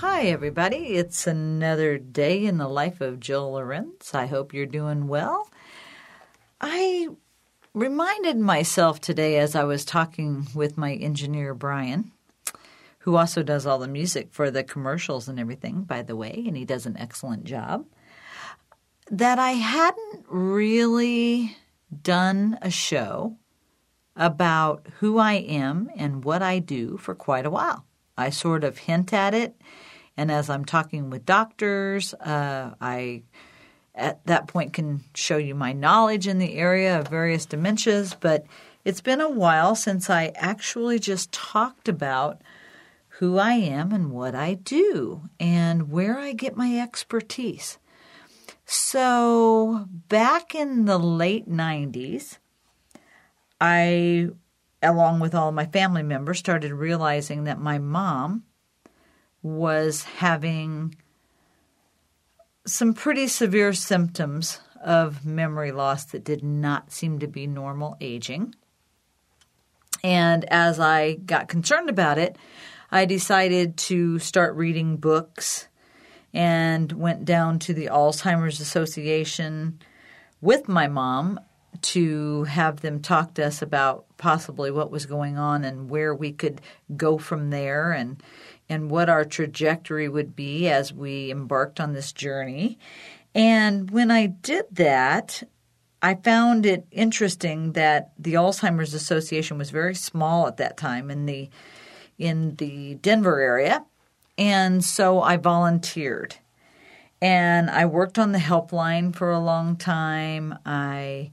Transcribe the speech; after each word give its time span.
Hi, 0.00 0.24
everybody. 0.24 0.88
It's 0.96 1.26
another 1.26 1.96
day 1.96 2.44
in 2.44 2.58
the 2.58 2.68
life 2.68 3.00
of 3.00 3.18
Jill 3.18 3.52
Lorenz. 3.52 4.12
I 4.12 4.26
hope 4.26 4.52
you're 4.52 4.66
doing 4.66 5.08
well. 5.08 5.48
I 6.60 7.08
reminded 7.72 8.36
myself 8.36 9.00
today 9.00 9.38
as 9.38 9.54
I 9.54 9.64
was 9.64 9.86
talking 9.86 10.48
with 10.54 10.76
my 10.76 10.92
engineer, 10.92 11.54
Brian, 11.54 12.12
who 12.98 13.16
also 13.16 13.42
does 13.42 13.64
all 13.64 13.78
the 13.78 13.88
music 13.88 14.28
for 14.32 14.50
the 14.50 14.62
commercials 14.62 15.28
and 15.28 15.40
everything, 15.40 15.84
by 15.84 16.02
the 16.02 16.14
way, 16.14 16.44
and 16.46 16.58
he 16.58 16.66
does 16.66 16.84
an 16.84 16.98
excellent 16.98 17.44
job, 17.44 17.86
that 19.10 19.38
I 19.38 19.52
hadn't 19.52 20.26
really 20.28 21.56
done 22.02 22.58
a 22.60 22.70
show 22.70 23.38
about 24.14 24.88
who 24.98 25.16
I 25.16 25.36
am 25.36 25.88
and 25.96 26.22
what 26.22 26.42
I 26.42 26.58
do 26.58 26.98
for 26.98 27.14
quite 27.14 27.46
a 27.46 27.50
while. 27.50 27.86
I 28.18 28.28
sort 28.28 28.62
of 28.62 28.78
hint 28.78 29.14
at 29.14 29.32
it 29.32 29.56
and 30.16 30.30
as 30.30 30.48
I'm 30.48 30.64
talking 30.64 31.10
with 31.10 31.26
doctors, 31.26 32.14
uh, 32.14 32.74
I 32.80 33.22
at 33.94 34.24
that 34.26 34.46
point 34.46 34.72
can 34.72 35.02
show 35.14 35.38
you 35.38 35.54
my 35.54 35.72
knowledge 35.72 36.26
in 36.28 36.38
the 36.38 36.54
area 36.54 37.00
of 37.00 37.08
various 37.08 37.46
dementias. 37.46 38.14
But 38.18 38.46
it's 38.84 39.00
been 39.00 39.20
a 39.20 39.30
while 39.30 39.74
since 39.74 40.08
I 40.10 40.32
actually 40.36 40.98
just 40.98 41.32
talked 41.32 41.88
about 41.88 42.42
who 43.18 43.38
I 43.38 43.52
am 43.52 43.92
and 43.92 44.10
what 44.10 44.34
I 44.34 44.54
do 44.54 45.22
and 45.40 45.90
where 45.90 46.18
I 46.18 46.32
get 46.32 46.56
my 46.56 46.78
expertise. 46.78 47.78
So, 48.66 49.86
back 50.08 50.54
in 50.54 50.86
the 50.86 50.98
late 50.98 51.48
90s, 51.48 52.38
I, 53.60 54.30
along 54.82 55.20
with 55.20 55.34
all 55.34 55.52
my 55.52 55.66
family 55.66 56.02
members, 56.02 56.38
started 56.38 56.72
realizing 56.72 57.44
that 57.44 57.60
my 57.60 57.78
mom 57.78 58.42
was 59.46 60.02
having 60.02 60.96
some 62.66 62.92
pretty 62.92 63.28
severe 63.28 63.72
symptoms 63.72 64.60
of 64.84 65.24
memory 65.24 65.70
loss 65.70 66.04
that 66.06 66.24
did 66.24 66.42
not 66.42 66.90
seem 66.90 67.20
to 67.20 67.28
be 67.28 67.46
normal 67.46 67.96
aging. 68.00 68.52
And 70.02 70.44
as 70.46 70.80
I 70.80 71.14
got 71.14 71.46
concerned 71.46 71.88
about 71.88 72.18
it, 72.18 72.36
I 72.90 73.04
decided 73.04 73.76
to 73.78 74.18
start 74.18 74.56
reading 74.56 74.96
books 74.96 75.68
and 76.34 76.90
went 76.90 77.24
down 77.24 77.60
to 77.60 77.72
the 77.72 77.86
Alzheimer's 77.86 78.58
Association 78.58 79.78
with 80.40 80.68
my 80.68 80.88
mom 80.88 81.38
to 81.82 82.44
have 82.44 82.80
them 82.80 83.00
talk 83.00 83.34
to 83.34 83.46
us 83.46 83.62
about 83.62 84.06
possibly 84.16 84.72
what 84.72 84.90
was 84.90 85.06
going 85.06 85.38
on 85.38 85.62
and 85.62 85.88
where 85.88 86.14
we 86.14 86.32
could 86.32 86.60
go 86.96 87.16
from 87.16 87.50
there 87.50 87.92
and 87.92 88.20
and 88.68 88.90
what 88.90 89.08
our 89.08 89.24
trajectory 89.24 90.08
would 90.08 90.34
be 90.34 90.68
as 90.68 90.92
we 90.92 91.30
embarked 91.30 91.80
on 91.80 91.92
this 91.92 92.12
journey. 92.12 92.78
And 93.34 93.90
when 93.90 94.10
I 94.10 94.26
did 94.26 94.64
that, 94.72 95.42
I 96.02 96.14
found 96.14 96.66
it 96.66 96.86
interesting 96.90 97.72
that 97.72 98.12
the 98.18 98.34
Alzheimer's 98.34 98.94
Association 98.94 99.58
was 99.58 99.70
very 99.70 99.94
small 99.94 100.46
at 100.46 100.56
that 100.58 100.76
time 100.76 101.10
in 101.10 101.26
the 101.26 101.50
in 102.18 102.56
the 102.56 102.94
Denver 102.96 103.40
area. 103.40 103.84
And 104.38 104.84
so 104.84 105.20
I 105.20 105.36
volunteered. 105.36 106.36
And 107.20 107.70
I 107.70 107.86
worked 107.86 108.18
on 108.18 108.32
the 108.32 108.38
helpline 108.38 109.14
for 109.14 109.30
a 109.30 109.38
long 109.38 109.76
time. 109.76 110.58
I 110.64 111.30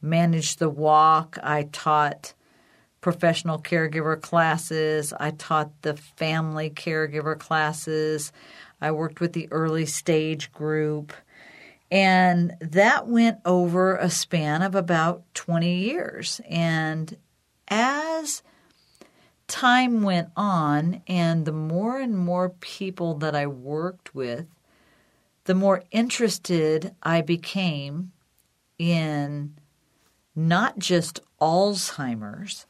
managed 0.00 0.58
the 0.58 0.68
walk. 0.68 1.38
I 1.42 1.64
taught 1.72 2.34
professional 3.02 3.58
caregiver 3.58 4.18
classes. 4.18 5.12
I 5.20 5.32
taught 5.32 5.82
the 5.82 5.96
family 5.96 6.70
caregiver 6.70 7.38
classes. 7.38 8.32
I 8.80 8.92
worked 8.92 9.20
with 9.20 9.34
the 9.34 9.48
early 9.50 9.84
stage 9.84 10.50
group. 10.52 11.12
And 11.90 12.54
that 12.60 13.06
went 13.06 13.38
over 13.44 13.96
a 13.96 14.08
span 14.08 14.62
of 14.62 14.74
about 14.74 15.24
20 15.34 15.74
years. 15.80 16.40
And 16.48 17.14
as 17.68 18.42
time 19.46 20.02
went 20.02 20.30
on, 20.36 21.02
and 21.06 21.44
the 21.44 21.52
more 21.52 21.98
and 21.98 22.16
more 22.16 22.48
people 22.48 23.14
that 23.16 23.34
I 23.34 23.46
worked 23.46 24.14
with, 24.14 24.46
the 25.44 25.54
more 25.54 25.82
interested 25.90 26.94
I 27.02 27.20
became 27.20 28.12
in 28.78 29.54
not 30.34 30.78
just 30.78 31.20
Alzheimer's, 31.40 32.64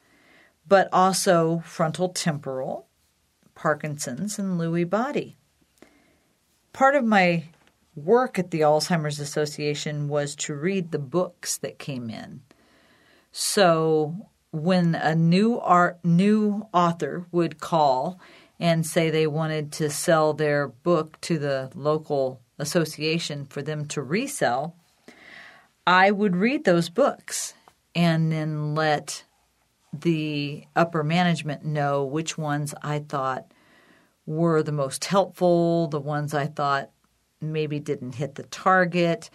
but 0.73 0.89
also 0.91 1.63
frontal 1.67 2.09
temporal, 2.09 2.87
Parkinson's, 3.55 4.39
and 4.39 4.59
Lewy 4.59 4.89
body. 4.89 5.37
Part 6.73 6.95
of 6.95 7.05
my 7.05 7.45
work 7.95 8.39
at 8.39 8.51
the 8.51 8.63
Alzheimer's 8.63 9.21
Association 9.21 10.09
was 10.09 10.35
to 10.37 10.55
read 10.55 10.91
the 10.91 10.99
books 10.99 11.59
that 11.59 11.79
came 11.79 12.09
in. 12.09 12.41
So 13.33 14.31
when 14.51 14.95
a 14.95 15.15
new 15.15 15.61
art 15.61 16.03
new 16.03 16.67
author 16.73 17.27
would 17.31 17.61
call 17.61 18.19
and 18.59 18.87
say 18.87 19.11
they 19.11 19.27
wanted 19.27 19.73
to 19.73 19.91
sell 19.91 20.33
their 20.33 20.69
book 20.69 21.21
to 21.21 21.39
the 21.39 21.71
local 21.75 22.41
association 22.59 23.45
for 23.45 23.61
them 23.61 23.85
to 23.89 24.01
resell, 24.01 24.75
I 25.87 26.11
would 26.11 26.35
read 26.35 26.65
those 26.65 26.89
books 26.89 27.53
and 27.95 28.33
then 28.33 28.75
let 28.75 29.25
the 29.93 30.65
upper 30.75 31.05
management 31.05 31.65
know 31.65 32.05
which 32.05 32.39
ones 32.39 32.75
I 32.83 33.01
thought 33.01 33.53
were 34.27 34.63
the 34.63 34.73
most 34.73 35.05
helpful, 35.05 35.89
the 35.89 36.01
ones 36.01 36.35
I 36.35 36.47
thought 36.47 36.91
maybe 37.41 37.81
didn't 37.81 38.15
hit 38.15 38.37
the 38.37 38.45
target, 38.45 39.29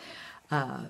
uh, 0.50 0.86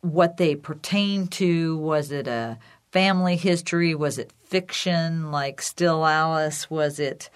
what 0.00 0.36
they 0.36 0.54
pertain 0.54 1.26
to. 1.28 1.76
Was 1.78 2.10
it 2.10 2.26
a 2.26 2.58
family 2.92 3.36
history? 3.36 3.94
Was 3.94 4.18
it 4.18 4.32
fiction 4.44 5.30
like 5.30 5.60
Still 5.60 6.06
Alice? 6.06 6.70
Was 6.70 6.98
it 6.98 7.28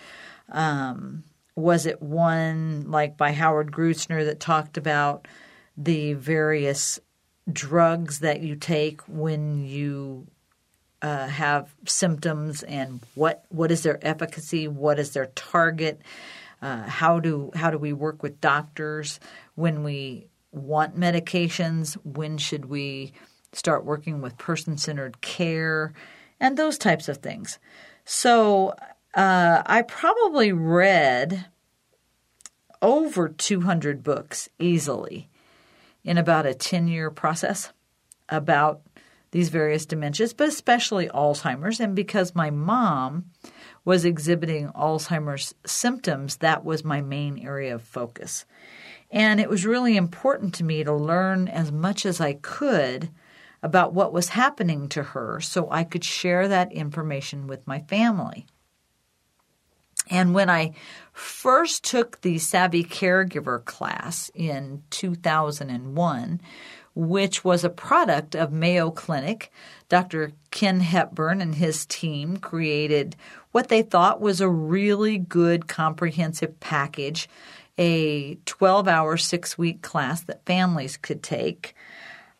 um, 0.50 1.24
was 1.56 1.86
it 1.86 2.02
one 2.02 2.90
like 2.90 3.16
by 3.16 3.32
Howard 3.32 3.70
Gruetzner 3.70 4.24
that 4.24 4.40
talked 4.40 4.76
about 4.76 5.26
the 5.76 6.14
various 6.14 6.98
drugs 7.52 8.20
that 8.20 8.40
you 8.40 8.56
take 8.56 9.00
when 9.02 9.64
you 9.64 10.26
uh, 11.04 11.26
have 11.26 11.74
symptoms 11.84 12.62
and 12.62 12.98
what 13.14 13.44
what 13.50 13.70
is 13.70 13.82
their 13.82 13.98
efficacy, 14.00 14.66
what 14.66 14.98
is 14.98 15.10
their 15.10 15.26
target, 15.34 16.00
uh, 16.62 16.82
how 16.84 17.20
do 17.20 17.50
how 17.54 17.70
do 17.70 17.76
we 17.76 17.92
work 17.92 18.22
with 18.22 18.40
doctors 18.40 19.20
when 19.54 19.84
we 19.84 20.28
want 20.50 20.98
medications, 20.98 21.92
when 22.04 22.38
should 22.38 22.64
we 22.64 23.12
start 23.52 23.84
working 23.84 24.22
with 24.22 24.38
person 24.38 24.78
centered 24.78 25.20
care, 25.20 25.92
and 26.40 26.56
those 26.56 26.78
types 26.78 27.06
of 27.06 27.18
things. 27.18 27.58
So 28.06 28.74
uh, 29.14 29.62
I 29.66 29.82
probably 29.82 30.52
read 30.52 31.44
over 32.80 33.28
200 33.28 34.02
books 34.02 34.48
easily 34.58 35.28
in 36.02 36.16
about 36.16 36.46
a 36.46 36.54
10 36.54 36.88
year 36.88 37.10
process 37.10 37.74
about 38.30 38.80
these 39.34 39.48
various 39.48 39.84
dementias, 39.84 40.32
but 40.34 40.46
especially 40.46 41.08
Alzheimer's. 41.08 41.80
And 41.80 41.96
because 41.96 42.36
my 42.36 42.50
mom 42.50 43.24
was 43.84 44.04
exhibiting 44.04 44.68
Alzheimer's 44.68 45.56
symptoms, 45.66 46.36
that 46.36 46.64
was 46.64 46.84
my 46.84 47.00
main 47.00 47.40
area 47.44 47.74
of 47.74 47.82
focus. 47.82 48.44
And 49.10 49.40
it 49.40 49.50
was 49.50 49.66
really 49.66 49.96
important 49.96 50.54
to 50.54 50.64
me 50.64 50.84
to 50.84 50.92
learn 50.92 51.48
as 51.48 51.72
much 51.72 52.06
as 52.06 52.20
I 52.20 52.34
could 52.34 53.10
about 53.60 53.92
what 53.92 54.12
was 54.12 54.28
happening 54.28 54.88
to 54.90 55.02
her 55.02 55.40
so 55.40 55.68
I 55.68 55.82
could 55.82 56.04
share 56.04 56.46
that 56.46 56.70
information 56.70 57.48
with 57.48 57.66
my 57.66 57.80
family. 57.80 58.46
And 60.08 60.32
when 60.32 60.48
I 60.48 60.74
first 61.12 61.82
took 61.82 62.20
the 62.20 62.38
Savvy 62.38 62.84
Caregiver 62.84 63.64
class 63.64 64.30
in 64.32 64.84
2001, 64.90 66.40
which 66.94 67.44
was 67.44 67.64
a 67.64 67.70
product 67.70 68.34
of 68.34 68.52
Mayo 68.52 68.90
Clinic. 68.90 69.50
Dr. 69.88 70.32
Ken 70.50 70.80
Hepburn 70.80 71.40
and 71.40 71.54
his 71.54 71.86
team 71.86 72.36
created 72.36 73.16
what 73.52 73.68
they 73.68 73.82
thought 73.82 74.20
was 74.20 74.40
a 74.40 74.48
really 74.48 75.18
good 75.18 75.68
comprehensive 75.68 76.58
package 76.60 77.28
a 77.78 78.36
12 78.46 78.88
hour, 78.88 79.16
six 79.16 79.58
week 79.58 79.82
class 79.82 80.22
that 80.22 80.46
families 80.46 80.96
could 80.96 81.22
take. 81.22 81.74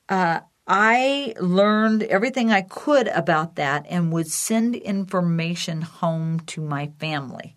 Uh, 0.08 0.40
I 0.66 1.34
learned 1.40 2.04
everything 2.04 2.50
I 2.50 2.62
could 2.62 3.08
about 3.08 3.56
that 3.56 3.84
and 3.88 4.12
would 4.12 4.28
send 4.28 4.76
information 4.76 5.82
home 5.82 6.40
to 6.46 6.62
my 6.62 6.90
family. 6.98 7.56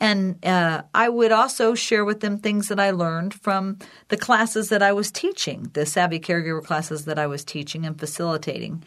And 0.00 0.44
uh, 0.44 0.82
I 0.94 1.08
would 1.08 1.32
also 1.32 1.74
share 1.74 2.04
with 2.04 2.20
them 2.20 2.38
things 2.38 2.68
that 2.68 2.78
I 2.78 2.90
learned 2.90 3.34
from 3.34 3.78
the 4.08 4.16
classes 4.16 4.68
that 4.68 4.82
I 4.82 4.92
was 4.92 5.10
teaching, 5.10 5.70
the 5.72 5.84
Savvy 5.86 6.20
Caregiver 6.20 6.64
classes 6.64 7.04
that 7.06 7.18
I 7.18 7.26
was 7.26 7.44
teaching 7.44 7.84
and 7.84 7.98
facilitating. 7.98 8.84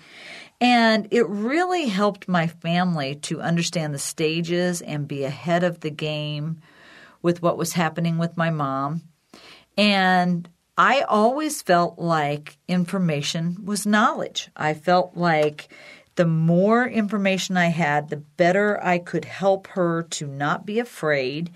And 0.62 1.08
it 1.12 1.28
really 1.28 1.88
helped 1.88 2.28
my 2.28 2.48
family 2.48 3.16
to 3.16 3.42
understand 3.42 3.94
the 3.94 4.00
stages 4.00 4.82
and 4.82 5.08
be 5.08 5.24
ahead 5.24 5.64
of 5.64 5.82
the 5.82 5.90
game 5.90 6.62
with 7.22 7.42
what 7.42 7.58
was 7.58 7.74
happening 7.74 8.18
with 8.18 8.38
my 8.38 8.50
mom. 8.50 9.02
And 9.78 10.48
I 10.78 11.02
always 11.02 11.62
felt 11.62 12.00
like 12.00 12.58
information 12.68 13.66
was 13.66 13.86
knowledge. 13.86 14.50
I 14.56 14.74
felt 14.74 15.18
like 15.18 15.70
the 16.16 16.26
more 16.26 16.86
information 16.86 17.58
I 17.58 17.68
had, 17.68 18.10
the 18.10 18.18
better 18.18 18.84
I 18.84 19.00
could 19.00 19.26
help 19.26 19.68
her 19.68 20.04
to 20.04 20.28
not 20.28 20.66
be 20.66 20.80
afraid, 20.80 21.52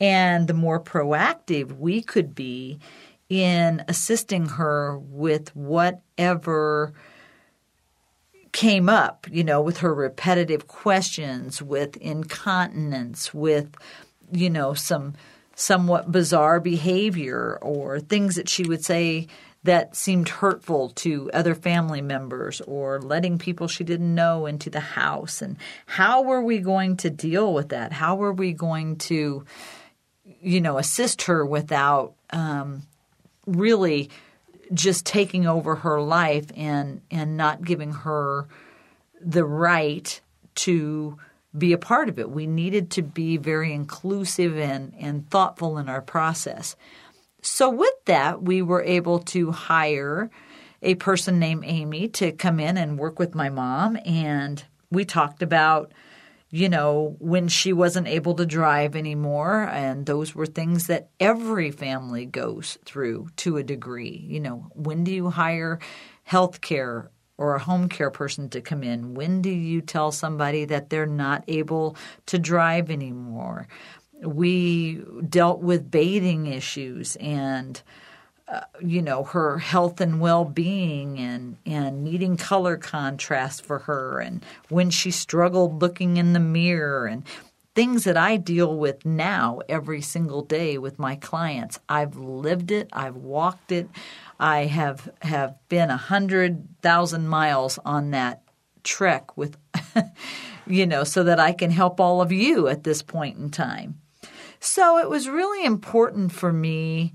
and 0.00 0.46
the 0.46 0.54
more 0.54 0.80
proactive 0.80 1.78
we 1.78 2.02
could 2.02 2.34
be 2.34 2.78
in 3.28 3.84
assisting 3.88 4.46
her 4.46 4.98
with 4.98 5.54
whatever 5.56 6.92
came 8.52 8.88
up, 8.88 9.26
you 9.30 9.44
know, 9.44 9.60
with 9.60 9.78
her 9.78 9.94
repetitive 9.94 10.68
questions, 10.68 11.60
with 11.60 11.96
incontinence, 11.96 13.34
with, 13.34 13.74
you 14.32 14.48
know, 14.48 14.72
some 14.72 15.14
somewhat 15.54 16.12
bizarre 16.12 16.60
behavior 16.60 17.58
or 17.62 17.98
things 17.98 18.34
that 18.36 18.48
she 18.48 18.62
would 18.62 18.84
say 18.84 19.26
that 19.66 19.94
seemed 19.94 20.28
hurtful 20.28 20.90
to 20.90 21.30
other 21.32 21.54
family 21.54 22.00
members 22.00 22.60
or 22.62 23.00
letting 23.00 23.38
people 23.38 23.68
she 23.68 23.84
didn't 23.84 24.14
know 24.14 24.46
into 24.46 24.70
the 24.70 24.80
house. 24.80 25.42
And 25.42 25.56
how 25.84 26.22
were 26.22 26.42
we 26.42 26.58
going 26.58 26.96
to 26.98 27.10
deal 27.10 27.52
with 27.52 27.68
that? 27.68 27.92
How 27.92 28.16
were 28.16 28.32
we 28.32 28.52
going 28.52 28.96
to, 28.96 29.44
you 30.24 30.60
know, 30.60 30.78
assist 30.78 31.22
her 31.22 31.44
without 31.44 32.14
um, 32.30 32.82
really 33.46 34.10
just 34.72 35.04
taking 35.06 35.46
over 35.46 35.76
her 35.76 36.00
life 36.00 36.46
and 36.56 37.00
and 37.10 37.36
not 37.36 37.64
giving 37.64 37.92
her 37.92 38.48
the 39.20 39.44
right 39.44 40.20
to 40.56 41.18
be 41.56 41.72
a 41.72 41.78
part 41.78 42.08
of 42.08 42.18
it. 42.18 42.30
We 42.30 42.46
needed 42.46 42.90
to 42.92 43.02
be 43.02 43.36
very 43.36 43.72
inclusive 43.72 44.58
and, 44.58 44.92
and 44.98 45.28
thoughtful 45.30 45.78
in 45.78 45.88
our 45.88 46.02
process. 46.02 46.76
So, 47.46 47.70
with 47.70 48.04
that, 48.06 48.42
we 48.42 48.60
were 48.60 48.82
able 48.82 49.20
to 49.20 49.52
hire 49.52 50.30
a 50.82 50.96
person 50.96 51.38
named 51.38 51.62
Amy 51.64 52.08
to 52.08 52.32
come 52.32 52.58
in 52.58 52.76
and 52.76 52.98
work 52.98 53.20
with 53.20 53.36
my 53.36 53.50
mom. 53.50 53.96
And 54.04 54.62
we 54.90 55.04
talked 55.04 55.42
about, 55.42 55.92
you 56.50 56.68
know, 56.68 57.14
when 57.20 57.46
she 57.46 57.72
wasn't 57.72 58.08
able 58.08 58.34
to 58.34 58.46
drive 58.46 58.96
anymore. 58.96 59.62
And 59.70 60.06
those 60.06 60.34
were 60.34 60.46
things 60.46 60.88
that 60.88 61.08
every 61.20 61.70
family 61.70 62.26
goes 62.26 62.78
through 62.84 63.28
to 63.36 63.58
a 63.58 63.62
degree. 63.62 64.26
You 64.28 64.40
know, 64.40 64.66
when 64.74 65.04
do 65.04 65.12
you 65.12 65.30
hire 65.30 65.78
health 66.24 66.60
care 66.60 67.10
or 67.38 67.54
a 67.54 67.60
home 67.60 67.88
care 67.88 68.10
person 68.10 68.48
to 68.50 68.60
come 68.60 68.82
in? 68.82 69.14
When 69.14 69.42
do 69.42 69.50
you 69.50 69.82
tell 69.82 70.10
somebody 70.10 70.64
that 70.64 70.90
they're 70.90 71.06
not 71.06 71.44
able 71.48 71.96
to 72.26 72.38
drive 72.38 72.90
anymore? 72.90 73.68
We 74.22 75.02
dealt 75.28 75.60
with 75.60 75.90
bathing 75.90 76.46
issues 76.46 77.16
and 77.16 77.82
uh, 78.48 78.60
you 78.80 79.02
know 79.02 79.24
her 79.24 79.58
health 79.58 80.00
and 80.00 80.20
well-being 80.20 81.18
and 81.18 81.56
and 81.66 82.04
needing 82.04 82.36
color 82.36 82.76
contrast 82.76 83.64
for 83.64 83.80
her 83.80 84.20
and 84.20 84.44
when 84.68 84.88
she 84.88 85.10
struggled 85.10 85.82
looking 85.82 86.16
in 86.16 86.32
the 86.32 86.40
mirror 86.40 87.06
and 87.06 87.24
things 87.76 88.04
that 88.04 88.16
I 88.16 88.38
deal 88.38 88.74
with 88.74 89.04
now 89.04 89.60
every 89.68 90.00
single 90.00 90.40
day 90.40 90.78
with 90.78 90.98
my 90.98 91.14
clients. 91.14 91.78
I've 91.90 92.16
lived 92.16 92.70
it, 92.70 92.88
I've 92.90 93.16
walked 93.16 93.70
it. 93.70 93.88
I 94.40 94.64
have 94.64 95.10
have 95.20 95.56
been 95.68 95.90
a 95.90 95.96
hundred 95.96 96.66
thousand 96.80 97.28
miles 97.28 97.78
on 97.84 98.12
that 98.12 98.42
trek 98.82 99.36
with 99.36 99.58
you 100.66 100.86
know 100.86 101.04
so 101.04 101.22
that 101.24 101.38
I 101.38 101.52
can 101.52 101.70
help 101.70 102.00
all 102.00 102.22
of 102.22 102.32
you 102.32 102.66
at 102.68 102.84
this 102.84 103.02
point 103.02 103.38
in 103.38 103.50
time. 103.50 104.00
So 104.60 104.98
it 104.98 105.08
was 105.08 105.28
really 105.28 105.64
important 105.64 106.32
for 106.32 106.52
me 106.52 107.14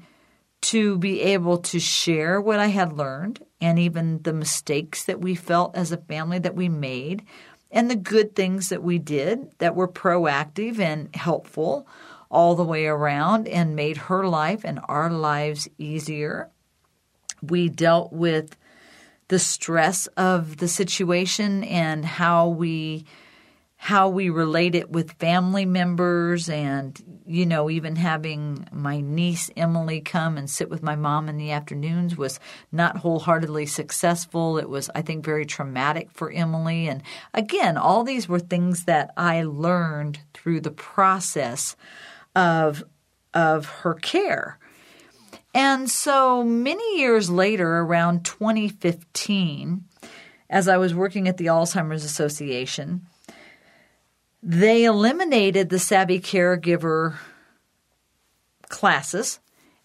to 0.61 0.97
be 0.97 1.21
able 1.21 1.57
to 1.57 1.79
share 1.79 2.39
what 2.39 2.59
I 2.59 2.67
had 2.67 2.93
learned 2.93 3.43
and 3.59 3.79
even 3.79 4.21
the 4.21 4.33
mistakes 4.33 5.03
that 5.05 5.19
we 5.19 5.35
felt 5.35 5.75
as 5.75 5.91
a 5.91 5.97
family 5.97 6.39
that 6.39 6.55
we 6.55 6.69
made 6.69 7.23
and 7.71 7.89
the 7.89 7.95
good 7.95 8.35
things 8.35 8.69
that 8.69 8.83
we 8.83 8.99
did 8.99 9.51
that 9.59 9.75
were 9.75 9.87
proactive 9.87 10.79
and 10.79 11.13
helpful 11.15 11.87
all 12.29 12.55
the 12.55 12.63
way 12.63 12.85
around 12.85 13.47
and 13.47 13.75
made 13.75 13.97
her 13.97 14.27
life 14.27 14.61
and 14.63 14.79
our 14.85 15.09
lives 15.09 15.67
easier. 15.77 16.49
We 17.41 17.69
dealt 17.69 18.13
with 18.13 18.55
the 19.29 19.39
stress 19.39 20.07
of 20.17 20.57
the 20.57 20.67
situation 20.67 21.63
and 21.63 22.05
how 22.05 22.49
we 22.49 23.05
how 23.83 24.07
we 24.07 24.29
relate 24.29 24.75
it 24.75 24.91
with 24.91 25.13
family 25.13 25.65
members 25.65 26.47
and 26.49 27.19
you 27.25 27.47
know 27.47 27.67
even 27.67 27.95
having 27.95 28.63
my 28.71 29.01
niece 29.01 29.49
Emily 29.57 29.99
come 29.99 30.37
and 30.37 30.47
sit 30.47 30.69
with 30.69 30.83
my 30.83 30.95
mom 30.95 31.27
in 31.27 31.37
the 31.37 31.49
afternoons 31.49 32.15
was 32.15 32.39
not 32.71 32.97
wholeheartedly 32.97 33.65
successful. 33.65 34.59
It 34.59 34.69
was 34.69 34.91
i 34.93 35.01
think 35.01 35.25
very 35.25 35.47
traumatic 35.47 36.11
for 36.11 36.29
Emily. 36.29 36.87
And 36.87 37.01
again 37.33 37.75
all 37.75 38.03
these 38.03 38.29
were 38.29 38.37
things 38.37 38.83
that 38.83 39.13
i 39.17 39.41
learned 39.41 40.19
through 40.35 40.61
the 40.61 40.69
process 40.69 41.75
of 42.35 42.83
of 43.33 43.65
her 43.65 43.95
care. 43.95 44.59
And 45.55 45.89
so 45.89 46.43
many 46.43 46.99
years 46.99 47.31
later 47.31 47.79
around 47.79 48.25
2015 48.25 49.85
as 50.51 50.67
i 50.67 50.77
was 50.77 50.93
working 50.93 51.27
at 51.27 51.37
the 51.37 51.47
alzheimer's 51.47 52.05
association 52.05 53.07
they 54.43 54.85
eliminated 54.85 55.69
the 55.69 55.79
Savvy 55.79 56.19
Caregiver 56.19 57.15
classes 58.69 59.39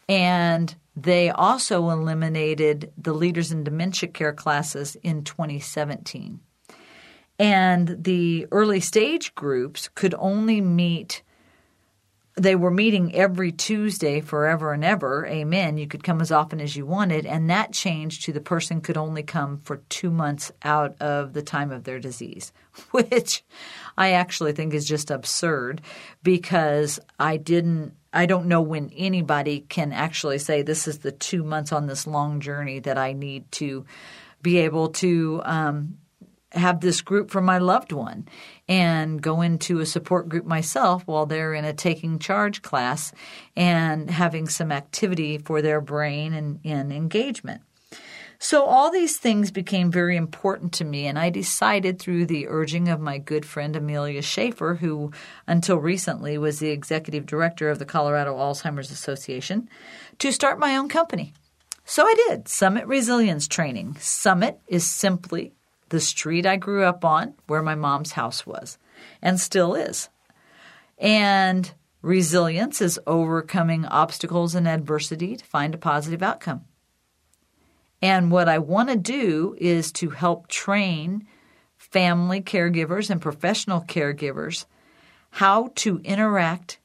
and 0.08 0.74
they 0.94 1.30
also 1.30 1.90
eliminated 1.90 2.92
the 2.96 3.12
Leaders 3.12 3.52
in 3.52 3.64
Dementia 3.64 4.08
Care 4.08 4.32
classes 4.32 4.96
in 5.02 5.24
2017. 5.24 6.40
And 7.38 8.02
the 8.02 8.46
early 8.50 8.80
stage 8.80 9.34
groups 9.34 9.90
could 9.94 10.14
only 10.18 10.62
meet 10.62 11.22
they 12.36 12.54
were 12.54 12.70
meeting 12.70 13.14
every 13.14 13.50
Tuesday 13.50 14.20
forever 14.20 14.74
and 14.74 14.84
ever. 14.84 15.26
Amen. 15.26 15.78
You 15.78 15.86
could 15.86 16.04
come 16.04 16.20
as 16.20 16.30
often 16.30 16.60
as 16.60 16.76
you 16.76 16.84
wanted. 16.84 17.24
And 17.24 17.48
that 17.48 17.72
changed 17.72 18.24
to 18.24 18.32
the 18.32 18.42
person 18.42 18.82
could 18.82 18.98
only 18.98 19.22
come 19.22 19.58
for 19.60 19.78
two 19.88 20.10
months 20.10 20.52
out 20.62 21.00
of 21.00 21.32
the 21.32 21.42
time 21.42 21.72
of 21.72 21.84
their 21.84 21.98
disease, 21.98 22.52
which 22.90 23.42
I 23.96 24.12
actually 24.12 24.52
think 24.52 24.74
is 24.74 24.86
just 24.86 25.10
absurd 25.10 25.80
because 26.22 27.00
I 27.18 27.38
didn't. 27.38 27.94
I 28.12 28.26
don't 28.26 28.46
know 28.46 28.62
when 28.62 28.90
anybody 28.96 29.60
can 29.60 29.92
actually 29.92 30.38
say 30.38 30.62
this 30.62 30.88
is 30.88 31.00
the 31.00 31.12
two 31.12 31.42
months 31.42 31.70
on 31.70 31.86
this 31.86 32.06
long 32.06 32.40
journey 32.40 32.78
that 32.80 32.96
I 32.96 33.12
need 33.12 33.50
to 33.52 33.84
be 34.40 34.58
able 34.58 34.88
to 34.88 35.42
um, 35.44 35.98
have 36.56 36.80
this 36.80 37.00
group 37.00 37.30
for 37.30 37.40
my 37.40 37.58
loved 37.58 37.92
one 37.92 38.26
and 38.68 39.20
go 39.20 39.42
into 39.42 39.80
a 39.80 39.86
support 39.86 40.28
group 40.28 40.44
myself 40.44 41.02
while 41.06 41.26
they're 41.26 41.54
in 41.54 41.64
a 41.64 41.72
taking 41.72 42.18
charge 42.18 42.62
class 42.62 43.12
and 43.56 44.10
having 44.10 44.48
some 44.48 44.72
activity 44.72 45.38
for 45.38 45.62
their 45.62 45.80
brain 45.80 46.32
and, 46.34 46.60
and 46.64 46.92
engagement. 46.92 47.62
So, 48.38 48.64
all 48.64 48.90
these 48.90 49.16
things 49.16 49.50
became 49.50 49.90
very 49.90 50.14
important 50.14 50.74
to 50.74 50.84
me, 50.84 51.06
and 51.06 51.18
I 51.18 51.30
decided 51.30 51.98
through 51.98 52.26
the 52.26 52.48
urging 52.48 52.88
of 52.88 53.00
my 53.00 53.16
good 53.16 53.46
friend 53.46 53.74
Amelia 53.74 54.20
Schaefer, 54.20 54.74
who 54.74 55.10
until 55.46 55.78
recently 55.78 56.36
was 56.36 56.58
the 56.58 56.68
executive 56.68 57.24
director 57.24 57.70
of 57.70 57.78
the 57.78 57.86
Colorado 57.86 58.36
Alzheimer's 58.36 58.90
Association, 58.90 59.70
to 60.18 60.32
start 60.32 60.58
my 60.58 60.76
own 60.76 60.90
company. 60.90 61.32
So 61.86 62.04
I 62.04 62.14
did 62.28 62.48
Summit 62.48 62.86
Resilience 62.86 63.48
Training. 63.48 63.96
Summit 64.00 64.58
is 64.66 64.84
simply 64.84 65.52
the 65.88 66.00
street 66.00 66.46
I 66.46 66.56
grew 66.56 66.84
up 66.84 67.04
on, 67.04 67.34
where 67.46 67.62
my 67.62 67.74
mom's 67.74 68.12
house 68.12 68.46
was, 68.46 68.78
and 69.22 69.40
still 69.40 69.74
is. 69.74 70.08
And 70.98 71.72
resilience 72.02 72.80
is 72.80 73.00
overcoming 73.06 73.84
obstacles 73.84 74.54
and 74.54 74.66
adversity 74.66 75.36
to 75.36 75.44
find 75.44 75.74
a 75.74 75.78
positive 75.78 76.22
outcome. 76.22 76.64
And 78.02 78.30
what 78.30 78.48
I 78.48 78.58
want 78.58 78.90
to 78.90 78.96
do 78.96 79.56
is 79.58 79.90
to 79.92 80.10
help 80.10 80.48
train 80.48 81.26
family 81.76 82.40
caregivers 82.40 83.10
and 83.10 83.20
professional 83.20 83.80
caregivers 83.80 84.66
how 85.30 85.70
to 85.76 85.98
interact 86.04 86.78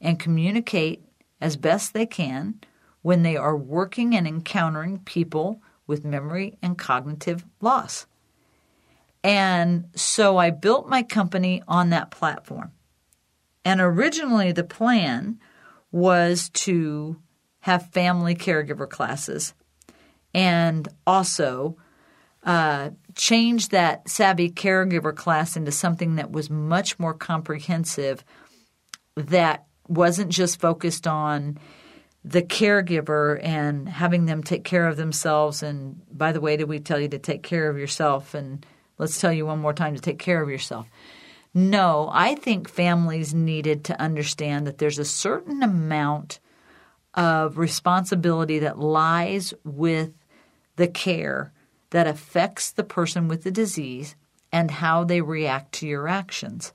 and 0.00 0.18
communicate 0.18 1.04
as 1.40 1.56
best 1.56 1.92
they 1.92 2.06
can 2.06 2.60
when 3.02 3.22
they 3.22 3.36
are 3.36 3.56
working 3.56 4.14
and 4.16 4.26
encountering 4.26 4.98
people 5.00 5.60
with 5.86 6.04
memory 6.04 6.56
and 6.62 6.78
cognitive 6.78 7.44
loss. 7.60 8.06
And 9.24 9.86
so 9.96 10.36
I 10.36 10.50
built 10.50 10.86
my 10.86 11.02
company 11.02 11.62
on 11.66 11.90
that 11.90 12.10
platform. 12.10 12.72
And 13.64 13.80
originally, 13.80 14.52
the 14.52 14.64
plan 14.64 15.40
was 15.90 16.50
to 16.50 17.16
have 17.60 17.90
family 17.90 18.34
caregiver 18.34 18.88
classes 18.88 19.54
and 20.34 20.86
also 21.06 21.78
uh, 22.42 22.90
change 23.14 23.70
that 23.70 24.06
savvy 24.06 24.50
caregiver 24.50 25.16
class 25.16 25.56
into 25.56 25.72
something 25.72 26.16
that 26.16 26.30
was 26.30 26.50
much 26.50 26.98
more 26.98 27.14
comprehensive 27.14 28.22
that 29.16 29.64
wasn't 29.88 30.30
just 30.30 30.60
focused 30.60 31.06
on 31.06 31.58
the 32.22 32.42
caregiver 32.42 33.42
and 33.42 33.88
having 33.88 34.26
them 34.26 34.42
take 34.42 34.64
care 34.64 34.86
of 34.86 34.96
themselves 34.96 35.62
and 35.62 36.00
by 36.10 36.32
the 36.32 36.40
way 36.40 36.56
did 36.56 36.68
we 36.68 36.80
tell 36.80 36.98
you 36.98 37.08
to 37.08 37.18
take 37.18 37.42
care 37.42 37.68
of 37.68 37.78
yourself 37.78 38.34
and 38.34 38.66
let's 38.98 39.20
tell 39.20 39.32
you 39.32 39.46
one 39.46 39.60
more 39.60 39.72
time 39.72 39.94
to 39.94 40.00
take 40.00 40.18
care 40.18 40.42
of 40.42 40.50
yourself 40.50 40.86
no 41.52 42.08
i 42.12 42.34
think 42.34 42.68
families 42.68 43.34
needed 43.34 43.84
to 43.84 44.00
understand 44.00 44.66
that 44.66 44.78
there's 44.78 44.98
a 44.98 45.04
certain 45.04 45.62
amount 45.62 46.40
of 47.14 47.58
responsibility 47.58 48.58
that 48.58 48.78
lies 48.78 49.54
with 49.64 50.12
the 50.76 50.88
care 50.88 51.52
that 51.90 52.06
affects 52.06 52.72
the 52.72 52.82
person 52.82 53.28
with 53.28 53.44
the 53.44 53.50
disease 53.50 54.16
and 54.50 54.70
how 54.70 55.04
they 55.04 55.20
react 55.20 55.72
to 55.72 55.86
your 55.86 56.08
actions. 56.08 56.72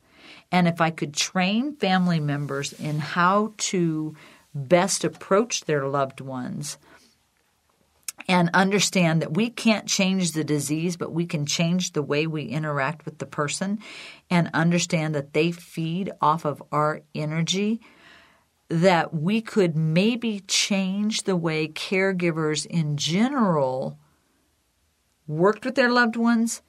And 0.52 0.68
if 0.68 0.82
I 0.82 0.90
could 0.90 1.14
train 1.14 1.76
family 1.76 2.20
members 2.20 2.74
in 2.74 3.00
how 3.00 3.54
to 3.58 4.16
best 4.54 5.04
approach 5.04 5.62
their 5.62 5.88
loved 5.88 6.22
ones 6.22 6.78
and 8.28 8.50
understand 8.54 9.22
that 9.22 9.36
we 9.36 9.50
can't 9.50 9.88
change 9.88 10.32
the 10.32 10.44
disease, 10.44 10.98
but 10.98 11.12
we 11.12 11.26
can 11.26 11.46
change 11.46 11.94
the 11.94 12.04
way 12.04 12.28
we 12.28 12.44
interact 12.44 13.06
with 13.06 13.18
the 13.18 13.26
person 13.26 13.80
and 14.30 14.50
understand 14.54 15.16
that 15.16 15.34
they 15.34 15.52
feed 15.52 16.12
off 16.22 16.46
of 16.46 16.62
our 16.72 17.02
energy, 17.16 17.82
that 18.70 19.14
we 19.14 19.42
could 19.42 19.76
maybe 19.76 20.42
change 20.42 21.24
the 21.24 21.36
way 21.36 21.68
caregivers 21.68 22.66
in 22.66 22.98
general 22.98 23.98
worked 25.28 25.66
with 25.66 25.76
their 25.76 25.92
loved 25.92 26.16
ones 26.16 26.62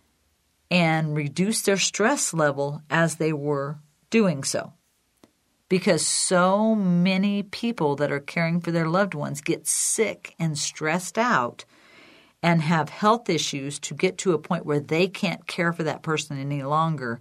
and 0.71 1.17
reduced 1.17 1.67
their 1.67 1.77
stress 1.77 2.33
level 2.33 2.83
as 2.89 3.17
they 3.17 3.33
were 3.33 3.79
doing 4.11 4.45
so. 4.45 4.73
Because 5.71 6.07
so 6.07 6.75
many 6.75 7.43
people 7.43 7.97
that 7.97 8.13
are 8.13 8.21
caring 8.21 8.61
for 8.61 8.73
their 8.73 8.89
loved 8.89 9.15
ones 9.15 9.41
get 9.41 9.67
sick 9.67 10.35
and 10.39 10.59
stressed 10.59 11.17
out 11.17 11.65
and 12.43 12.61
have 12.61 12.91
health 12.91 13.31
issues 13.31 13.79
to 13.79 13.95
get 13.95 14.19
to 14.19 14.33
a 14.33 14.39
point 14.39 14.67
where 14.67 14.81
they 14.81 15.09
can't 15.09 15.47
care 15.47 15.73
for 15.73 15.85
that 15.85 16.03
person 16.03 16.39
any 16.39 16.63
longer, 16.63 17.21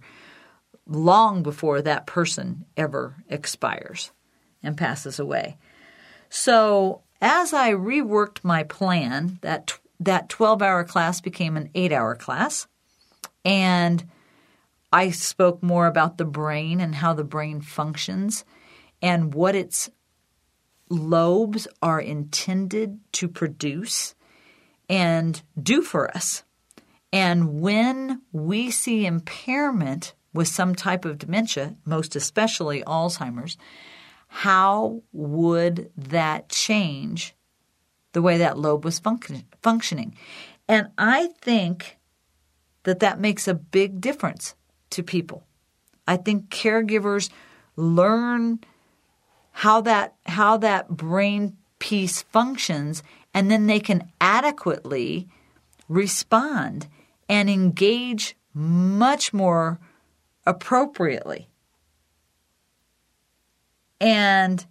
long 0.86 1.42
before 1.42 1.80
that 1.80 2.06
person 2.06 2.66
ever 2.76 3.16
expires 3.28 4.10
and 4.62 4.76
passes 4.76 5.18
away. 5.18 5.56
So, 6.28 7.02
as 7.22 7.52
I 7.52 7.72
reworked 7.72 8.44
my 8.44 8.62
plan, 8.64 9.38
that 9.42 9.78
that 10.00 10.28
12 10.30 10.62
hour 10.62 10.84
class 10.84 11.20
became 11.20 11.56
an 11.56 11.70
eight 11.74 11.92
hour 11.92 12.16
class. 12.16 12.66
And 13.44 14.04
I 14.92 15.10
spoke 15.10 15.62
more 15.62 15.86
about 15.86 16.18
the 16.18 16.24
brain 16.24 16.80
and 16.80 16.94
how 16.96 17.14
the 17.14 17.24
brain 17.24 17.60
functions 17.60 18.44
and 19.00 19.34
what 19.34 19.54
its 19.54 19.90
lobes 20.88 21.68
are 21.80 22.00
intended 22.00 22.98
to 23.12 23.28
produce 23.28 24.14
and 24.88 25.40
do 25.60 25.82
for 25.82 26.10
us. 26.16 26.42
And 27.12 27.60
when 27.60 28.22
we 28.32 28.70
see 28.70 29.06
impairment 29.06 30.14
with 30.32 30.48
some 30.48 30.74
type 30.74 31.04
of 31.04 31.18
dementia, 31.18 31.76
most 31.84 32.16
especially 32.16 32.82
Alzheimer's, 32.82 33.56
how 34.28 35.02
would 35.12 35.90
that 35.96 36.48
change 36.48 37.34
the 38.12 38.22
way 38.22 38.38
that 38.38 38.58
lobe 38.58 38.84
was 38.84 39.00
func- 39.00 39.44
functioning. 39.62 40.16
And 40.68 40.88
I 40.98 41.28
think 41.40 41.98
that 42.84 43.00
that 43.00 43.20
makes 43.20 43.46
a 43.46 43.54
big 43.54 44.00
difference 44.00 44.54
to 44.90 45.02
people. 45.02 45.46
I 46.06 46.16
think 46.16 46.50
caregivers 46.50 47.30
learn 47.76 48.60
how 49.52 49.80
that 49.82 50.14
how 50.26 50.56
that 50.58 50.88
brain 50.88 51.56
piece 51.78 52.22
functions 52.22 53.02
and 53.32 53.50
then 53.50 53.66
they 53.66 53.80
can 53.80 54.10
adequately 54.20 55.28
respond 55.88 56.88
and 57.28 57.48
engage 57.48 58.36
much 58.54 59.32
more 59.32 59.78
appropriately. 60.46 61.48
And 64.00 64.64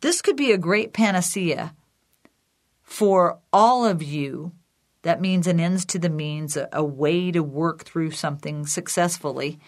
this 0.00 0.22
could 0.22 0.36
be 0.36 0.52
a 0.52 0.58
great 0.58 0.92
panacea 0.92 1.74
for 2.82 3.38
all 3.52 3.84
of 3.84 4.02
you, 4.02 4.52
that 5.06 5.20
means 5.20 5.46
an 5.46 5.60
ends 5.60 5.84
to 5.84 6.00
the 6.00 6.10
means, 6.10 6.56
a, 6.56 6.68
a 6.72 6.82
way 6.82 7.30
to 7.30 7.40
work 7.40 7.84
through 7.84 8.10
something 8.10 8.66
successfully 8.66 9.60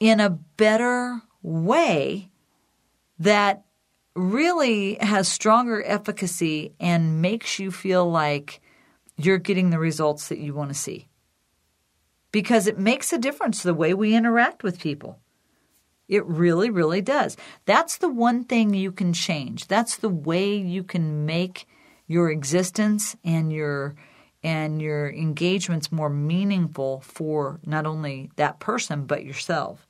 in 0.00 0.18
a 0.18 0.30
better 0.30 1.22
way 1.44 2.32
that 3.20 3.62
really 4.16 4.94
has 4.94 5.28
stronger 5.28 5.80
efficacy 5.86 6.72
and 6.80 7.22
makes 7.22 7.60
you 7.60 7.70
feel 7.70 8.10
like 8.10 8.60
you're 9.16 9.38
getting 9.38 9.70
the 9.70 9.78
results 9.78 10.28
that 10.28 10.38
you 10.40 10.54
want 10.54 10.70
to 10.70 10.74
see. 10.74 11.08
Because 12.32 12.66
it 12.66 12.80
makes 12.80 13.12
a 13.12 13.18
difference 13.18 13.62
the 13.62 13.72
way 13.72 13.94
we 13.94 14.12
interact 14.12 14.64
with 14.64 14.80
people. 14.80 15.20
It 16.08 16.26
really, 16.26 16.68
really 16.68 17.00
does. 17.00 17.36
That's 17.64 17.98
the 17.98 18.08
one 18.08 18.42
thing 18.42 18.74
you 18.74 18.90
can 18.90 19.12
change. 19.12 19.68
That's 19.68 19.98
the 19.98 20.08
way 20.08 20.56
you 20.56 20.82
can 20.82 21.26
make 21.26 21.68
your 22.08 22.28
existence 22.28 23.14
and 23.22 23.52
your 23.52 23.94
and 24.42 24.80
your 24.80 25.10
engagements 25.10 25.90
more 25.90 26.10
meaningful 26.10 27.00
for 27.00 27.60
not 27.66 27.86
only 27.86 28.30
that 28.36 28.60
person 28.60 29.04
but 29.04 29.24
yourself. 29.24 29.86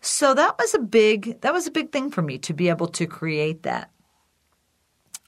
So 0.00 0.34
that 0.34 0.56
was 0.58 0.74
a 0.74 0.78
big 0.78 1.40
that 1.40 1.52
was 1.52 1.66
a 1.66 1.70
big 1.70 1.92
thing 1.92 2.10
for 2.10 2.22
me 2.22 2.38
to 2.38 2.54
be 2.54 2.68
able 2.68 2.88
to 2.88 3.06
create 3.06 3.62
that. 3.64 3.90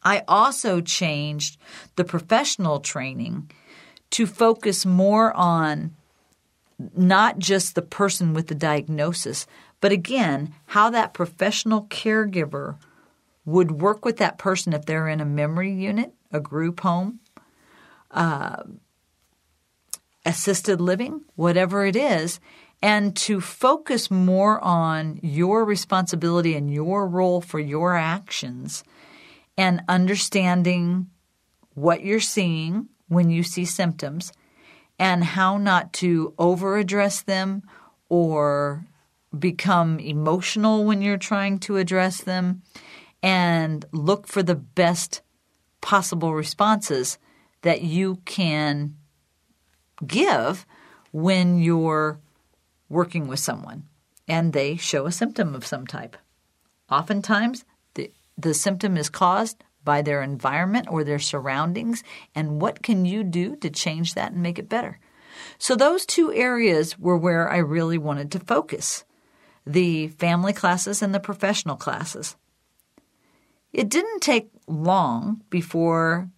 I 0.02 0.22
also 0.28 0.80
changed 0.80 1.58
the 1.96 2.04
professional 2.04 2.80
training 2.80 3.50
to 4.10 4.26
focus 4.26 4.86
more 4.86 5.36
on 5.36 5.94
not 6.96 7.38
just 7.38 7.74
the 7.74 7.82
person 7.82 8.32
with 8.34 8.46
the 8.46 8.54
diagnosis, 8.54 9.46
but 9.80 9.92
again, 9.92 10.54
how 10.66 10.90
that 10.90 11.14
professional 11.14 11.84
caregiver 11.86 12.76
would 13.44 13.80
work 13.80 14.04
with 14.04 14.18
that 14.18 14.38
person 14.38 14.72
if 14.72 14.86
they're 14.86 15.08
in 15.08 15.20
a 15.20 15.24
memory 15.24 15.72
unit, 15.72 16.12
a 16.30 16.40
group 16.40 16.80
home, 16.80 17.20
uh, 18.10 18.62
assisted 20.24 20.80
living, 20.80 21.22
whatever 21.36 21.86
it 21.86 21.96
is, 21.96 22.40
and 22.80 23.16
to 23.16 23.40
focus 23.40 24.10
more 24.10 24.62
on 24.62 25.18
your 25.22 25.64
responsibility 25.64 26.54
and 26.54 26.72
your 26.72 27.06
role 27.08 27.40
for 27.40 27.58
your 27.58 27.96
actions 27.96 28.84
and 29.56 29.82
understanding 29.88 31.08
what 31.74 32.02
you're 32.02 32.20
seeing 32.20 32.88
when 33.08 33.30
you 33.30 33.42
see 33.42 33.64
symptoms 33.64 34.32
and 34.98 35.24
how 35.24 35.56
not 35.56 35.92
to 35.92 36.34
over 36.38 36.76
address 36.76 37.22
them 37.22 37.62
or 38.08 38.86
become 39.36 39.98
emotional 39.98 40.84
when 40.84 41.02
you're 41.02 41.18
trying 41.18 41.58
to 41.58 41.76
address 41.76 42.20
them 42.20 42.62
and 43.22 43.84
look 43.92 44.26
for 44.26 44.42
the 44.42 44.54
best 44.54 45.22
possible 45.80 46.34
responses 46.34 47.18
that 47.62 47.82
you 47.82 48.16
can 48.24 48.96
give 50.06 50.66
when 51.12 51.58
you're 51.58 52.20
working 52.88 53.26
with 53.26 53.38
someone 53.38 53.84
and 54.26 54.52
they 54.52 54.76
show 54.76 55.06
a 55.06 55.12
symptom 55.12 55.54
of 55.54 55.66
some 55.66 55.86
type. 55.86 56.16
Oftentimes, 56.90 57.64
the, 57.94 58.12
the 58.36 58.54
symptom 58.54 58.96
is 58.96 59.08
caused 59.08 59.64
by 59.84 60.02
their 60.02 60.22
environment 60.22 60.86
or 60.90 61.02
their 61.02 61.18
surroundings, 61.18 62.02
and 62.34 62.60
what 62.60 62.82
can 62.82 63.04
you 63.04 63.24
do 63.24 63.56
to 63.56 63.70
change 63.70 64.14
that 64.14 64.32
and 64.32 64.42
make 64.42 64.58
it 64.58 64.68
better? 64.68 64.98
So, 65.58 65.76
those 65.76 66.04
two 66.04 66.32
areas 66.32 66.98
were 66.98 67.16
where 67.16 67.50
I 67.50 67.58
really 67.58 67.96
wanted 67.96 68.30
to 68.32 68.40
focus 68.40 69.04
the 69.66 70.08
family 70.08 70.52
classes 70.52 71.02
and 71.02 71.14
the 71.14 71.20
professional 71.20 71.76
classes. 71.76 72.36
It 73.72 73.88
didn't 73.88 74.20
take 74.20 74.50
long 74.66 75.42
before 75.50 76.30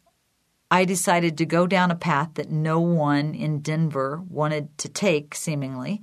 I 0.70 0.84
decided 0.84 1.36
to 1.38 1.46
go 1.46 1.66
down 1.66 1.90
a 1.90 1.96
path 1.96 2.30
that 2.34 2.50
no 2.50 2.78
one 2.80 3.34
in 3.34 3.60
Denver 3.60 4.22
wanted 4.28 4.76
to 4.78 4.88
take, 4.88 5.34
seemingly, 5.34 6.00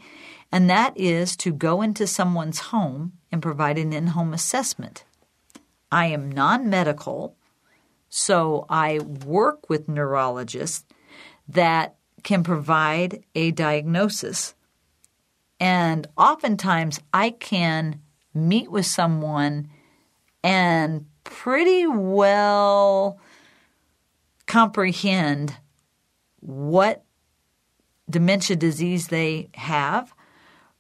and 0.52 0.70
that 0.70 0.98
is 0.98 1.36
to 1.38 1.54
go 1.54 1.82
into 1.82 2.06
someone's 2.06 2.60
home 2.60 3.14
and 3.32 3.42
provide 3.42 3.78
an 3.78 3.94
in 3.94 4.08
home 4.08 4.34
assessment 4.34 5.04
I 5.92 6.08
am 6.08 6.32
non 6.32 6.70
medical, 6.70 7.36
so 8.10 8.66
I 8.70 9.00
work 9.00 9.70
with 9.70 9.88
neurologists 9.88 10.86
that 11.48 11.96
can 12.24 12.44
provide 12.44 13.24
a 13.36 13.52
diagnosis. 13.52 14.54
And 15.60 16.08
oftentimes 16.18 17.00
I 17.14 17.32
can 17.32 18.02
meet 18.34 18.70
with 18.70 18.86
someone 18.86 19.70
and 20.44 21.06
pretty 21.24 21.88
well 21.88 23.20
comprehend 24.48 25.58
what 26.40 27.04
dementia 28.10 28.56
disease 28.56 29.08
they 29.08 29.50
have, 29.54 30.14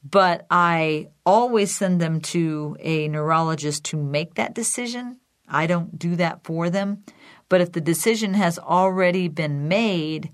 but 0.03 0.45
I 0.49 1.09
always 1.25 1.75
send 1.75 1.99
them 1.99 2.21
to 2.21 2.77
a 2.79 3.07
neurologist 3.09 3.83
to 3.85 3.97
make 3.97 4.35
that 4.35 4.55
decision. 4.55 5.19
I 5.47 5.67
don't 5.67 5.99
do 5.99 6.15
that 6.15 6.43
for 6.43 6.69
them. 6.69 7.03
But 7.49 7.61
if 7.61 7.71
the 7.71 7.81
decision 7.81 8.33
has 8.33 8.59
already 8.59 9.27
been 9.27 9.67
made 9.67 10.31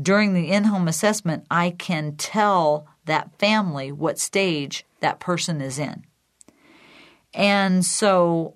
during 0.00 0.34
the 0.34 0.50
in 0.50 0.64
home 0.64 0.88
assessment, 0.88 1.44
I 1.50 1.70
can 1.70 2.16
tell 2.16 2.86
that 3.04 3.38
family 3.38 3.92
what 3.92 4.18
stage 4.18 4.84
that 5.00 5.20
person 5.20 5.60
is 5.60 5.78
in. 5.78 6.04
And 7.34 7.84
so 7.84 8.54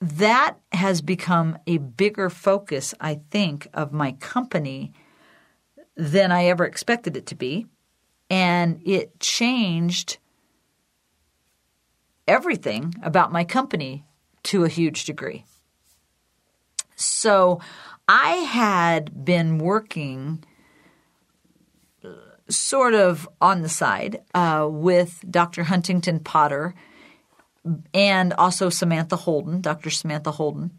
that 0.00 0.56
has 0.72 1.02
become 1.02 1.58
a 1.66 1.78
bigger 1.78 2.30
focus, 2.30 2.94
I 3.00 3.20
think, 3.30 3.68
of 3.74 3.92
my 3.92 4.12
company 4.12 4.92
than 5.96 6.32
I 6.32 6.46
ever 6.46 6.64
expected 6.64 7.16
it 7.16 7.26
to 7.26 7.34
be. 7.34 7.66
And 8.30 8.80
it 8.84 9.20
changed 9.20 10.18
everything 12.26 12.94
about 13.02 13.32
my 13.32 13.44
company 13.44 14.04
to 14.44 14.64
a 14.64 14.68
huge 14.68 15.04
degree. 15.04 15.44
So 16.96 17.60
I 18.08 18.30
had 18.36 19.24
been 19.24 19.58
working 19.58 20.44
sort 22.48 22.94
of 22.94 23.28
on 23.40 23.62
the 23.62 23.68
side 23.68 24.22
uh, 24.34 24.66
with 24.70 25.24
Dr. 25.30 25.64
Huntington 25.64 26.20
Potter 26.20 26.74
and 27.92 28.32
also 28.34 28.68
Samantha 28.70 29.16
Holden, 29.16 29.60
Dr. 29.60 29.90
Samantha 29.90 30.30
Holden. 30.30 30.70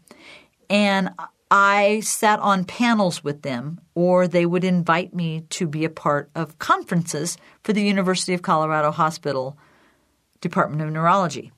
And 0.68 1.10
I 1.50 2.00
sat 2.00 2.40
on 2.40 2.64
panels 2.64 3.22
with 3.22 3.42
them, 3.42 3.80
or 3.94 4.26
they 4.26 4.46
would 4.46 4.64
invite 4.64 5.14
me 5.14 5.42
to 5.50 5.66
be 5.66 5.84
a 5.84 5.90
part 5.90 6.30
of 6.34 6.58
conferences 6.58 7.36
for 7.62 7.72
the 7.72 7.82
University 7.82 8.32
of 8.32 8.42
Colorado 8.42 8.90
Hospital 8.90 9.58
Department 10.40 10.82
of 10.82 10.90
Neurology. 10.90 11.52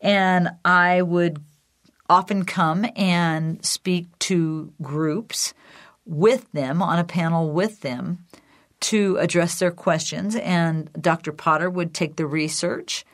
And 0.00 0.50
I 0.64 1.02
would 1.02 1.42
often 2.08 2.44
come 2.44 2.86
and 2.94 3.64
speak 3.64 4.06
to 4.20 4.72
groups 4.80 5.52
with 6.06 6.50
them 6.52 6.82
on 6.82 6.98
a 6.98 7.04
panel 7.04 7.50
with 7.50 7.80
them 7.80 8.24
to 8.80 9.16
address 9.16 9.58
their 9.58 9.70
questions. 9.70 10.36
And 10.36 10.90
Dr. 11.00 11.32
Potter 11.32 11.70
would 11.70 11.94
take 11.94 12.16
the 12.16 12.26
research 12.26 13.04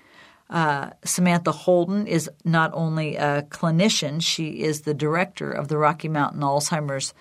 uh, 0.50 0.90
Samantha 1.04 1.52
Holden 1.52 2.06
is 2.06 2.28
not 2.44 2.72
only 2.74 3.16
a 3.16 3.42
clinician, 3.50 4.20
she 4.20 4.62
is 4.62 4.82
the 4.82 4.94
director 4.94 5.50
of 5.50 5.68
the 5.68 5.78
Rocky 5.78 6.08
Mountain 6.08 6.40
Alzheimer's 6.40 7.14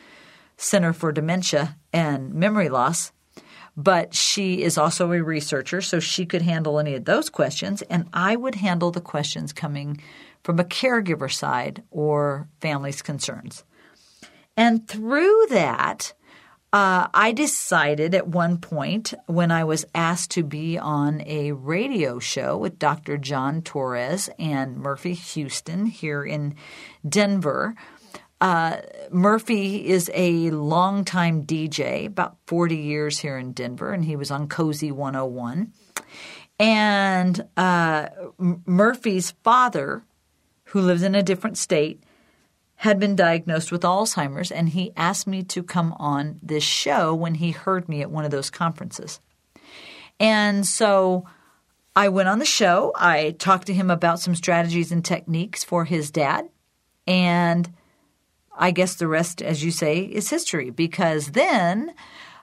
Center 0.58 0.92
for 0.94 1.12
Dementia 1.12 1.78
and 1.94 2.34
Memory 2.34 2.70
Loss, 2.70 3.12
but 3.78 4.14
she 4.14 4.64
is 4.64 4.78
also 4.78 5.12
a 5.12 5.24
researcher, 5.24 5.80
so 5.80 6.00
she 6.00 6.26
could 6.26 6.42
handle 6.42 6.80
any 6.80 6.96
of 6.96 7.06
those 7.06 7.30
questions, 7.30 7.82
and 7.84 8.10
I 8.12 8.36
would 8.36 8.56
handle 8.56 8.92
the 8.92 9.00
questions 9.00 9.54
coming 9.54 10.02
from 10.44 10.60
a 10.60 10.66
caregiver 10.66 11.32
side 11.32 11.84
or 11.92 12.50
family's 12.60 13.02
concerns. 13.02 13.64
And 14.58 14.88
through 14.88 15.48
that, 15.52 16.14
uh, 16.72 17.08
I 17.14 17.32
decided 17.32 18.14
at 18.14 18.28
one 18.28 18.60
point 18.60 19.16
when 19.26 19.52
I 19.52 19.64
was 19.64 19.86
asked 19.96 20.32
to 20.32 20.44
be 20.44 20.78
on 20.78 21.22
a 21.26 21.52
radio 21.52 22.20
show 22.20 22.58
with 22.58 22.78
Dr. 22.78 23.18
John 23.18 23.64
Torres 23.64 24.30
and 24.38 24.78
Murphy 24.78 25.14
Houston 25.14 25.88
here 25.88 26.24
in 26.24 26.56
Denver. 27.08 27.74
Uh, 28.40 28.78
Murphy 29.10 29.88
is 29.88 30.12
a 30.14 30.52
longtime 30.52 31.46
DJ, 31.46 32.06
about 32.06 32.38
40 32.46 32.76
years 32.78 33.18
here 33.18 33.38
in 33.38 33.52
Denver, 33.52 33.92
and 33.92 34.06
he 34.06 34.16
was 34.16 34.30
on 34.30 34.48
KOSI 34.48 34.92
101. 34.92 35.74
And 36.60 37.42
uh, 37.58 38.10
Murphy's 38.38 39.32
father, 39.44 40.04
who 40.66 40.82
lives 40.82 41.02
in 41.02 41.16
a 41.16 41.24
different 41.24 41.58
state, 41.58 42.04
had 42.80 42.98
been 42.98 43.14
diagnosed 43.14 43.74
with 43.74 43.82
Alzheimer's, 43.82 44.54
and 44.54 44.70
he 44.70 44.94
asked 44.96 45.28
me 45.28 45.44
to 45.44 45.62
come 45.62 45.94
on 46.00 46.40
this 46.42 46.64
show 46.64 47.14
when 47.14 47.36
he 47.36 47.52
heard 47.52 47.90
me 47.90 48.02
at 48.02 48.10
one 48.10 48.24
of 48.24 48.32
those 48.32 48.50
conferences. 48.50 49.20
And 50.18 50.66
so 50.66 51.26
I 51.94 52.08
went 52.08 52.30
on 52.30 52.40
the 52.40 52.46
show. 52.46 52.94
I 52.96 53.32
talked 53.32 53.68
to 53.68 53.74
him 53.74 53.90
about 53.92 54.22
some 54.22 54.34
strategies 54.34 54.94
and 54.94 55.04
techniques 55.04 55.62
for 55.62 55.84
his 55.84 56.10
dad. 56.10 56.48
And 57.06 57.70
I 58.58 58.72
guess 58.72 58.96
the 58.96 59.10
rest, 59.10 59.42
as 59.42 59.62
you 59.62 59.72
say, 59.72 60.00
is 60.00 60.30
history 60.30 60.70
because 60.70 61.32
then, 61.32 61.90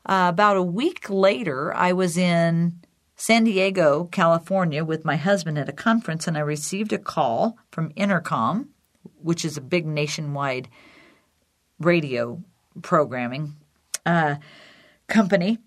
uh, 0.04 0.26
about 0.28 0.58
a 0.58 0.62
week 0.62 1.08
later, 1.08 1.74
I 1.74 1.94
was 1.94 2.18
in 2.18 2.82
San 3.16 3.44
Diego, 3.44 4.04
California, 4.12 4.84
with 4.84 5.02
my 5.02 5.16
husband 5.16 5.56
at 5.56 5.70
a 5.70 5.72
conference, 5.72 6.28
and 6.28 6.36
I 6.36 6.40
received 6.40 6.92
a 6.92 6.98
call 6.98 7.56
from 7.70 7.90
Entercom 7.92 8.66
which 9.26 9.44
is 9.44 9.56
a 9.56 9.60
big 9.60 9.84
nationwide 9.84 10.68
radio 11.80 12.40
programming 12.80 13.56
uh, 14.06 14.36
company. 15.08 15.58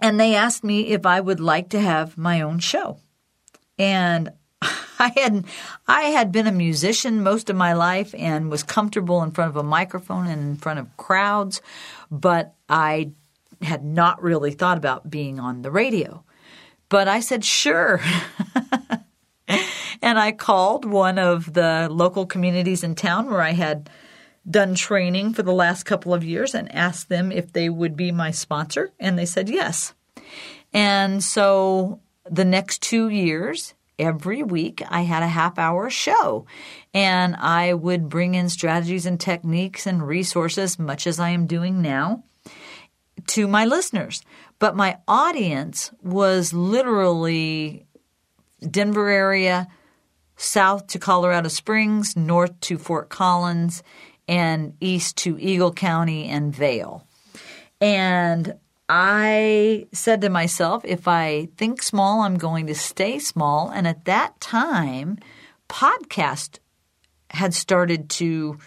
And 0.00 0.20
they 0.20 0.34
asked 0.34 0.62
me 0.62 0.88
if 0.88 1.06
I 1.06 1.20
would 1.20 1.40
like 1.40 1.70
to 1.70 1.80
have 1.80 2.18
my 2.18 2.42
own 2.42 2.58
show. 2.58 2.98
And 3.78 4.30
I 4.62 5.12
had 5.16 5.46
I 5.88 6.02
had 6.02 6.32
been 6.32 6.46
a 6.46 6.52
musician 6.52 7.22
most 7.22 7.48
of 7.48 7.56
my 7.56 7.72
life 7.72 8.14
and 8.16 8.50
was 8.50 8.62
comfortable 8.62 9.22
in 9.22 9.30
front 9.30 9.50
of 9.50 9.56
a 9.56 9.62
microphone 9.62 10.26
and 10.26 10.42
in 10.42 10.56
front 10.56 10.78
of 10.78 10.96
crowds, 10.98 11.62
but 12.10 12.54
I 12.68 13.12
had 13.62 13.84
not 13.84 14.22
really 14.22 14.50
thought 14.50 14.76
about 14.76 15.10
being 15.10 15.40
on 15.40 15.62
the 15.62 15.70
radio. 15.70 16.22
But 16.88 17.08
I 17.08 17.20
said, 17.20 17.44
sure. 17.44 18.00
And 19.48 20.18
I 20.18 20.32
called 20.32 20.84
one 20.84 21.18
of 21.18 21.52
the 21.52 21.88
local 21.90 22.26
communities 22.26 22.82
in 22.82 22.94
town 22.94 23.30
where 23.30 23.42
I 23.42 23.52
had 23.52 23.88
done 24.48 24.74
training 24.74 25.34
for 25.34 25.42
the 25.42 25.52
last 25.52 25.84
couple 25.84 26.14
of 26.14 26.24
years 26.24 26.54
and 26.54 26.72
asked 26.74 27.08
them 27.08 27.32
if 27.32 27.52
they 27.52 27.68
would 27.68 27.96
be 27.96 28.12
my 28.12 28.30
sponsor. 28.30 28.92
And 29.00 29.18
they 29.18 29.26
said 29.26 29.48
yes. 29.48 29.94
And 30.72 31.22
so 31.22 32.00
the 32.30 32.44
next 32.44 32.82
two 32.82 33.08
years, 33.08 33.74
every 33.98 34.42
week, 34.42 34.82
I 34.88 35.02
had 35.02 35.22
a 35.22 35.28
half 35.28 35.58
hour 35.58 35.90
show. 35.90 36.46
And 36.92 37.34
I 37.36 37.74
would 37.74 38.08
bring 38.08 38.34
in 38.34 38.48
strategies 38.48 39.06
and 39.06 39.18
techniques 39.18 39.86
and 39.86 40.06
resources, 40.06 40.78
much 40.78 41.06
as 41.06 41.18
I 41.18 41.30
am 41.30 41.46
doing 41.46 41.82
now, 41.82 42.24
to 43.28 43.48
my 43.48 43.64
listeners. 43.64 44.22
But 44.58 44.76
my 44.76 44.98
audience 45.08 45.90
was 46.02 46.52
literally 46.52 47.85
Denver 48.60 49.08
area, 49.08 49.68
south 50.36 50.86
to 50.88 50.98
Colorado 50.98 51.48
Springs, 51.48 52.16
north 52.16 52.58
to 52.60 52.78
Fort 52.78 53.08
Collins, 53.08 53.82
and 54.28 54.74
east 54.80 55.16
to 55.18 55.38
Eagle 55.38 55.72
County 55.72 56.28
and 56.28 56.54
Vail. 56.54 57.06
And 57.80 58.54
I 58.88 59.86
said 59.92 60.20
to 60.22 60.28
myself, 60.28 60.84
if 60.84 61.06
I 61.06 61.48
think 61.56 61.82
small, 61.82 62.22
I'm 62.22 62.38
going 62.38 62.66
to 62.68 62.74
stay 62.74 63.18
small. 63.18 63.70
And 63.70 63.86
at 63.86 64.04
that 64.06 64.40
time, 64.40 65.18
podcast 65.68 66.58
had 67.30 67.54
started 67.54 68.08
to 68.10 68.58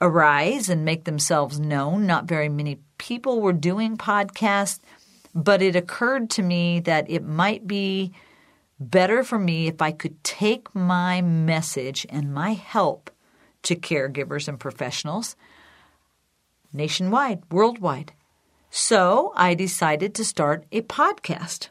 arise 0.00 0.68
and 0.68 0.84
make 0.84 1.04
themselves 1.04 1.58
known. 1.58 2.06
Not 2.06 2.26
very 2.26 2.48
many 2.48 2.78
people 2.98 3.40
were 3.40 3.52
doing 3.52 3.96
podcasts, 3.96 4.80
but 5.34 5.62
it 5.62 5.76
occurred 5.76 6.30
to 6.30 6.42
me 6.42 6.80
that 6.80 7.10
it 7.10 7.24
might 7.24 7.66
be– 7.66 8.12
better 8.80 9.24
for 9.24 9.38
me 9.38 9.66
if 9.66 9.82
I 9.82 9.92
could 9.92 10.22
take 10.22 10.74
my 10.74 11.20
message 11.20 12.06
and 12.08 12.32
my 12.32 12.52
help 12.52 13.10
to 13.62 13.76
caregivers 13.76 14.48
and 14.48 14.58
professionals 14.58 15.36
nationwide, 16.72 17.42
worldwide. 17.50 18.12
So 18.70 19.32
I 19.34 19.54
decided 19.54 20.14
to 20.14 20.24
start 20.24 20.66
a 20.70 20.82
podcast. 20.82 21.68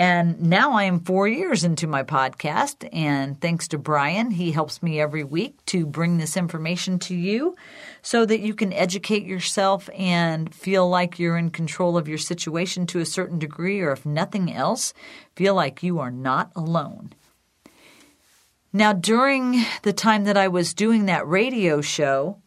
And 0.00 0.40
now 0.40 0.74
I 0.74 0.84
am 0.84 1.00
four 1.00 1.26
years 1.26 1.64
into 1.64 1.88
my 1.88 2.04
podcast, 2.04 2.88
and 2.92 3.40
thanks 3.40 3.66
to 3.68 3.78
Brian, 3.78 4.30
he 4.30 4.52
helps 4.52 4.80
me 4.80 5.00
every 5.00 5.24
week 5.24 5.56
to 5.66 5.86
bring 5.86 6.18
this 6.18 6.36
information 6.36 7.00
to 7.00 7.16
you 7.16 7.56
so 8.00 8.24
that 8.24 8.38
you 8.38 8.54
can 8.54 8.72
educate 8.72 9.24
yourself 9.24 9.90
and 9.92 10.54
feel 10.54 10.88
like 10.88 11.18
you're 11.18 11.36
in 11.36 11.50
control 11.50 11.98
of 11.98 12.06
your 12.06 12.16
situation 12.16 12.86
to 12.86 13.00
a 13.00 13.04
certain 13.04 13.40
degree, 13.40 13.80
or 13.80 13.90
if 13.90 14.06
nothing 14.06 14.52
else, 14.52 14.94
feel 15.34 15.56
like 15.56 15.82
you 15.82 15.98
are 15.98 16.12
not 16.12 16.52
alone. 16.54 17.12
Now, 18.72 18.92
during 18.92 19.64
the 19.82 19.92
time 19.92 20.24
that 20.24 20.36
I 20.36 20.46
was 20.46 20.74
doing 20.74 21.06
that 21.06 21.26
radio 21.26 21.80
show, 21.80 22.40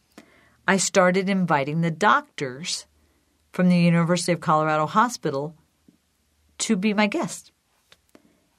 I 0.66 0.78
started 0.78 1.28
inviting 1.28 1.82
the 1.82 1.90
doctors 1.90 2.86
from 3.52 3.68
the 3.68 3.78
University 3.78 4.32
of 4.32 4.40
Colorado 4.40 4.86
Hospital 4.86 5.54
to 6.62 6.76
be 6.76 6.94
my 6.94 7.06
guest. 7.06 7.52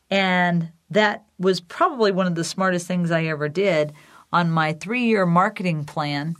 And 0.09 0.71
that 0.89 1.25
was 1.39 1.59
probably 1.59 2.11
one 2.11 2.27
of 2.27 2.35
the 2.35 2.43
smartest 2.43 2.87
things 2.87 3.11
I 3.11 3.25
ever 3.25 3.49
did. 3.49 3.93
On 4.31 4.49
my 4.49 4.73
three 4.73 5.05
year 5.05 5.25
marketing 5.25 5.85
plan, 5.85 6.35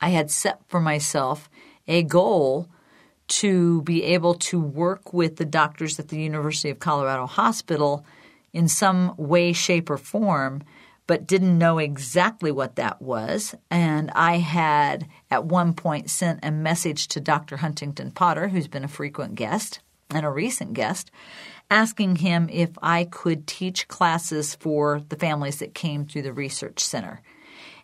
I 0.00 0.10
had 0.10 0.30
set 0.30 0.60
for 0.68 0.80
myself 0.80 1.48
a 1.86 2.02
goal 2.02 2.68
to 3.28 3.82
be 3.82 4.02
able 4.02 4.34
to 4.34 4.60
work 4.60 5.12
with 5.12 5.36
the 5.36 5.44
doctors 5.44 5.98
at 5.98 6.08
the 6.08 6.20
University 6.20 6.68
of 6.68 6.80
Colorado 6.80 7.26
Hospital 7.26 8.04
in 8.52 8.66
some 8.66 9.14
way, 9.16 9.52
shape, 9.52 9.88
or 9.88 9.96
form, 9.96 10.62
but 11.06 11.26
didn't 11.26 11.56
know 11.56 11.78
exactly 11.78 12.50
what 12.50 12.76
that 12.76 13.00
was. 13.00 13.54
And 13.70 14.10
I 14.12 14.38
had 14.38 15.06
at 15.30 15.44
one 15.44 15.74
point 15.74 16.10
sent 16.10 16.40
a 16.42 16.50
message 16.50 17.06
to 17.08 17.20
Dr. 17.20 17.58
Huntington 17.58 18.10
Potter, 18.10 18.48
who's 18.48 18.68
been 18.68 18.84
a 18.84 18.88
frequent 18.88 19.36
guest 19.36 19.80
and 20.12 20.26
a 20.26 20.30
recent 20.30 20.74
guest, 20.74 21.10
asking 21.70 22.16
him 22.16 22.48
if 22.50 22.70
I 22.82 23.04
could 23.04 23.46
teach 23.46 23.88
classes 23.88 24.54
for 24.54 25.02
the 25.08 25.16
families 25.16 25.58
that 25.58 25.74
came 25.74 26.04
through 26.04 26.22
the 26.22 26.32
research 26.32 26.80
center 26.80 27.22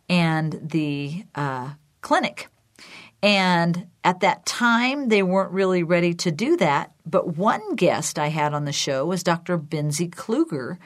and 0.08 0.58
the 0.62 1.24
uh, 1.34 1.70
clinic. 2.00 2.48
And 3.22 3.86
at 4.04 4.20
that 4.20 4.46
time, 4.46 5.08
they 5.08 5.22
weren't 5.22 5.52
really 5.52 5.82
ready 5.82 6.14
to 6.14 6.30
do 6.30 6.56
that. 6.58 6.92
But 7.04 7.36
one 7.36 7.74
guest 7.74 8.18
I 8.18 8.28
had 8.28 8.54
on 8.54 8.64
the 8.64 8.72
show 8.72 9.06
was 9.06 9.22
Dr. 9.22 9.58
Benzi 9.58 10.08
Kluger, 10.10 10.78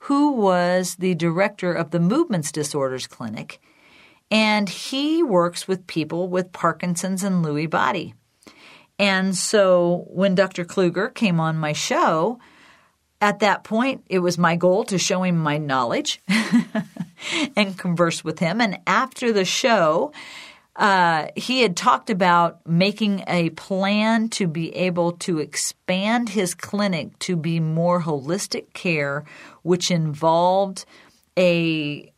who 0.00 0.32
was 0.32 0.96
the 0.96 1.14
director 1.14 1.72
of 1.72 1.90
the 1.90 2.00
Movements 2.00 2.52
Disorders 2.52 3.06
Clinic. 3.06 3.60
And 4.30 4.68
he 4.68 5.22
works 5.22 5.66
with 5.66 5.86
people 5.86 6.28
with 6.28 6.52
Parkinson's 6.52 7.24
and 7.24 7.44
Lewy 7.44 7.68
body. 7.68 8.14
And 8.98 9.36
so 9.36 10.06
when 10.08 10.34
Dr. 10.34 10.64
Kluger 10.64 11.12
came 11.14 11.38
on 11.38 11.56
my 11.56 11.72
show, 11.72 12.40
at 13.20 13.40
that 13.40 13.64
point, 13.64 14.04
it 14.08 14.20
was 14.20 14.38
my 14.38 14.56
goal 14.56 14.84
to 14.84 14.98
show 14.98 15.22
him 15.22 15.38
my 15.38 15.58
knowledge 15.58 16.20
and 17.56 17.76
converse 17.78 18.24
with 18.24 18.38
him. 18.38 18.60
And 18.60 18.78
after 18.86 19.32
the 19.32 19.44
show, 19.44 20.12
uh, 20.76 21.26
he 21.34 21.62
had 21.62 21.76
talked 21.76 22.10
about 22.10 22.64
making 22.66 23.24
a 23.26 23.50
plan 23.50 24.28
to 24.30 24.46
be 24.46 24.74
able 24.76 25.12
to 25.12 25.38
expand 25.38 26.28
his 26.28 26.54
clinic 26.54 27.18
to 27.18 27.34
be 27.34 27.58
more 27.58 28.02
holistic 28.02 28.72
care, 28.72 29.24
which 29.62 29.90
involved 29.90 30.84
a 31.36 32.12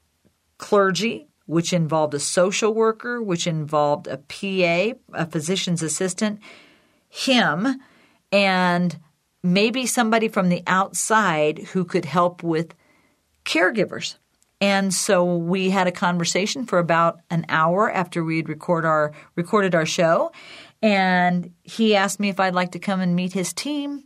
clergy, 0.58 1.26
which 1.46 1.72
involved 1.72 2.12
a 2.12 2.20
social 2.20 2.74
worker, 2.74 3.22
which 3.22 3.46
involved 3.46 4.06
a 4.06 4.18
PA, 4.18 4.98
a 5.14 5.26
physician's 5.26 5.82
assistant, 5.82 6.38
him, 7.10 7.66
and 8.32 8.98
maybe 9.42 9.84
somebody 9.84 10.28
from 10.28 10.48
the 10.48 10.62
outside 10.66 11.58
who 11.58 11.84
could 11.84 12.06
help 12.06 12.42
with 12.42 12.74
caregivers. 13.44 14.16
And 14.60 14.92
so 14.92 15.36
we 15.36 15.70
had 15.70 15.86
a 15.86 15.92
conversation 15.92 16.66
for 16.66 16.78
about 16.78 17.20
an 17.30 17.46
hour 17.48 17.90
after 17.90 18.22
we'd 18.22 18.48
record 18.48 18.84
our 18.84 19.12
recorded 19.34 19.74
our 19.74 19.86
show. 19.86 20.32
And 20.82 21.52
he 21.62 21.96
asked 21.96 22.20
me 22.20 22.28
if 22.28 22.38
I'd 22.38 22.54
like 22.54 22.72
to 22.72 22.78
come 22.78 23.00
and 23.00 23.16
meet 23.16 23.32
his 23.32 23.52
team. 23.52 24.04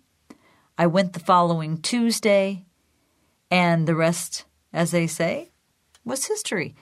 I 0.78 0.86
went 0.86 1.12
the 1.12 1.20
following 1.20 1.80
Tuesday, 1.80 2.64
and 3.48 3.86
the 3.86 3.94
rest, 3.94 4.44
as 4.72 4.90
they 4.90 5.06
say, 5.06 5.52
was 6.04 6.26
history. 6.26 6.74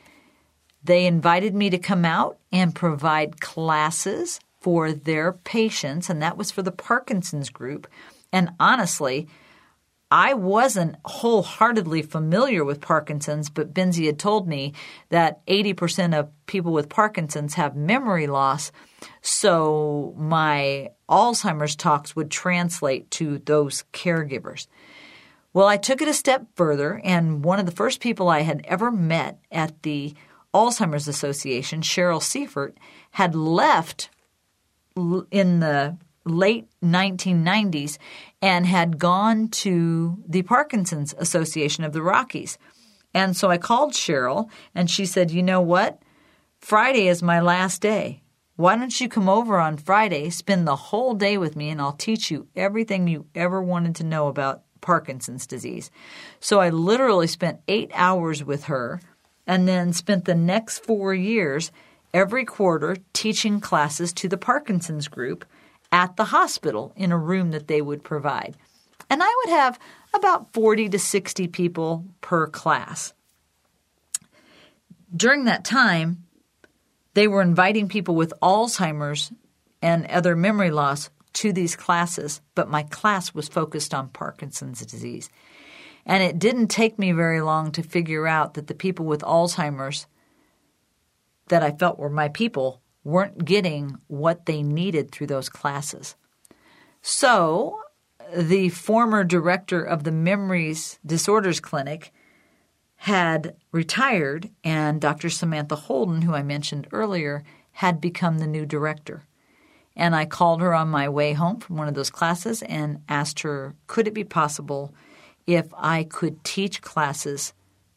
They 0.83 1.07
invited 1.07 1.55
me 1.55 1.69
to 1.71 1.79
come 1.79 2.05
out 2.05 2.39
and 2.51 2.75
provide 2.75 3.41
classes 3.41 4.41
for 4.63 4.93
their 4.93 5.33
patients, 5.33 6.09
and 6.09 6.23
that 6.23 6.37
was 6.37 6.51
for 6.51 6.63
the 6.63 6.73
Parkinson's 6.73 7.51
group. 7.51 7.87
And 8.33 8.51
honestly, 8.59 9.29
I 10.11 10.35
wasn't 10.35 10.97
wholeheartedly 11.07 12.03
familiar 12.03 12.65
with 12.65 12.83
Parkinson's, 12.83 13.49
but 13.49 13.73
Benzi 13.73 14.05
had 14.05 14.19
told 14.19 14.47
me 14.47 14.75
that 15.09 15.45
80% 15.47 16.15
of 16.15 16.31
people 16.45 16.73
with 16.73 16.91
Parkinson's 16.91 17.55
have 17.55 17.75
memory 17.75 18.27
loss. 18.27 18.73
So 19.23 20.15
my 20.19 20.91
Alzheimer's 21.09 21.75
talks 21.75 22.15
would 22.15 22.31
translate 22.31 23.11
to 23.13 23.39
those 23.39 23.85
caregivers. 23.95 24.67
Well, 25.55 25.67
I 25.67 25.79
took 25.79 26.03
it 26.03 26.09
a 26.09 26.15
step 26.15 26.47
further, 26.57 27.01
and 27.03 27.43
one 27.43 27.59
of 27.59 27.65
the 27.67 27.73
first 27.73 28.01
people 28.01 28.29
I 28.29 28.41
had 28.41 28.63
ever 28.67 28.91
met 28.91 29.39
at 29.51 29.83
the 29.83 30.15
Alzheimer's 30.55 31.09
Association, 31.09 31.81
Cheryl 31.81 32.23
Seifert, 32.23 32.77
had 33.13 33.35
left 33.35 34.11
in 35.31 35.61
the 35.61 35.97
late 36.25 36.69
1990s 36.83 37.99
and 38.41 38.67
had 38.67 38.99
gone 38.99 39.49
to 39.49 40.23
the 40.27 40.43
Parkinson's 40.43 41.15
Association 41.19 41.85
of 41.85 41.93
the 41.93 42.03
Rockies. 42.03 42.59
And 43.15 43.37
so 43.37 43.51
I 43.51 43.59
called 43.59 43.93
Cheryl 43.93 44.49
and 44.75 44.91
she 44.91 45.07
said, 45.07 45.31
You 45.31 45.43
know 45.43 45.61
what? 45.61 46.01
Friday 46.59 47.09
is 47.09 47.23
my 47.23 47.41
last 47.41 47.83
day. 47.83 48.23
Why 48.57 48.77
don't 48.77 49.01
you 49.01 49.09
come 49.09 49.29
over 49.29 49.59
on 49.59 49.77
Friday, 49.77 50.31
spend 50.31 50.69
the 50.69 50.77
whole 50.77 51.15
day 51.15 51.39
with 51.39 51.57
me, 51.57 51.71
and 51.71 51.81
I'll 51.81 51.95
teach 51.95 52.31
you 52.31 52.47
everything 52.55 53.09
you 53.09 53.27
ever 53.35 53.63
wanted 53.63 53.97
to 53.97 54.05
know 54.05 54.29
about 54.29 54.63
Parkinson's 54.81 55.47
disease? 55.47 55.91
So 56.39 56.61
I 56.61 56.69
literally 56.69 57.27
spent 57.27 57.61
eight 57.67 57.91
hours 57.95 58.45
with 58.45 58.65
her 58.65 59.01
and 59.47 59.67
then 59.67 59.93
spent 59.93 60.27
the 60.27 60.35
next 60.35 60.85
four 60.85 61.15
years 61.15 61.73
every 62.15 62.45
quarter 62.45 62.97
teaching 63.13 63.61
classes 63.61 64.13
to 64.15 64.29
the 64.29 64.37
Parkinson's 64.37 65.09
group 65.09 65.45
at 65.91 66.17
the 66.17 66.27
hospital 66.27 66.93
in 66.97 67.13
a 67.13 67.19
room 67.19 67.51
that 67.51 67.69
they 67.69 67.83
would 67.83 68.03
provide. 68.03 68.57
And 69.11 69.23
I 69.23 69.43
would 69.45 69.55
have 69.55 69.79
about 70.15 70.53
40 70.53 70.89
to 70.91 70.99
60 70.99 71.49
people 71.49 72.07
per 72.21 72.47
class. 72.47 73.13
During 75.15 75.45
that 75.45 75.65
time, 75.65 76.25
they 77.15 77.29
were 77.29 77.43
inviting 77.43 77.89
people 77.89 78.15
with 78.15 78.33
Alzheimer's 78.43 79.33
and 79.83 80.07
other 80.07 80.35
memory 80.35 80.71
loss 80.71 81.11
to 81.35 81.53
these 81.53 81.77
classes, 81.77 82.41
but 82.55 82.71
my 82.71 82.83
class 82.85 83.35
was 83.35 83.49
focused 83.49 83.93
on 83.93 84.09
Parkinson's 84.09 84.85
disease. 84.85 85.29
And 86.07 86.23
it 86.23 86.39
didn't 86.39 86.69
take 86.69 86.99
me 86.99 87.13
very 87.13 87.41
long 87.41 87.73
to 87.73 87.83
figure 87.83 88.27
out 88.27 88.55
that 88.55 88.67
the 88.67 88.75
people 88.75 89.07
with 89.07 89.21
Alzheimer's 89.21 90.07
that 91.49 91.63
I 91.63 91.73
felt 91.73 91.99
were 91.99 92.11
my 92.11 92.29
people 92.29 92.81
weren't 93.05 93.45
getting 93.45 93.99
what 94.07 94.47
they 94.47 94.63
needed 94.63 95.11
through 95.11 95.27
those 95.27 95.49
classes. 95.49 96.17
So, 97.01 97.81
the 98.35 98.69
former 98.69 99.25
director 99.25 99.83
of 99.83 100.05
the 100.05 100.13
Memories 100.13 100.99
Disorders 101.05 101.61
Clinic 101.61 102.13
had 102.97 103.57
retired, 103.73 104.51
and 104.63 105.01
Dr. 105.01 105.29
Samantha 105.29 105.75
Holden, 105.75 106.23
who 106.23 106.35
I 106.35 106.45
mentioned 106.45 106.87
earlier, 106.93 107.43
had 107.73 108.01
become 108.01 108.39
the 108.39 108.47
new 108.47 108.65
director. 108.65 109.25
And 109.97 110.15
I 110.15 110.25
called 110.25 110.61
her 110.61 110.73
on 110.73 110.89
my 110.89 111.09
way 111.09 111.33
home 111.33 111.59
from 111.59 111.77
one 111.77 111.89
of 111.89 111.95
those 111.95 112.11
classes 112.11 112.63
and 112.63 113.03
asked 113.09 113.41
her, 113.41 113.75
could 113.89 114.07
it 114.07 114.15
be 114.15 114.25
possible 114.25 114.95
if 115.47 115.67
I 115.77 116.05
could 116.05 116.45
teach 116.45 116.81
classes 116.81 117.53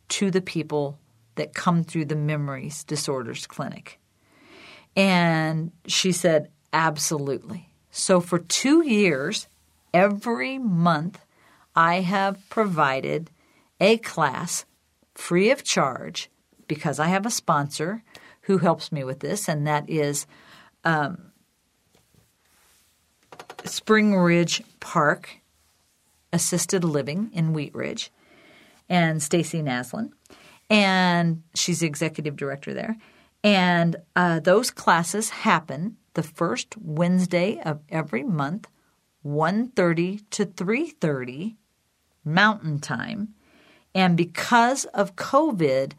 to 0.09 0.31
the 0.31 0.41
people 0.41 0.99
that 1.35 1.53
come 1.53 1.83
through 1.83 2.05
the 2.05 2.15
Memories 2.15 2.83
Disorders 2.83 3.47
Clinic? 3.47 3.99
And 4.95 5.71
she 5.87 6.11
said, 6.11 6.49
Absolutely. 6.73 7.69
So 7.89 8.19
for 8.19 8.39
two 8.39 8.85
years, 8.85 9.47
every 9.93 10.57
month, 10.57 11.19
I 11.75 12.01
have 12.01 12.49
provided 12.49 13.31
a 13.79 13.97
class 13.97 14.65
free 15.13 15.51
of 15.51 15.63
charge 15.63 16.29
because 16.67 16.99
I 16.99 17.07
have 17.07 17.25
a 17.25 17.31
sponsor 17.31 18.03
who 18.41 18.57
helps 18.57 18.91
me 18.91 19.03
with 19.03 19.21
this, 19.21 19.47
and 19.47 19.65
that 19.65 19.89
is 19.89 20.27
um, 20.83 21.31
Spring 23.63 24.15
Ridge 24.15 24.61
Park 24.79 25.41
Assisted 26.31 26.83
Living 26.83 27.31
in 27.33 27.53
Wheat 27.53 27.73
Ridge, 27.73 28.11
and 28.89 29.23
Stacy 29.23 29.61
Naslin, 29.61 30.11
and 30.69 31.43
she's 31.53 31.79
the 31.79 31.87
executive 31.87 32.35
director 32.35 32.73
there. 32.73 32.97
And 33.43 33.97
uh, 34.15 34.39
those 34.39 34.71
classes 34.71 35.29
happen 35.29 35.97
the 36.15 36.23
first 36.23 36.75
Wednesday 36.77 37.59
of 37.63 37.81
every 37.89 38.23
month, 38.23 38.67
1.30 39.25 40.21
to 40.31 40.45
3.30 40.45 41.55
Mountain 42.23 42.79
Time. 42.79 43.35
And 43.93 44.17
because 44.17 44.85
of 44.85 45.15
COVID, 45.15 45.93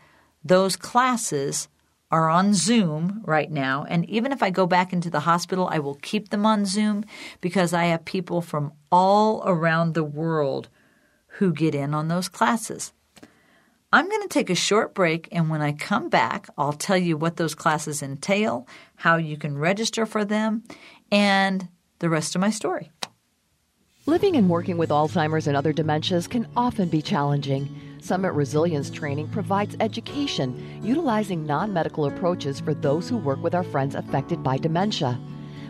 those 0.45 0.77
classes 0.77 1.69
are 2.11 2.29
on 2.29 2.55
Zoom 2.55 3.23
right 3.25 3.51
now. 3.51 3.85
And 3.89 4.09
even 4.09 4.33
if 4.33 4.43
I 4.43 4.51
go 4.51 4.67
back 4.67 4.93
into 4.93 5.11
the 5.11 5.21
hospital, 5.21 5.69
I 5.71 5.79
will 5.79 5.97
keep 5.97 6.31
them 6.31 6.47
on 6.47 6.65
Zoom 6.65 7.05
because 7.41 7.73
I 7.73 7.85
have 7.87 8.05
people 8.05 8.41
from 8.41 8.73
all 8.93 9.43
around 9.45 9.95
the 9.95 10.05
world 10.05 10.69
who 11.39 11.53
get 11.53 11.75
in 11.75 11.95
on 11.95 12.09
those 12.09 12.29
classes. 12.29 12.93
I'm 13.93 14.09
going 14.09 14.23
to 14.23 14.29
take 14.29 14.51
a 14.51 14.55
short 14.55 14.95
break, 14.95 15.29
and 15.31 15.49
when 15.49 15.63
I 15.63 15.73
come 15.73 16.09
back, 16.09 16.49
I'll 16.59 16.73
tell 16.73 16.97
you 16.97 17.17
what 17.17 17.37
those 17.37 17.55
classes 17.55 18.03
entail, 18.03 18.67
how 18.97 19.17
you 19.17 19.37
can 19.37 19.57
register 19.57 20.07
for 20.07 20.25
them, 20.25 20.65
and 21.13 21.69
the 22.01 22.11
rest 22.11 22.35
of 22.35 22.41
my 22.41 22.51
story. 22.51 22.91
Living 24.07 24.37
and 24.37 24.49
working 24.49 24.77
with 24.77 24.91
Alzheimer's 24.91 25.47
and 25.47 25.57
other 25.57 25.73
dementias 25.73 26.29
can 26.29 26.47
often 26.57 26.89
be 26.89 27.03
challenging. 27.03 27.69
Summit 28.01 28.33
Resilience 28.33 28.91
Training 28.91 29.29
provides 29.29 29.77
education 29.81 30.81
utilizing 30.83 31.45
non 31.45 31.73
medical 31.73 32.07
approaches 32.07 32.61
for 32.61 32.75
those 32.75 33.09
who 33.09 33.17
work 33.17 33.43
with 33.43 33.55
our 33.55 33.65
friends 33.65 33.95
affected 33.95 34.43
by 34.43 34.59
dementia. 34.59 35.19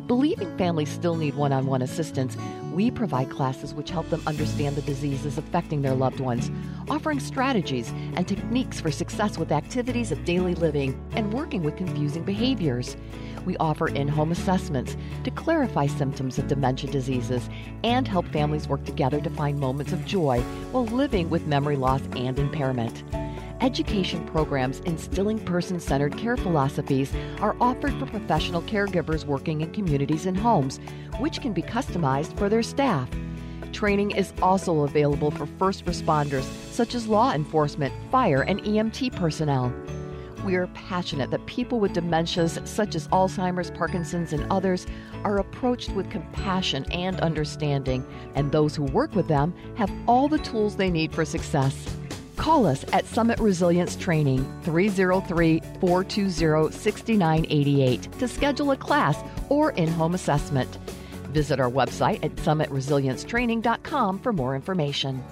Believing 0.07 0.57
families 0.57 0.88
still 0.88 1.16
need 1.16 1.35
one 1.35 1.53
on 1.53 1.66
one 1.66 1.83
assistance, 1.83 2.37
we 2.73 2.92
provide 2.92 3.29
classes 3.29 3.75
which 3.75 3.90
help 3.90 4.09
them 4.09 4.23
understand 4.25 4.77
the 4.77 4.83
diseases 4.83 5.37
affecting 5.37 5.83
their 5.83 5.95
loved 5.95 6.21
ones, 6.21 6.49
offering 6.88 7.19
strategies 7.19 7.92
and 8.14 8.29
techniques 8.29 8.81
for 8.81 8.92
success 8.92 9.37
with 9.37 9.51
activities 9.51 10.12
of 10.12 10.25
daily 10.25 10.55
living 10.55 10.97
and 11.12 11.33
working 11.33 11.64
with 11.64 11.77
confusing 11.77 12.23
behaviors. 12.23 12.97
We 13.45 13.57
offer 13.57 13.88
in 13.88 14.07
home 14.07 14.31
assessments 14.31 14.97
to 15.25 15.31
clarify 15.33 15.88
symptoms 15.88 16.38
of 16.38 16.47
dementia 16.47 16.88
diseases 16.88 17.49
and 17.83 18.07
help 18.07 18.29
families 18.29 18.69
work 18.69 18.85
together 18.85 19.21
to 19.21 19.31
find 19.31 19.59
moments 19.59 19.92
of 19.92 20.05
joy 20.05 20.40
while 20.71 20.87
living 20.87 21.31
with 21.31 21.49
memory 21.49 21.77
loss 21.77 22.03
and 22.14 22.38
impairment. 22.38 23.03
Education 23.62 24.27
programs 24.27 24.81
instilling 24.81 25.38
person 25.38 25.81
centered 25.81 26.16
care 26.19 26.37
philosophies 26.37 27.12
are 27.40 27.57
offered 27.59 27.99
for 27.99 28.05
professional 28.05 28.61
caregivers 28.62 29.25
working 29.25 29.62
in 29.62 29.73
communities 29.73 30.27
and 30.27 30.37
homes, 30.37 30.79
which 31.21 31.40
can 31.40 31.55
be 31.55 31.62
customized 31.62 32.37
for 32.37 32.51
their 32.51 32.62
staff. 32.62 33.09
Training 33.73 34.11
is 34.11 34.35
also 34.42 34.81
available 34.81 35.31
for 35.31 35.47
first 35.47 35.87
responders, 35.87 36.45
such 36.71 36.95
as 36.95 37.09
law 37.09 37.33
enforcement, 37.33 37.95
fire, 38.11 38.42
and 38.42 38.61
EMT 38.61 39.16
personnel. 39.16 39.73
We 40.45 40.57
are 40.57 40.66
passionate 40.69 41.31
that 41.31 41.47
people 41.47 41.81
with 41.81 41.95
dementias 41.95 42.64
such 42.69 42.95
as 42.95 43.09
Alzheimer's, 43.09 43.71
Parkinson's, 43.71 44.35
and 44.35 44.47
others 44.53 44.87
are 45.25 45.38
approached 45.38 45.90
with 45.92 46.11
compassion 46.11 46.85
and 46.92 47.19
understanding, 47.21 48.07
and 48.35 48.53
those 48.53 48.77
who 48.77 48.85
work 48.85 49.14
with 49.14 49.29
them 49.29 49.55
have 49.77 49.90
all 50.07 50.29
the 50.29 50.38
tools 50.38 50.77
they 50.77 50.90
need 50.90 51.14
for 51.14 51.25
success. 51.25 51.97
Call 52.37 52.66
us 52.66 52.85
at 52.92 53.07
Summit 53.07 53.38
Resilience 53.40 53.96
Training 53.96 54.44
303 54.62 55.61
420 55.81 56.72
6988 56.72 58.12
to 58.12 58.29
schedule 58.29 58.70
a 58.70 58.77
class 58.77 59.18
or 59.49 59.70
in 59.72 59.88
home 59.88 60.14
assessment. 60.14 60.77
Visit 61.33 61.61
our 61.61 61.70
website 61.70 62.25
at 62.25 62.35
summitresiliencetraining.com 62.37 64.18
for 64.20 64.33
more 64.33 64.55
information. 64.55 65.22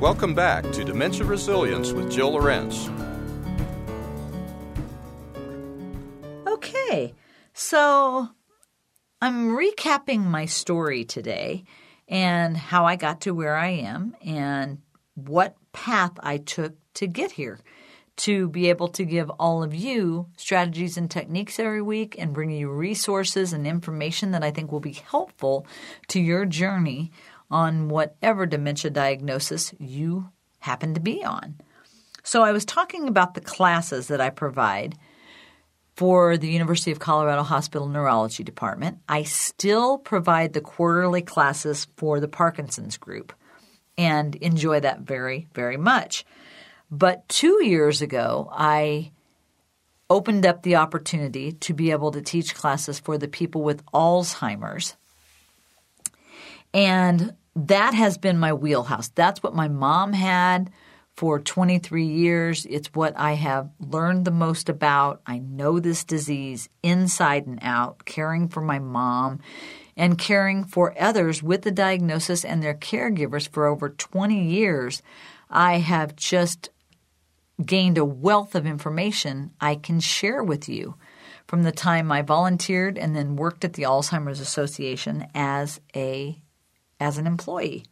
Welcome 0.00 0.34
back 0.34 0.70
to 0.72 0.84
Dementia 0.84 1.24
Resilience 1.24 1.92
with 1.92 2.10
Jill 2.10 2.32
Lorenz. 2.32 2.90
Okay, 6.46 7.14
so 7.54 8.28
I'm 9.22 9.56
recapping 9.56 10.24
my 10.24 10.44
story 10.44 11.04
today 11.04 11.64
and 12.06 12.56
how 12.56 12.84
I 12.84 12.96
got 12.96 13.22
to 13.22 13.34
where 13.34 13.56
I 13.56 13.68
am 13.68 14.14
and 14.24 14.78
what 15.16 15.56
path 15.72 16.12
I 16.20 16.38
took 16.38 16.74
to 16.94 17.06
get 17.06 17.32
here 17.32 17.58
to 18.16 18.48
be 18.48 18.70
able 18.70 18.88
to 18.88 19.04
give 19.04 19.28
all 19.30 19.62
of 19.62 19.74
you 19.74 20.26
strategies 20.36 20.96
and 20.96 21.10
techniques 21.10 21.58
every 21.58 21.82
week 21.82 22.16
and 22.18 22.32
bring 22.32 22.50
you 22.50 22.70
resources 22.70 23.52
and 23.52 23.66
information 23.66 24.30
that 24.30 24.42
I 24.42 24.50
think 24.50 24.72
will 24.72 24.80
be 24.80 24.92
helpful 24.92 25.66
to 26.08 26.20
your 26.20 26.46
journey 26.46 27.10
on 27.50 27.88
whatever 27.88 28.46
dementia 28.46 28.90
diagnosis 28.90 29.74
you 29.78 30.30
happen 30.60 30.94
to 30.94 31.00
be 31.00 31.22
on. 31.24 31.56
So, 32.22 32.42
I 32.42 32.52
was 32.52 32.64
talking 32.64 33.06
about 33.06 33.34
the 33.34 33.40
classes 33.40 34.08
that 34.08 34.20
I 34.20 34.30
provide 34.30 34.96
for 35.94 36.36
the 36.36 36.48
University 36.48 36.90
of 36.90 36.98
Colorado 36.98 37.42
Hospital 37.42 37.86
Neurology 37.86 38.42
Department. 38.42 38.98
I 39.08 39.22
still 39.22 39.96
provide 39.98 40.52
the 40.52 40.60
quarterly 40.60 41.22
classes 41.22 41.86
for 41.96 42.18
the 42.18 42.28
Parkinson's 42.28 42.96
group 42.96 43.32
and 43.98 44.34
enjoy 44.36 44.80
that 44.80 45.00
very, 45.00 45.48
very 45.54 45.76
much. 45.76 46.24
But 46.90 47.28
two 47.28 47.64
years 47.64 48.02
ago, 48.02 48.48
I 48.52 49.12
opened 50.08 50.46
up 50.46 50.62
the 50.62 50.76
opportunity 50.76 51.52
to 51.52 51.74
be 51.74 51.90
able 51.90 52.12
to 52.12 52.22
teach 52.22 52.54
classes 52.54 53.00
for 53.00 53.18
the 53.18 53.28
people 53.28 53.62
with 53.62 53.84
Alzheimer's. 53.86 54.96
And 56.72 57.34
that 57.56 57.94
has 57.94 58.18
been 58.18 58.38
my 58.38 58.52
wheelhouse. 58.52 59.08
That's 59.08 59.42
what 59.42 59.54
my 59.54 59.68
mom 59.68 60.12
had 60.12 60.70
for 61.16 61.40
23 61.40 62.04
years. 62.04 62.66
It's 62.66 62.88
what 62.88 63.14
I 63.16 63.32
have 63.32 63.70
learned 63.80 64.26
the 64.26 64.30
most 64.30 64.68
about. 64.68 65.22
I 65.26 65.38
know 65.38 65.80
this 65.80 66.04
disease 66.04 66.68
inside 66.82 67.46
and 67.46 67.58
out, 67.62 68.04
caring 68.04 68.48
for 68.48 68.60
my 68.60 68.78
mom 68.78 69.40
and 69.96 70.18
caring 70.18 70.64
for 70.64 70.94
others 71.00 71.42
with 71.42 71.62
the 71.62 71.70
diagnosis 71.70 72.44
and 72.44 72.62
their 72.62 72.74
caregivers 72.74 73.48
for 73.48 73.66
over 73.66 73.88
20 73.88 74.42
years. 74.42 75.02
I 75.48 75.78
have 75.78 76.16
just 76.16 76.70
gained 77.64 77.96
a 77.96 78.04
wealth 78.04 78.54
of 78.54 78.66
information 78.66 79.52
I 79.60 79.76
can 79.76 80.00
share 80.00 80.44
with 80.44 80.68
you 80.68 80.96
from 81.46 81.62
the 81.62 81.72
time 81.72 82.12
I 82.12 82.22
volunteered 82.22 82.98
and 82.98 83.16
then 83.16 83.36
worked 83.36 83.64
at 83.64 83.74
the 83.74 83.84
Alzheimer's 83.84 84.40
Association 84.40 85.26
as 85.34 85.80
a 85.94 86.40
as 86.98 87.18
an 87.18 87.26
employee. 87.26 87.84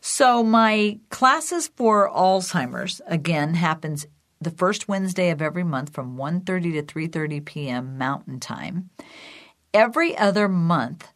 So 0.00 0.42
my 0.42 0.98
classes 1.10 1.68
for 1.74 2.08
Alzheimer's 2.10 3.00
again 3.06 3.54
happens 3.54 4.06
the 4.40 4.50
first 4.50 4.86
Wednesday 4.86 5.30
of 5.30 5.42
every 5.42 5.64
month 5.64 5.92
from 5.92 6.16
1:30 6.16 6.74
to 6.74 6.82
3:30 6.82 7.44
p.m. 7.44 7.98
Mountain 7.98 8.38
Time. 8.38 8.90
Every 9.74 10.16
other 10.16 10.48
month 10.48 11.08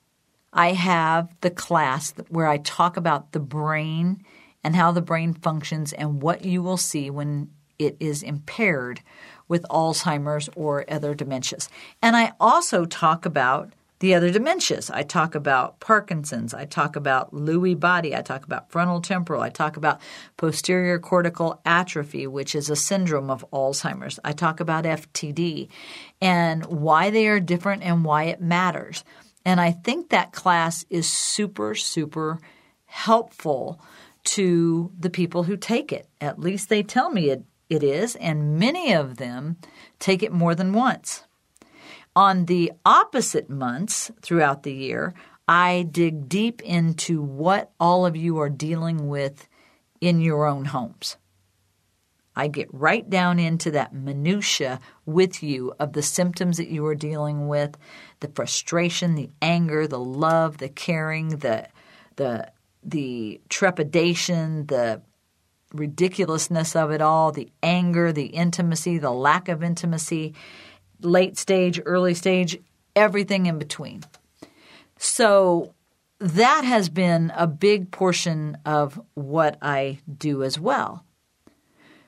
I 0.53 0.73
have 0.73 1.35
the 1.41 1.51
class 1.51 2.13
where 2.29 2.47
I 2.47 2.59
talk 2.59 2.97
about 2.97 3.33
the 3.33 3.41
brain 3.41 4.23
and 4.63 4.77
how 4.77 4.93
the 4.93 5.01
brain 5.01 5.33
functions 5.33 5.93
and 5.93 6.21
what 6.21 6.45
you 6.45 6.63
will 6.63 6.77
see 6.77 7.09
when 7.09 7.51
it 7.79 7.97
is 7.99 8.23
impaired 8.23 9.01
with 9.49 9.65
Alzheimer's 9.71 10.51
or 10.55 10.85
other 10.91 11.15
dementias. 11.15 11.69
And 12.03 12.15
I 12.15 12.33
also 12.39 12.85
talk 12.85 13.25
about 13.25 13.73
the 14.03 14.15
other 14.15 14.33
dementias. 14.33 14.91
I 14.93 15.05
talk 15.05 15.37
about 15.37 15.79
Parkinson's, 15.79 16.53
I 16.53 16.65
talk 16.65 16.97
about 16.97 17.33
Lewy 17.33 17.79
body, 17.79 18.17
I 18.17 18.21
talk 18.21 18.45
about 18.45 18.69
frontal 18.69 19.01
temporal, 19.01 19.43
I 19.43 19.49
talk 19.49 19.77
about 19.77 20.01
posterior 20.37 20.99
cortical 20.99 21.61
atrophy, 21.65 22.27
which 22.27 22.57
is 22.57 22.69
a 22.69 22.75
syndrome 22.75 23.31
of 23.31 23.49
Alzheimer's. 23.53 24.19
I 24.25 24.33
talk 24.33 24.59
about 24.59 24.85
FTD 24.85 25.69
and 26.21 26.67
why 26.67 27.11
they 27.11 27.29
are 27.29 27.39
different 27.39 27.85
and 27.85 28.05
why 28.05 28.25
it 28.25 28.41
matters. 28.41 29.05
And 29.45 29.61
I 29.61 29.71
think 29.71 30.09
that 30.09 30.33
class 30.33 30.85
is 30.91 31.07
super, 31.07 31.77
super 31.77 32.41
helpful 32.87 33.81
to 34.25 34.91
the 34.99 35.11
people 35.11 35.45
who 35.45 35.57
take 35.57 35.93
it. 35.93 36.09
At 36.21 36.41
least 36.41 36.71
they 36.71 36.83
tell 36.83 37.11
me 37.11 37.31
it, 37.31 37.45
it 37.71 37.85
is, 37.85 38.17
and 38.17 38.59
many 38.59 38.95
of 38.95 39.19
them 39.19 39.59
take 40.01 40.25
it 40.25 40.33
more 40.33 40.57
than 40.57 40.73
once. 40.73 41.23
On 42.15 42.45
the 42.45 42.73
opposite 42.85 43.49
months 43.49 44.11
throughout 44.21 44.63
the 44.65 44.73
year, 44.73 45.15
I 45.49 45.89
dig 45.91 46.29
deep 46.29 46.63
into 46.63 47.23
what 47.23 47.73
all 47.81 48.05
of 48.05 48.17
you 48.17 48.39
are 48.39 48.51
dealing 48.51 49.09
with 49.09 49.49
in 50.01 50.21
your 50.21 50.47
own 50.47 50.67
homes. 50.67 51.17
I 52.35 52.49
get 52.49 52.69
right 52.73 53.09
down 53.09 53.39
into 53.39 53.71
that 53.73 53.95
minutia 53.95 54.81
with 55.05 55.43
you 55.43 55.75
of 55.79 55.93
the 55.93 56.03
symptoms 56.03 56.57
that 56.57 56.69
you 56.69 56.85
are 56.87 56.95
dealing 56.95 57.49
with, 57.49 57.77
the 58.21 58.29
frustration, 58.29 59.15
the 59.15 59.31
anger, 59.43 59.87
the 59.87 60.01
love, 60.01 60.59
the 60.59 60.69
caring, 60.69 61.39
the 61.39 61.69
the 62.17 62.51
the 62.83 63.41
trepidation, 63.49 64.67
the 64.67 65.03
ridiculousness 65.73 66.75
of 66.75 66.91
it 66.91 67.01
all, 67.01 67.33
the 67.33 67.51
anger, 67.63 68.13
the 68.13 68.27
intimacy, 68.27 68.99
the 68.99 69.11
lack 69.11 69.49
of 69.49 69.63
intimacy, 69.63 70.35
late 71.05 71.37
stage, 71.39 71.81
early 71.85 72.15
stage, 72.15 72.59
everything 72.95 73.47
in 73.47 73.59
between. 73.59 74.03
So 74.97 75.75
that 76.19 76.65
has 76.65 76.89
been 76.89 77.33
a 77.37 77.47
big 77.47 77.91
portion 77.91 78.57
of 78.65 79.01
what 79.15 79.59
I 79.61 79.99
do 80.19 80.43
as 80.43 80.59
well. 80.59 81.05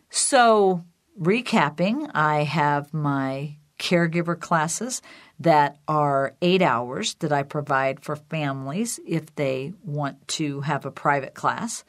So, 0.08 0.84
recapping, 1.20 2.08
I 2.14 2.44
have 2.44 2.94
my 2.94 3.56
caregiver 3.80 4.38
classes 4.38 5.02
that 5.40 5.78
are 5.88 6.34
eight 6.40 6.62
hours 6.62 7.14
that 7.14 7.32
I 7.32 7.42
provide 7.42 8.00
for 8.00 8.14
families 8.14 9.00
if 9.04 9.34
they 9.34 9.72
want 9.82 10.28
to 10.28 10.60
have 10.60 10.86
a 10.86 10.92
private 10.92 11.34
class. 11.34 11.84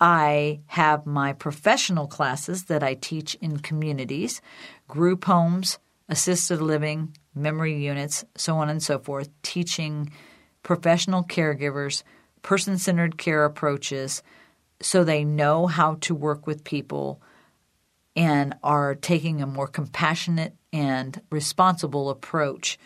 I 0.00 0.60
have 0.66 1.06
my 1.06 1.32
professional 1.32 2.06
classes 2.06 2.64
that 2.64 2.82
I 2.82 2.94
teach 2.94 3.34
in 3.36 3.58
communities, 3.58 4.40
group 4.86 5.24
homes, 5.24 5.78
assisted 6.08 6.60
living, 6.60 7.16
memory 7.34 7.76
units, 7.84 8.24
so 8.36 8.56
on 8.56 8.68
and 8.68 8.82
so 8.82 8.98
forth, 8.98 9.28
teaching 9.42 10.10
professional 10.62 11.22
caregivers 11.22 12.02
person 12.42 12.78
centered 12.78 13.18
care 13.18 13.44
approaches, 13.44 14.22
so 14.80 15.04
they 15.04 15.24
know 15.24 15.66
how 15.66 15.96
to 15.96 16.14
work 16.14 16.46
with 16.46 16.64
people 16.64 17.20
and 18.16 18.54
are 18.62 18.94
taking 18.94 19.40
a 19.42 19.46
more 19.46 19.66
compassionate 19.66 20.54
and 20.72 21.20
responsible 21.30 22.10
approach 22.10 22.78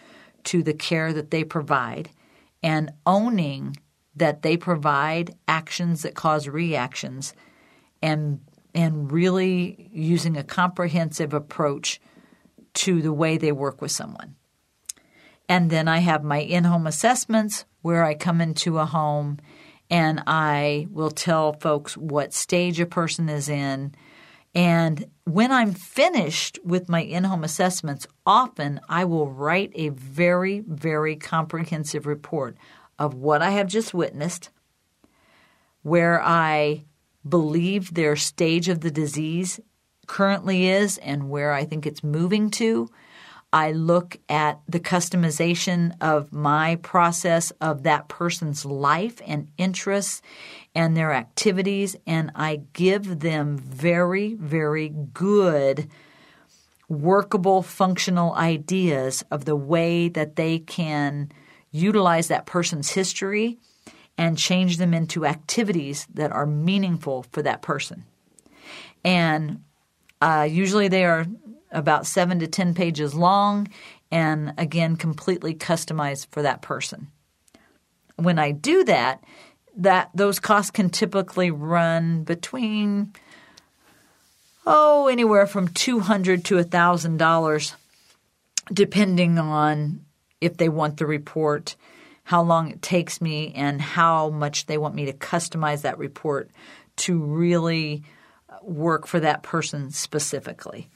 to 0.44 0.62
the 0.62 0.74
care 0.74 1.12
that 1.12 1.30
they 1.30 1.44
provide 1.44 2.10
and 2.62 2.90
owning 3.06 3.76
that 4.16 4.42
they 4.42 4.56
provide 4.56 5.34
actions 5.48 6.02
that 6.02 6.14
cause 6.14 6.48
reactions 6.48 7.34
and 8.02 8.40
and 8.74 9.12
really 9.12 9.90
using 9.92 10.36
a 10.36 10.42
comprehensive 10.42 11.34
approach 11.34 12.00
to 12.74 13.02
the 13.02 13.12
way 13.12 13.36
they 13.36 13.52
work 13.52 13.80
with 13.80 13.90
someone. 13.90 14.36
And 15.48 15.70
then 15.70 15.88
I 15.88 15.98
have 15.98 16.24
my 16.24 16.38
in-home 16.38 16.86
assessments 16.86 17.64
where 17.82 18.04
I 18.04 18.14
come 18.14 18.40
into 18.40 18.78
a 18.78 18.86
home 18.86 19.38
and 19.90 20.22
I 20.26 20.86
will 20.90 21.10
tell 21.10 21.52
folks 21.52 21.96
what 21.96 22.32
stage 22.32 22.80
a 22.80 22.86
person 22.86 23.28
is 23.28 23.48
in. 23.48 23.94
And 24.54 25.06
when 25.24 25.52
I'm 25.52 25.72
finished 25.72 26.58
with 26.64 26.88
my 26.88 27.02
in 27.02 27.24
home 27.24 27.44
assessments, 27.44 28.06
often 28.24 28.80
I 28.88 29.04
will 29.04 29.30
write 29.30 29.72
a 29.74 29.90
very, 29.90 30.60
very 30.60 31.16
comprehensive 31.16 32.06
report 32.06 32.56
of 32.98 33.14
what 33.14 33.42
I 33.42 33.50
have 33.50 33.66
just 33.66 33.92
witnessed, 33.92 34.50
where 35.82 36.22
I 36.22 36.84
believe 37.28 37.94
their 37.94 38.16
stage 38.16 38.68
of 38.68 38.80
the 38.80 38.90
disease 38.90 39.60
currently 40.12 40.68
is 40.68 40.98
and 40.98 41.30
where 41.30 41.54
I 41.54 41.64
think 41.64 41.86
it's 41.86 42.04
moving 42.04 42.50
to, 42.50 42.86
I 43.50 43.72
look 43.72 44.18
at 44.28 44.60
the 44.68 44.78
customization 44.78 45.94
of 46.02 46.34
my 46.34 46.76
process 46.76 47.50
of 47.62 47.84
that 47.84 48.08
person's 48.08 48.66
life 48.66 49.22
and 49.26 49.48
interests 49.56 50.20
and 50.74 50.94
their 50.94 51.14
activities, 51.14 51.96
and 52.06 52.30
I 52.34 52.60
give 52.74 53.20
them 53.20 53.56
very, 53.56 54.34
very 54.34 54.90
good, 54.90 55.88
workable, 56.90 57.62
functional 57.62 58.34
ideas 58.34 59.24
of 59.30 59.46
the 59.46 59.56
way 59.56 60.10
that 60.10 60.36
they 60.36 60.58
can 60.58 61.32
utilize 61.70 62.28
that 62.28 62.44
person's 62.44 62.90
history 62.90 63.58
and 64.18 64.36
change 64.36 64.76
them 64.76 64.92
into 64.92 65.24
activities 65.24 66.06
that 66.12 66.32
are 66.32 66.44
meaningful 66.44 67.24
for 67.32 67.40
that 67.40 67.62
person. 67.62 68.04
And 69.02 69.62
uh, 70.22 70.44
usually 70.44 70.86
they 70.86 71.04
are 71.04 71.26
about 71.72 72.06
seven 72.06 72.38
to 72.38 72.46
10 72.46 72.74
pages 72.74 73.12
long, 73.12 73.66
and 74.12 74.54
again, 74.56 74.94
completely 74.94 75.52
customized 75.52 76.28
for 76.30 76.42
that 76.42 76.62
person. 76.62 77.08
When 78.14 78.38
I 78.38 78.52
do 78.52 78.84
that, 78.84 79.24
that 79.76 80.10
those 80.14 80.38
costs 80.38 80.70
can 80.70 80.90
typically 80.90 81.50
run 81.50 82.22
between 82.22 83.12
oh 84.64 85.08
anywhere 85.08 85.46
from 85.46 85.66
200 85.66 86.44
to 86.44 86.56
$1000 86.56 87.74
depending 88.72 89.38
on 89.38 90.04
if 90.40 90.56
they 90.56 90.68
want 90.68 90.98
the 90.98 91.06
report 91.06 91.74
how 92.24 92.42
long 92.42 92.70
it 92.70 92.82
takes 92.82 93.20
me 93.20 93.52
and 93.56 93.80
how 93.80 94.28
much 94.28 94.66
they 94.66 94.78
want 94.78 94.94
me 94.94 95.06
to 95.06 95.12
customize 95.12 95.82
that 95.82 95.98
report 95.98 96.50
to 96.96 97.18
really 97.18 98.04
work 98.64 99.06
for 99.06 99.20
that 99.20 99.42
person 99.42 99.90
specifically 99.90 100.88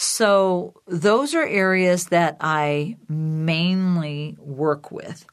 so 0.00 0.74
those 0.86 1.34
are 1.34 1.44
areas 1.44 2.06
that 2.06 2.36
I 2.40 2.98
mainly 3.08 4.36
work 4.38 4.92
with. 4.92 5.26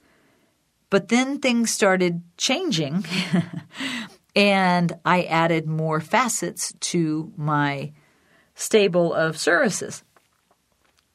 But 0.90 1.10
then 1.10 1.38
things 1.38 1.70
started 1.70 2.24
changing, 2.38 3.06
and 4.36 4.92
I 5.06 5.22
added 5.26 5.68
more 5.68 6.02
facets 6.02 6.74
to 6.80 7.32
my 7.38 7.92
stable 8.56 9.14
of 9.14 9.38
services. 9.38 10.04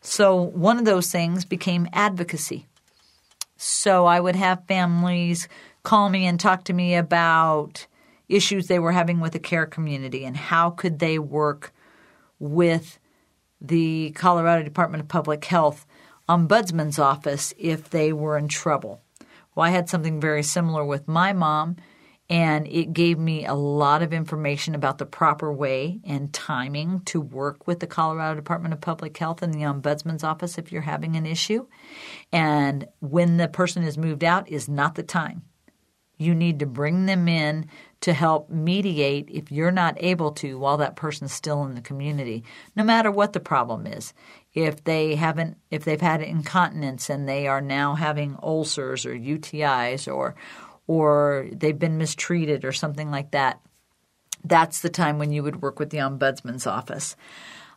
So 0.01 0.41
one 0.41 0.79
of 0.79 0.85
those 0.85 1.11
things 1.11 1.45
became 1.45 1.89
advocacy. 1.93 2.69
So 3.57 4.07
I 4.07 4.21
would 4.21 4.37
have 4.37 4.65
families 4.69 5.49
call 5.83 6.09
me 6.09 6.25
and 6.25 6.39
talk 6.39 6.63
to 6.67 6.73
me 6.73 6.95
about 6.95 7.89
issues 8.31 8.67
they 8.67 8.79
were 8.79 8.93
having 8.93 9.21
with 9.21 9.33
the 9.33 9.39
care 9.39 9.67
community 9.67 10.25
and 10.25 10.37
how 10.37 10.71
could 10.71 10.99
they 10.99 11.19
work 11.19 11.73
with 12.39 12.99
the 13.61 14.13
Colorado 14.13 14.63
Department 14.63 15.03
of 15.03 15.09
Public 15.09 15.45
Health 15.45 15.87
ombudsman's 16.29 16.99
office 16.99 17.53
if 17.59 17.91
they 17.91 18.13
were 18.13 18.39
in 18.39 18.49
trouble. 18.49 19.03
Well, 19.55 19.67
I 19.67 19.71
had 19.71 19.89
something 19.89 20.21
very 20.21 20.45
similar 20.45 20.85
with 20.85 21.09
my 21.09 21.33
mom, 21.33 21.77
and 22.29 22.69
it 22.69 22.93
gave 22.93 23.19
me 23.19 23.45
a 23.45 23.55
lot 23.55 24.03
of 24.03 24.13
information 24.13 24.77
about 24.77 24.99
the 24.99 25.07
proper 25.07 25.53
way 25.53 26.01
and 26.05 26.33
timing 26.33 27.01
to 27.07 27.21
work 27.21 27.67
with 27.67 27.81
the 27.81 27.89
Colorado 27.89 28.37
Department 28.37 28.73
of 28.73 28.81
Public 28.81 29.17
Health 29.17 29.43
and 29.43 29.53
the 29.53 29.65
ombudsman's 29.65 30.23
office 30.23 30.57
if 30.57 30.71
you're 30.71 30.83
having 30.83 31.17
an 31.17 31.27
issue. 31.27 31.67
And 32.33 32.87
when 33.01 33.37
the 33.37 33.49
person 33.49 33.83
is 33.83 33.99
moved 33.99 34.23
out 34.23 34.49
is 34.49 34.69
not 34.69 34.95
the 34.95 35.03
time. 35.03 35.43
You 36.17 36.35
need 36.35 36.61
to 36.61 36.67
bring 36.67 37.07
them 37.07 37.27
in 37.27 37.67
to 38.01 38.13
help 38.13 38.49
mediate 38.49 39.29
if 39.31 39.53
you're 39.53 39.71
not 39.71 39.95
able 39.99 40.33
to 40.33 40.59
while 40.59 40.79
that 40.79 40.97
person's 40.97 41.33
still 41.33 41.65
in 41.65 41.75
the 41.75 41.81
community, 41.81 42.45
no 42.75 42.83
matter 42.83 43.11
what 43.11 43.33
the 43.33 43.41
problem 43.41 43.87
is. 43.87 44.15
If 44.55 44.85
they 44.85 45.15
haven't, 45.15 45.59
if 45.71 45.85
they've 45.85 46.01
had 46.01 46.23
incontinence 46.23 47.11
and 47.11 47.29
they 47.29 47.47
are 47.47 47.61
now 47.61 47.95
having 47.95 48.39
ulcers 48.43 49.05
or 49.05 49.15
UTIs 49.15 50.13
or, 50.13 50.35
or 50.87 51.49
they've 51.53 51.79
been 51.79 51.99
mistreated 51.99 52.65
or 52.65 52.73
something 52.73 53.11
like 53.11 53.33
that, 53.33 53.61
that's 54.45 54.81
the 54.81 54.89
time 54.89 55.19
when 55.19 55.31
you 55.31 55.43
would 55.43 55.63
work 55.63 55.79
with 55.79 55.91
the 55.91 55.99
ombudsman's 55.99 56.67
office. 56.67 57.17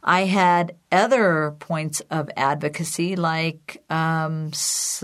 I 0.03 0.25
had 0.25 0.75
other 0.91 1.55
points 1.59 2.01
of 2.09 2.29
advocacy, 2.35 3.15
like 3.15 3.83
um, 3.89 4.47
s- 4.47 5.03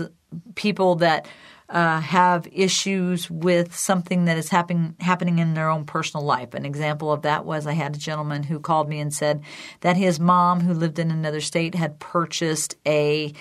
people 0.54 0.96
that 0.96 1.26
uh, 1.70 2.00
have 2.00 2.48
issues 2.52 3.30
with 3.30 3.74
something 3.74 4.24
that 4.24 4.36
is 4.36 4.48
happen- 4.48 4.96
happening 5.00 5.38
in 5.38 5.54
their 5.54 5.68
own 5.68 5.84
personal 5.84 6.26
life. 6.26 6.52
An 6.54 6.66
example 6.66 7.12
of 7.12 7.22
that 7.22 7.44
was 7.44 7.66
I 7.66 7.72
had 7.72 7.94
a 7.94 7.98
gentleman 7.98 8.42
who 8.42 8.58
called 8.58 8.88
me 8.88 8.98
and 8.98 9.14
said 9.14 9.42
that 9.80 9.96
his 9.96 10.18
mom, 10.18 10.60
who 10.60 10.74
lived 10.74 10.98
in 10.98 11.10
another 11.10 11.40
state, 11.40 11.76
had 11.76 12.00
purchased 12.00 12.76
a 12.86 13.32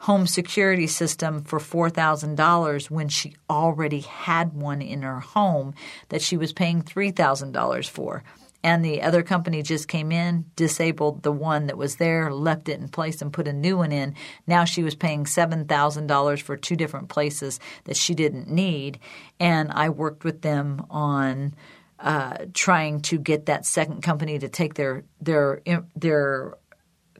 home 0.00 0.26
security 0.26 0.86
system 0.86 1.42
for 1.42 1.58
$4,000 1.58 2.90
when 2.90 3.08
she 3.08 3.34
already 3.50 4.00
had 4.00 4.52
one 4.54 4.80
in 4.80 5.02
her 5.02 5.20
home 5.20 5.74
that 6.10 6.22
she 6.22 6.36
was 6.36 6.52
paying 6.52 6.82
$3,000 6.82 7.88
for 7.88 8.22
and 8.62 8.84
the 8.84 9.02
other 9.02 9.22
company 9.22 9.62
just 9.62 9.86
came 9.86 10.10
in, 10.10 10.46
disabled 10.56 11.22
the 11.22 11.32
one 11.32 11.66
that 11.66 11.78
was 11.78 11.96
there, 11.96 12.32
left 12.32 12.68
it 12.68 12.80
in 12.80 12.88
place, 12.88 13.22
and 13.22 13.32
put 13.32 13.46
a 13.46 13.52
new 13.52 13.76
one 13.76 13.92
in. 13.92 14.14
Now 14.46 14.64
she 14.64 14.82
was 14.82 14.96
paying 14.96 15.24
$7,000 15.24 16.42
for 16.42 16.56
two 16.56 16.74
different 16.74 17.08
places 17.08 17.60
that 17.84 17.96
she 17.96 18.14
didn't 18.14 18.50
need. 18.50 18.98
And 19.38 19.70
I 19.70 19.90
worked 19.90 20.24
with 20.24 20.42
them 20.42 20.84
on 20.90 21.54
uh, 22.00 22.46
trying 22.52 23.00
to 23.02 23.18
get 23.18 23.46
that 23.46 23.66
second 23.66 24.02
company 24.02 24.38
to 24.38 24.48
take 24.48 24.74
their 24.74 25.04
their 25.20 25.60
their 25.96 26.54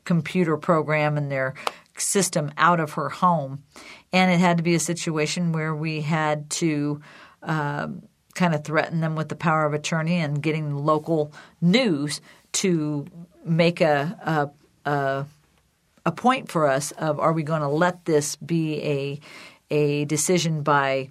computer 0.04 0.56
program 0.56 1.16
and 1.16 1.32
their 1.32 1.54
system 1.96 2.52
out 2.56 2.78
of 2.78 2.92
her 2.92 3.08
home. 3.08 3.64
And 4.12 4.30
it 4.30 4.38
had 4.38 4.56
to 4.58 4.62
be 4.62 4.74
a 4.74 4.80
situation 4.80 5.52
where 5.52 5.74
we 5.74 6.00
had 6.00 6.50
to. 6.50 7.00
Um, 7.42 8.07
kind 8.38 8.54
of 8.54 8.64
threaten 8.64 9.00
them 9.00 9.16
with 9.16 9.28
the 9.28 9.36
power 9.36 9.66
of 9.66 9.74
attorney 9.74 10.14
and 10.14 10.40
getting 10.40 10.74
local 10.76 11.32
news 11.60 12.20
to 12.52 13.04
make 13.44 13.80
a 13.80 14.50
a, 14.86 14.90
a, 14.90 15.26
a 16.06 16.12
point 16.12 16.50
for 16.50 16.66
us 16.66 16.92
of 16.92 17.18
are 17.18 17.32
we 17.32 17.42
going 17.42 17.60
to 17.62 17.68
let 17.68 18.04
this 18.04 18.36
be 18.36 18.82
a 18.82 19.20
a 19.70 20.04
decision 20.06 20.62
by 20.62 21.10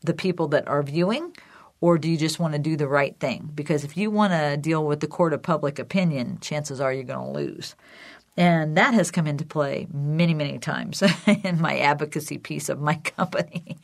the 0.00 0.14
people 0.14 0.48
that 0.48 0.66
are 0.66 0.82
viewing 0.82 1.36
or 1.82 1.98
do 1.98 2.08
you 2.08 2.16
just 2.16 2.38
want 2.38 2.54
to 2.54 2.60
do 2.60 2.76
the 2.76 2.88
right 2.88 3.18
thing? 3.18 3.50
Because 3.54 3.82
if 3.82 3.96
you 3.96 4.10
want 4.10 4.32
to 4.32 4.56
deal 4.56 4.86
with 4.86 5.00
the 5.00 5.08
court 5.08 5.32
of 5.32 5.42
public 5.42 5.80
opinion, 5.80 6.38
chances 6.40 6.80
are 6.80 6.92
you're 6.92 7.02
going 7.02 7.26
to 7.26 7.38
lose. 7.38 7.74
And 8.36 8.76
that 8.76 8.94
has 8.94 9.10
come 9.10 9.26
into 9.26 9.44
play 9.44 9.88
many, 9.92 10.32
many 10.32 10.58
times 10.58 11.02
in 11.26 11.60
my 11.60 11.80
advocacy 11.80 12.38
piece 12.38 12.68
of 12.68 12.80
my 12.80 12.94
company. 13.16 13.76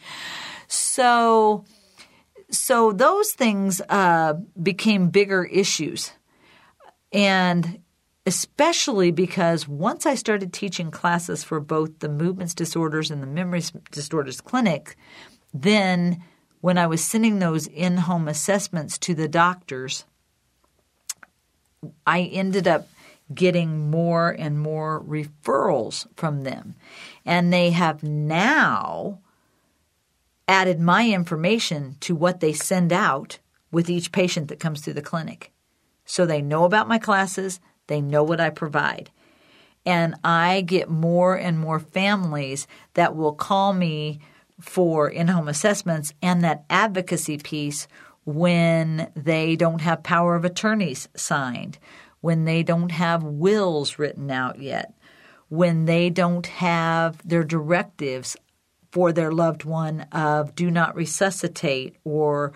So 0.69 1.65
so 2.51 2.93
those 2.93 3.33
things 3.33 3.81
uh, 3.89 4.35
became 4.61 5.11
bigger 5.11 5.45
issues. 5.45 6.13
And 7.13 7.81
especially 8.27 9.11
because 9.11 9.67
once 9.67 10.05
I 10.05 10.15
started 10.15 10.53
teaching 10.53 10.91
classes 10.91 11.43
for 11.43 11.61
both 11.61 12.01
the 12.01 12.09
movements 12.09 12.55
disorders 12.55 13.11
and 13.11 13.23
the 13.23 13.27
memory 13.27 13.63
disorders 13.91 14.41
clinic, 14.41 14.97
then 15.55 16.23
when 16.61 16.77
I 16.77 16.87
was 16.87 17.05
sending 17.05 17.39
those 17.39 17.67
in 17.67 17.97
home 17.99 18.29
assessments 18.29 18.99
to 18.99 19.15
the 19.15 19.29
doctors, 19.29 20.05
I 22.07 22.23
ended 22.23 22.67
up 22.67 22.89
getting 23.33 23.91
more 23.91 24.31
and 24.31 24.59
more 24.61 25.03
referrals 25.03 26.07
from 26.17 26.45
them. 26.45 26.75
And 27.25 27.53
they 27.53 27.71
have 27.71 28.03
now 28.03 29.21
added 30.49 30.81
my 30.81 31.09
information 31.09 31.97
to 32.01 32.15
what 32.15 32.41
they 32.41 32.55
send 32.55 32.93
out 32.93 33.39
with 33.71 33.91
each 33.91 34.11
patient 34.11 34.49
that 34.49 34.59
comes 34.59 34.81
through 34.81 34.95
the 34.95 35.03
clinic. 35.03 35.53
So 36.07 36.25
they 36.25 36.41
know 36.41 36.65
about 36.65 36.89
my 36.89 36.99
classes, 36.99 37.61
they 37.87 38.01
know 38.01 38.23
what 38.25 38.41
I 38.41 38.49
provide. 38.49 39.11
And 39.85 40.15
I 40.25 40.63
get 40.63 40.91
more 40.91 41.37
and 41.37 41.59
more 41.59 41.79
families 41.79 42.67
that 42.95 43.15
will 43.15 43.35
call 43.35 43.75
me 43.75 44.21
for 44.61 45.09
in 45.09 45.29
home 45.29 45.49
assessments 45.49 46.13
and 46.23 46.43
that 46.43 46.65
advocacy 46.69 47.39
piece 47.39 47.87
when 48.25 49.11
they 49.15 49.57
don't 49.57 49.81
have 49.81 50.03
power 50.03 50.35
of 50.35 50.45
attorneys 50.45 51.09
signed, 51.15 51.79
when 52.21 52.45
they 52.45 52.63
don't 52.63 52.91
have 52.91 53.23
wills 53.23 53.99
written 53.99 54.31
out 54.31 54.61
yet, 54.61 54.93
when 55.49 55.87
they 55.87 56.11
don't 56.11 56.47
have 56.47 57.27
their 57.27 57.45
directives 57.45 58.37
for 58.99 59.13
their 59.13 59.31
loved 59.31 59.63
one 59.63 60.01
of 60.11 60.57
do 60.57 60.73
not 60.73 60.97
resuscitate 60.97 61.95
or 62.03 62.53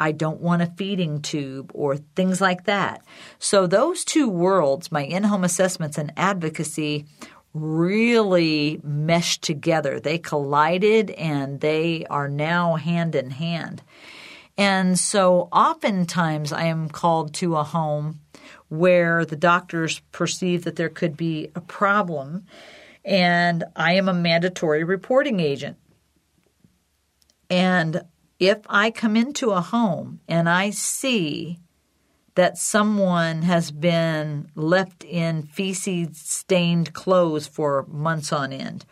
I 0.00 0.10
don't 0.10 0.40
want 0.40 0.60
a 0.60 0.72
feeding 0.76 1.22
tube 1.22 1.70
or 1.72 1.98
things 2.16 2.40
like 2.40 2.64
that. 2.64 3.04
So, 3.38 3.68
those 3.68 4.04
two 4.04 4.28
worlds, 4.28 4.90
my 4.90 5.04
in 5.04 5.22
home 5.22 5.44
assessments 5.44 5.96
and 5.96 6.12
advocacy, 6.16 7.06
really 7.54 8.80
meshed 8.82 9.42
together. 9.42 10.00
They 10.00 10.18
collided 10.18 11.12
and 11.12 11.60
they 11.60 12.04
are 12.10 12.28
now 12.28 12.74
hand 12.74 13.14
in 13.14 13.30
hand. 13.30 13.80
And 14.56 14.98
so, 14.98 15.48
oftentimes, 15.52 16.52
I 16.52 16.64
am 16.64 16.88
called 16.88 17.34
to 17.34 17.54
a 17.54 17.62
home 17.62 18.18
where 18.68 19.24
the 19.24 19.36
doctors 19.36 20.00
perceive 20.10 20.64
that 20.64 20.74
there 20.74 20.88
could 20.88 21.16
be 21.16 21.52
a 21.54 21.60
problem, 21.60 22.46
and 23.08 23.64
I 23.74 23.94
am 23.94 24.06
a 24.06 24.12
mandatory 24.12 24.84
reporting 24.84 25.40
agent. 25.40 25.78
And 27.48 28.02
if 28.38 28.58
I 28.68 28.90
come 28.90 29.16
into 29.16 29.50
a 29.50 29.62
home 29.62 30.20
and 30.28 30.46
I 30.46 30.68
see 30.68 31.58
that 32.34 32.58
someone 32.58 33.42
has 33.42 33.70
been 33.70 34.50
left 34.54 35.04
in 35.04 35.42
feces 35.42 36.18
stained 36.18 36.92
clothes 36.92 37.46
for 37.46 37.86
months 37.88 38.30
on 38.30 38.52
end, 38.52 38.84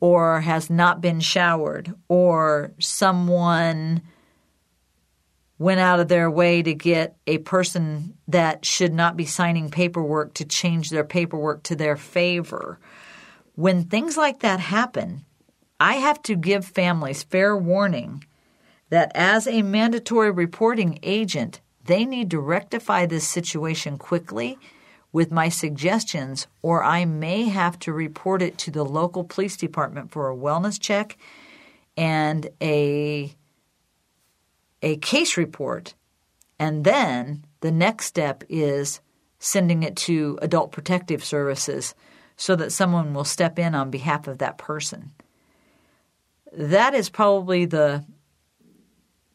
or 0.00 0.40
has 0.40 0.70
not 0.70 1.02
been 1.02 1.20
showered, 1.20 1.94
or 2.08 2.72
someone 2.78 4.00
went 5.58 5.80
out 5.80 6.00
of 6.00 6.08
their 6.08 6.30
way 6.30 6.62
to 6.62 6.74
get 6.74 7.16
a 7.26 7.38
person 7.38 8.16
that 8.28 8.64
should 8.64 8.94
not 8.94 9.16
be 9.16 9.26
signing 9.26 9.70
paperwork 9.70 10.32
to 10.34 10.44
change 10.44 10.88
their 10.88 11.04
paperwork 11.04 11.62
to 11.62 11.76
their 11.76 11.96
favor. 11.96 12.78
When 13.56 13.84
things 13.84 14.18
like 14.18 14.40
that 14.40 14.60
happen, 14.60 15.24
I 15.80 15.94
have 15.94 16.22
to 16.22 16.36
give 16.36 16.64
families 16.64 17.22
fair 17.22 17.56
warning 17.56 18.24
that 18.90 19.10
as 19.14 19.46
a 19.46 19.62
mandatory 19.62 20.30
reporting 20.30 20.98
agent, 21.02 21.60
they 21.84 22.04
need 22.04 22.30
to 22.30 22.38
rectify 22.38 23.06
this 23.06 23.26
situation 23.26 23.96
quickly 23.96 24.58
with 25.10 25.32
my 25.32 25.48
suggestions, 25.48 26.46
or 26.60 26.84
I 26.84 27.06
may 27.06 27.44
have 27.44 27.78
to 27.80 27.92
report 27.92 28.42
it 28.42 28.58
to 28.58 28.70
the 28.70 28.84
local 28.84 29.24
police 29.24 29.56
department 29.56 30.10
for 30.10 30.28
a 30.30 30.36
wellness 30.36 30.78
check 30.78 31.16
and 31.96 32.50
a, 32.60 33.34
a 34.82 34.96
case 34.98 35.38
report. 35.38 35.94
And 36.58 36.84
then 36.84 37.46
the 37.60 37.72
next 37.72 38.04
step 38.04 38.44
is 38.50 39.00
sending 39.38 39.82
it 39.82 39.96
to 39.96 40.38
Adult 40.42 40.72
Protective 40.72 41.24
Services 41.24 41.94
so 42.36 42.54
that 42.56 42.72
someone 42.72 43.14
will 43.14 43.24
step 43.24 43.58
in 43.58 43.74
on 43.74 43.90
behalf 43.90 44.28
of 44.28 44.38
that 44.38 44.58
person. 44.58 45.12
That 46.52 46.94
is 46.94 47.08
probably 47.08 47.64
the 47.64 48.04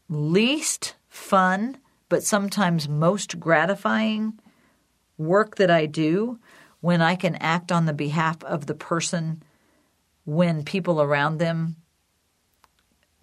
least 0.07 0.95
fun, 1.07 1.77
but 2.09 2.23
sometimes 2.23 2.87
most 2.87 3.39
gratifying 3.39 4.39
work 5.17 5.55
that 5.55 5.71
I 5.71 5.85
do 5.85 6.39
when 6.79 7.01
I 7.01 7.15
can 7.15 7.35
act 7.35 7.71
on 7.71 7.85
the 7.85 7.93
behalf 7.93 8.43
of 8.43 8.65
the 8.65 8.73
person 8.73 9.43
when 10.25 10.63
people 10.63 11.01
around 11.01 11.37
them 11.37 11.75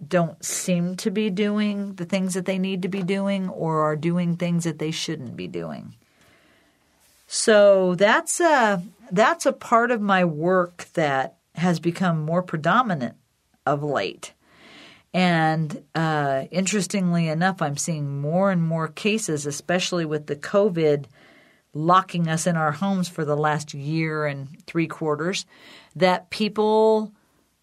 don't 0.05 0.43
seem 0.43 0.95
to 0.95 1.11
be 1.11 1.29
doing 1.29 1.95
the 1.95 2.05
things 2.05 2.33
that 2.33 2.45
they 2.45 2.57
need 2.57 2.81
to 2.81 2.87
be 2.87 3.03
doing 3.03 3.49
or 3.49 3.81
are 3.81 3.97
doing 3.97 4.37
things 4.37 4.63
that 4.63 4.79
they 4.79 4.91
shouldn't 4.91 5.35
be 5.35 5.47
doing. 5.47 5.95
So 7.31 7.93
that's 7.93 8.39
a 8.39 8.81
that's 9.11 9.45
a 9.45 9.53
part 9.53 9.91
of 9.91 10.01
my 10.01 10.25
work 10.25 10.85
that 10.93 11.37
has 11.53 11.79
become 11.79 12.25
more 12.25 12.41
predominant 12.41 13.17
of 13.67 13.83
late. 13.83 14.33
And 15.13 15.83
uh, 15.93 16.45
interestingly 16.49 17.27
enough, 17.27 17.61
I'm 17.61 17.77
seeing 17.77 18.19
more 18.19 18.49
and 18.49 18.63
more 18.63 18.87
cases, 18.87 19.45
especially 19.45 20.05
with 20.05 20.25
the 20.25 20.35
COVID 20.35 21.05
locking 21.75 22.27
us 22.27 22.47
in 22.47 22.55
our 22.55 22.71
homes 22.71 23.07
for 23.07 23.23
the 23.23 23.37
last 23.37 23.75
year 23.75 24.25
and 24.25 24.47
three 24.65 24.87
quarters, 24.87 25.45
that 25.95 26.31
people 26.31 27.13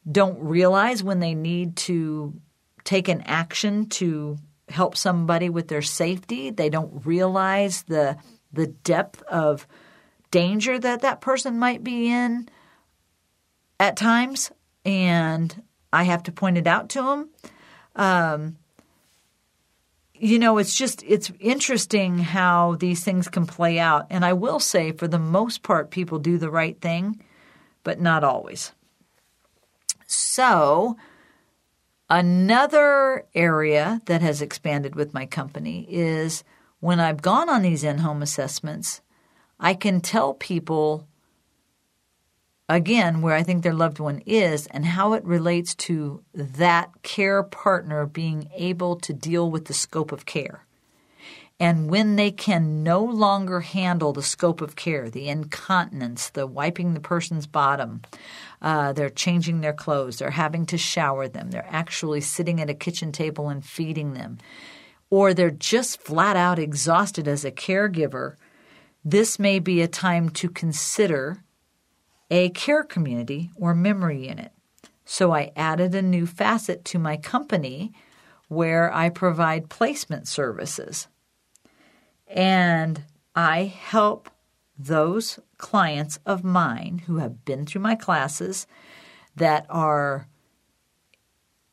don't 0.08 0.38
realize 0.38 1.02
when 1.02 1.18
they 1.18 1.34
need 1.34 1.74
to 1.76 2.32
take 2.84 3.08
an 3.08 3.22
action 3.22 3.88
to 3.88 4.38
help 4.68 4.96
somebody 4.96 5.48
with 5.48 5.66
their 5.66 5.82
safety. 5.82 6.50
They 6.50 6.70
don't 6.70 7.04
realize 7.04 7.82
the 7.82 8.16
the 8.52 8.66
depth 8.66 9.22
of 9.24 9.66
danger 10.30 10.78
that 10.78 11.02
that 11.02 11.20
person 11.20 11.58
might 11.58 11.82
be 11.84 12.08
in 12.08 12.48
at 13.78 13.96
times, 13.96 14.50
and 14.84 15.62
I 15.92 16.04
have 16.04 16.22
to 16.24 16.32
point 16.32 16.58
it 16.58 16.66
out 16.66 16.88
to 16.90 17.02
them. 17.02 17.30
Um, 17.94 18.56
you 20.14 20.38
know, 20.38 20.58
it's 20.58 20.76
just 20.76 21.02
it's 21.02 21.30
interesting 21.40 22.18
how 22.18 22.76
these 22.76 23.04
things 23.04 23.28
can 23.28 23.46
play 23.46 23.78
out. 23.78 24.06
And 24.10 24.24
I 24.24 24.32
will 24.32 24.60
say, 24.60 24.92
for 24.92 25.08
the 25.08 25.18
most 25.18 25.62
part, 25.62 25.90
people 25.90 26.18
do 26.18 26.38
the 26.38 26.50
right 26.50 26.80
thing, 26.80 27.22
but 27.84 28.00
not 28.00 28.24
always. 28.24 28.72
So, 30.06 30.96
another 32.08 33.24
area 33.34 34.00
that 34.06 34.22
has 34.22 34.40
expanded 34.40 34.94
with 34.94 35.12
my 35.12 35.26
company 35.26 35.86
is 35.88 36.44
when 36.86 37.00
I've 37.00 37.20
gone 37.20 37.48
on 37.48 37.62
these 37.62 37.82
in 37.82 37.98
home 37.98 38.22
assessments, 38.22 39.00
I 39.58 39.74
can 39.74 40.00
tell 40.00 40.34
people 40.34 41.08
again 42.68 43.22
where 43.22 43.34
I 43.34 43.42
think 43.42 43.64
their 43.64 43.74
loved 43.74 43.98
one 43.98 44.22
is 44.24 44.68
and 44.68 44.86
how 44.86 45.14
it 45.14 45.24
relates 45.24 45.74
to 45.86 46.22
that 46.32 47.02
care 47.02 47.42
partner 47.42 48.06
being 48.06 48.48
able 48.54 48.94
to 49.00 49.12
deal 49.12 49.50
with 49.50 49.64
the 49.64 49.74
scope 49.74 50.12
of 50.12 50.26
care. 50.26 50.64
And 51.58 51.90
when 51.90 52.14
they 52.14 52.30
can 52.30 52.84
no 52.84 53.02
longer 53.02 53.62
handle 53.62 54.12
the 54.12 54.22
scope 54.22 54.60
of 54.60 54.76
care, 54.76 55.10
the 55.10 55.28
incontinence, 55.28 56.28
the 56.28 56.46
wiping 56.46 56.94
the 56.94 57.00
person's 57.00 57.48
bottom, 57.48 58.02
uh, 58.62 58.92
they're 58.92 59.10
changing 59.10 59.60
their 59.60 59.72
clothes, 59.72 60.18
they're 60.18 60.30
having 60.30 60.66
to 60.66 60.78
shower 60.78 61.26
them, 61.26 61.50
they're 61.50 61.66
actually 61.68 62.20
sitting 62.20 62.60
at 62.60 62.70
a 62.70 62.74
kitchen 62.74 63.10
table 63.10 63.48
and 63.48 63.64
feeding 63.64 64.14
them, 64.14 64.38
or 65.10 65.32
they're 65.32 65.50
just 65.50 66.00
flat 66.00 66.36
out 66.36 66.58
exhausted 66.58 67.28
as 67.28 67.44
a 67.44 67.50
caregiver, 67.50 68.36
this 69.04 69.38
may 69.38 69.58
be 69.58 69.80
a 69.80 69.88
time 69.88 70.28
to 70.30 70.48
consider 70.48 71.44
a 72.30 72.50
care 72.50 72.82
community 72.82 73.50
or 73.56 73.74
memory 73.74 74.28
unit. 74.28 74.52
So 75.04 75.32
I 75.32 75.52
added 75.54 75.94
a 75.94 76.02
new 76.02 76.26
facet 76.26 76.84
to 76.86 76.98
my 76.98 77.16
company 77.16 77.92
where 78.48 78.92
I 78.92 79.08
provide 79.08 79.70
placement 79.70 80.26
services. 80.26 81.06
And 82.26 83.04
I 83.34 83.64
help 83.64 84.28
those 84.76 85.38
clients 85.58 86.18
of 86.26 86.42
mine 86.42 87.02
who 87.06 87.18
have 87.18 87.44
been 87.44 87.64
through 87.64 87.82
my 87.82 87.94
classes 87.94 88.66
that 89.36 89.66
are 89.68 90.26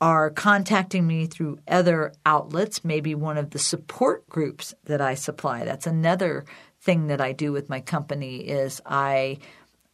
are 0.04 0.30
contacting 0.30 1.08
me 1.08 1.26
through 1.26 1.58
other 1.66 2.12
outlets, 2.26 2.84
maybe 2.84 3.16
one 3.16 3.38
of 3.38 3.52
the 3.52 3.58
support 3.58 4.28
groups 4.28 4.74
that 4.84 5.00
I 5.00 5.14
supply. 5.14 5.64
That's 5.64 5.88
another 5.88 6.44
thing 6.82 7.08
that 7.08 7.22
I 7.22 7.32
do 7.32 7.54
with 7.54 7.70
my 7.70 7.80
company 7.80 8.40
is 8.40 8.82
I 8.86 9.38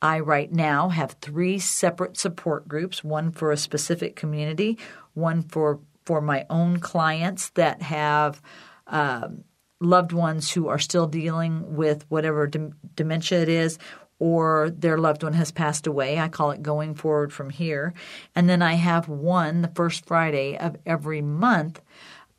I 0.02 0.22
right 0.22 0.52
now 0.52 0.90
have 0.90 1.18
three 1.22 1.60
separate 1.60 2.18
support 2.18 2.68
groups, 2.68 3.04
one 3.04 3.32
for 3.32 3.52
a 3.52 3.58
specific 3.58 4.16
community, 4.16 4.80
one 5.14 5.44
for 5.44 5.80
for 6.06 6.22
my 6.22 6.48
own 6.50 6.80
clients 6.80 7.52
that 7.52 7.84
have 7.84 8.42
um, 8.88 9.44
loved 9.80 10.12
ones 10.12 10.52
who 10.52 10.70
are 10.70 10.80
still 10.80 11.06
dealing 11.06 11.76
with 11.76 12.04
whatever 12.10 12.48
de- 12.48 12.72
dementia 12.96 13.44
it 13.44 13.50
is, 13.50 13.78
or 14.20 14.70
their 14.70 14.98
loved 14.98 15.24
one 15.24 15.34
has 15.34 15.52
passed 15.52 15.88
away. 15.88 16.20
I 16.20 16.28
call 16.28 16.52
it 16.52 16.62
going 16.62 16.94
forward 16.94 17.34
from 17.34 17.50
here. 17.50 17.94
And 18.36 18.50
then 18.50 18.62
I 18.62 18.74
have 18.74 19.08
one 19.08 19.62
the 19.62 19.72
first 19.74 20.06
Friday 20.06 20.58
of 20.58 20.76
every 20.86 21.22
month 21.22 21.82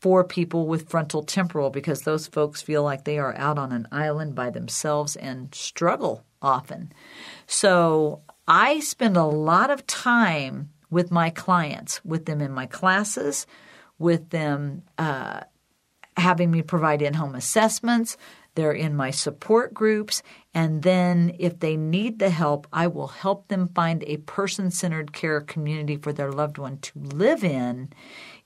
for 0.00 0.24
people 0.24 0.66
with 0.66 0.88
frontal 0.88 1.22
temporal 1.22 1.70
because 1.70 2.02
those 2.02 2.26
folks 2.26 2.62
feel 2.62 2.82
like 2.82 3.04
they 3.04 3.18
are 3.18 3.36
out 3.36 3.58
on 3.58 3.72
an 3.72 3.86
island 3.92 4.34
by 4.34 4.50
themselves 4.50 5.16
and 5.16 5.54
struggle 5.54 6.24
often. 6.40 6.92
So 7.46 8.22
I 8.48 8.80
spend 8.80 9.16
a 9.16 9.24
lot 9.24 9.70
of 9.70 9.86
time 9.86 10.70
with 10.90 11.10
my 11.10 11.30
clients, 11.30 12.04
with 12.04 12.24
them 12.26 12.40
in 12.40 12.52
my 12.52 12.66
classes, 12.66 13.46
with 13.98 14.30
them 14.30 14.82
uh, 14.98 15.40
having 16.16 16.50
me 16.50 16.62
provide 16.62 17.02
in 17.02 17.14
home 17.14 17.34
assessments. 17.34 18.16
They're 18.54 18.72
in 18.72 18.96
my 18.96 19.10
support 19.10 19.72
groups. 19.72 20.22
And 20.52 20.82
then, 20.82 21.36
if 21.38 21.60
they 21.60 21.76
need 21.76 22.18
the 22.18 22.30
help, 22.30 22.66
I 22.72 22.88
will 22.88 23.06
help 23.06 23.48
them 23.48 23.68
find 23.68 24.02
a 24.02 24.16
person 24.18 24.70
centered 24.72 25.12
care 25.12 25.40
community 25.40 25.96
for 25.96 26.12
their 26.12 26.32
loved 26.32 26.58
one 26.58 26.78
to 26.78 26.98
live 26.98 27.44
in 27.44 27.92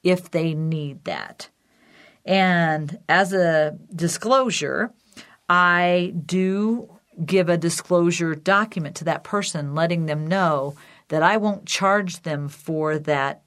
if 0.02 0.30
they 0.30 0.52
need 0.52 1.04
that. 1.04 1.48
And 2.26 2.98
as 3.08 3.32
a 3.32 3.78
disclosure, 3.94 4.92
I 5.48 6.14
do 6.26 6.90
give 7.24 7.48
a 7.48 7.56
disclosure 7.56 8.34
document 8.34 8.96
to 8.96 9.04
that 9.04 9.24
person 9.24 9.74
letting 9.74 10.06
them 10.06 10.26
know 10.26 10.74
that 11.08 11.22
I 11.22 11.36
won't 11.36 11.66
charge 11.66 12.22
them 12.22 12.48
for 12.48 12.98
that 12.98 13.42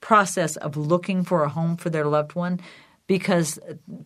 process 0.00 0.56
of 0.56 0.76
looking 0.76 1.24
for 1.24 1.44
a 1.44 1.48
home 1.48 1.76
for 1.76 1.90
their 1.90 2.06
loved 2.06 2.34
one 2.34 2.60
because 3.06 3.58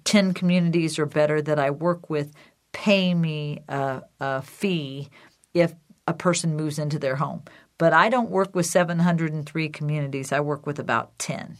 10 0.05 0.34
communities 0.34 0.99
or 0.99 1.07
better 1.07 1.41
that 1.41 1.59
I 1.59 1.70
work 1.70 2.11
with 2.11 2.32
pay 2.73 3.14
me 3.14 3.62
a, 3.68 4.03
a 4.21 4.43
fee 4.43 5.09
if 5.55 5.75
a 6.07 6.14
person 6.14 6.57
moves 6.57 6.79
into 6.79 6.99
their 6.99 7.16
home. 7.16 7.43
But 7.79 7.93
I 7.93 8.09
don't 8.09 8.31
work 8.31 8.55
with 8.55 8.66
703 8.66 9.68
communities, 9.71 10.33
I 10.33 10.41
work 10.41 10.66
with 10.66 10.79
about 10.79 11.18
10. 11.18 11.57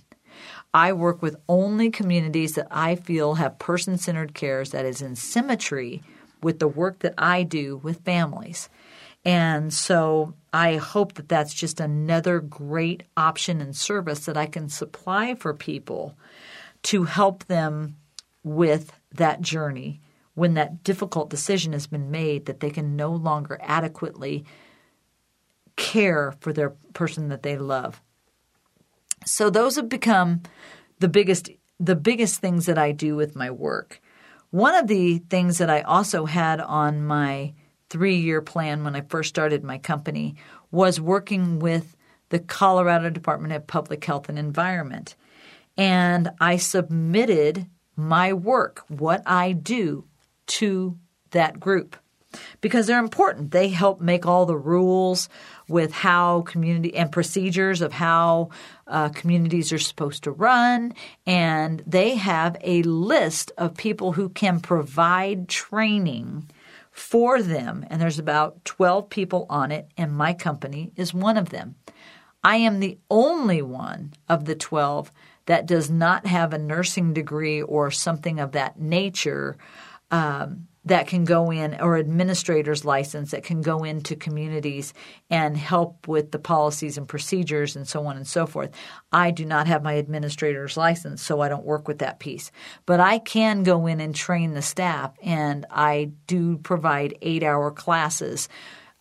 I 0.73 0.93
work 0.93 1.23
with 1.23 1.37
only 1.49 1.91
communities 1.91 2.55
that 2.55 2.69
I 2.71 2.95
feel 2.95 3.35
have 3.35 3.59
person 3.59 3.99
centered 3.99 4.35
cares 4.35 4.71
that 4.71 4.85
is 4.85 5.03
in 5.03 5.17
symmetry 5.17 6.03
with 6.43 6.59
the 6.59 6.69
work 6.69 7.01
that 7.01 7.15
I 7.19 7.43
do 7.43 7.79
with 7.79 8.05
families. 8.05 8.69
And 9.25 9.73
so 9.73 10.35
I 10.53 10.77
hope 10.77 11.15
that 11.15 11.29
that's 11.29 11.53
just 11.53 11.81
another 11.81 12.41
great 12.41 13.03
option 13.17 13.61
and 13.61 13.77
service 13.77 14.27
that 14.27 14.37
I 14.37 14.47
can 14.47 14.69
supply 14.69 15.35
for 15.35 15.53
people 15.53 16.17
to 16.85 17.05
help 17.05 17.45
them 17.47 17.97
with 18.43 18.93
that 19.13 19.43
journey 19.43 20.01
when 20.41 20.55
that 20.55 20.83
difficult 20.83 21.29
decision 21.29 21.75
has 21.75 21.87
been 21.87 22.11
made 22.11 22.47
that 22.47 22.61
they 22.61 22.71
can 22.71 22.97
no 22.97 23.11
longer 23.11 23.59
adequately 23.61 24.43
care 25.77 26.33
for 26.41 26.53
their 26.53 26.71
person 26.95 27.29
that 27.29 27.43
they 27.43 27.59
love. 27.59 28.01
So 29.27 29.51
those 29.51 29.77
have 29.77 29.91
become 29.91 30.43
the 30.99 31.09
biggest 31.09 31.51
the 31.79 31.97
biggest 31.97 32.41
things 32.41 32.67
that 32.67 32.79
I 32.79 32.93
do 32.93 33.17
with 33.17 33.37
my 33.37 33.51
work. 33.51 34.01
One 34.51 34.75
of 34.75 34.87
the 34.87 35.19
things 35.19 35.59
that 35.59 35.71
I 35.71 35.81
also 35.83 36.27
had 36.27 36.61
on 36.61 37.05
my 37.05 37.55
3-year 37.89 38.43
plan 38.43 38.85
when 38.85 38.95
I 38.95 39.01
first 39.03 39.31
started 39.31 39.65
my 39.65 39.79
company 39.79 40.37
was 40.71 41.01
working 41.01 41.59
with 41.59 41.97
the 42.29 42.39
Colorado 42.39 43.11
Department 43.11 43.55
of 43.55 43.67
Public 43.67 44.05
Health 44.05 44.29
and 44.29 44.39
Environment. 44.39 45.17
And 45.77 46.31
I 46.41 46.57
submitted 46.57 47.67
my 47.97 48.33
work, 48.33 48.85
what 48.89 49.23
I 49.27 49.53
do, 49.53 50.05
to 50.51 50.99
that 51.31 51.61
group 51.61 51.97
because 52.61 52.87
they're 52.87 52.99
important. 52.99 53.51
They 53.51 53.69
help 53.69 54.01
make 54.01 54.27
all 54.27 54.47
the 54.47 54.57
rules 54.57 55.29
with 55.69 55.93
how 55.93 56.43
community 56.43 56.95
and 56.95 57.11
procedures 57.11 57.81
of 57.81 57.93
how 57.93 58.51
uh, 58.87 59.09
communities 59.11 59.73
are 59.73 59.79
supposed 59.79 60.25
to 60.25 60.31
run. 60.31 60.95
And 61.27 61.83
they 61.87 62.17
have 62.17 62.57
a 62.63 62.83
list 62.83 63.53
of 63.59 63.77
people 63.77 64.13
who 64.13 64.29
can 64.29 64.61
provide 64.61 65.49
training 65.49 66.51
for 66.91 67.43
them. 67.43 67.85
And 67.89 68.01
there's 68.01 68.19
about 68.19 68.65
12 68.65 69.09
people 69.11 69.47
on 69.49 69.71
it, 69.73 69.89
and 69.97 70.13
my 70.13 70.33
company 70.33 70.93
is 70.97 71.15
one 71.15 71.37
of 71.37 71.51
them. 71.51 71.77
I 72.43 72.57
am 72.57 72.81
the 72.81 72.99
only 73.11 73.63
one 73.63 74.15
of 74.29 74.47
the 74.47 74.55
12 74.55 75.13
that 75.47 75.67
does 75.67 75.91
not 75.91 76.27
have 76.27 76.53
a 76.53 76.59
nursing 76.59 77.13
degree 77.13 77.63
or 77.63 77.91
something 77.91 78.41
of 78.41 78.53
that 78.53 78.81
nature. 78.81 79.57
Um, 80.11 80.69
that 80.85 81.07
can 81.07 81.25
go 81.25 81.51
in 81.51 81.79
or 81.81 81.97
administrator's 81.97 82.85
license 82.85 83.33
that 83.33 83.45
can 83.45 83.61
go 83.61 83.85
into 83.85 84.17
communities 84.17 84.95
and 85.29 85.57
help 85.57 86.09
with 86.09 86.31
the 86.31 86.39
policies 86.39 86.97
and 86.97 87.07
procedures 87.07 87.77
and 87.77 87.87
so 87.87 88.07
on 88.07 88.17
and 88.17 88.27
so 88.27 88.47
forth. 88.47 88.71
I 89.13 89.31
do 89.31 89.45
not 89.45 89.67
have 89.67 89.83
my 89.83 89.95
administrator's 89.95 90.79
license, 90.79 91.21
so 91.21 91.43
I 91.43 91.51
don't 91.51 91.67
work 91.67 91.87
with 91.87 91.99
that 91.99 92.19
piece. 92.19 92.51
But 92.87 92.99
I 92.99 93.19
can 93.19 93.63
go 93.63 93.87
in 93.87 94.01
and 94.01 94.15
train 94.15 94.55
the 94.55 94.63
staff, 94.63 95.13
and 95.23 95.67
I 95.71 96.13
do 96.27 96.57
provide 96.57 97.19
eight 97.21 97.43
hour 97.43 97.71
classes. 97.71 98.49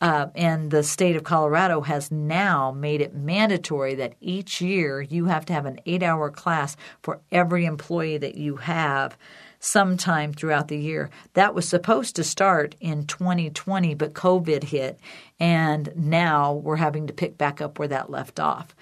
Uh, 0.02 0.28
and 0.36 0.72
the 0.72 0.84
state 0.84 1.16
of 1.16 1.24
Colorado 1.24 1.82
has 1.82 2.10
now 2.10 2.72
made 2.72 3.02
it 3.02 3.14
mandatory 3.14 3.96
that 3.96 4.16
each 4.22 4.62
year 4.62 5.02
you 5.02 5.26
have 5.26 5.46
to 5.46 5.54
have 5.54 5.66
an 5.66 5.80
eight 5.86 6.04
hour 6.04 6.30
class 6.30 6.78
for 7.04 7.20
every 7.32 7.66
employee 7.66 8.18
that 8.18 8.36
you 8.36 8.58
have 8.58 9.18
sometime 9.60 10.34
throughout 10.34 10.70
the 10.70 10.78
year. 10.78 11.10
That 11.34 11.54
was 11.54 11.68
supposed 11.68 12.16
to 12.16 12.24
start 12.24 12.76
in 12.80 13.06
2020, 13.06 13.94
but 13.96 14.14
COVID 14.14 14.64
hit, 14.64 15.00
and 15.40 15.92
now 15.96 16.54
we're 16.54 16.78
having 16.78 17.08
to 17.08 17.14
pick 17.14 17.38
back 17.38 17.62
up 17.62 17.78
where 17.78 17.88
that 17.90 18.10
left 18.10 18.40
off. 18.40 18.76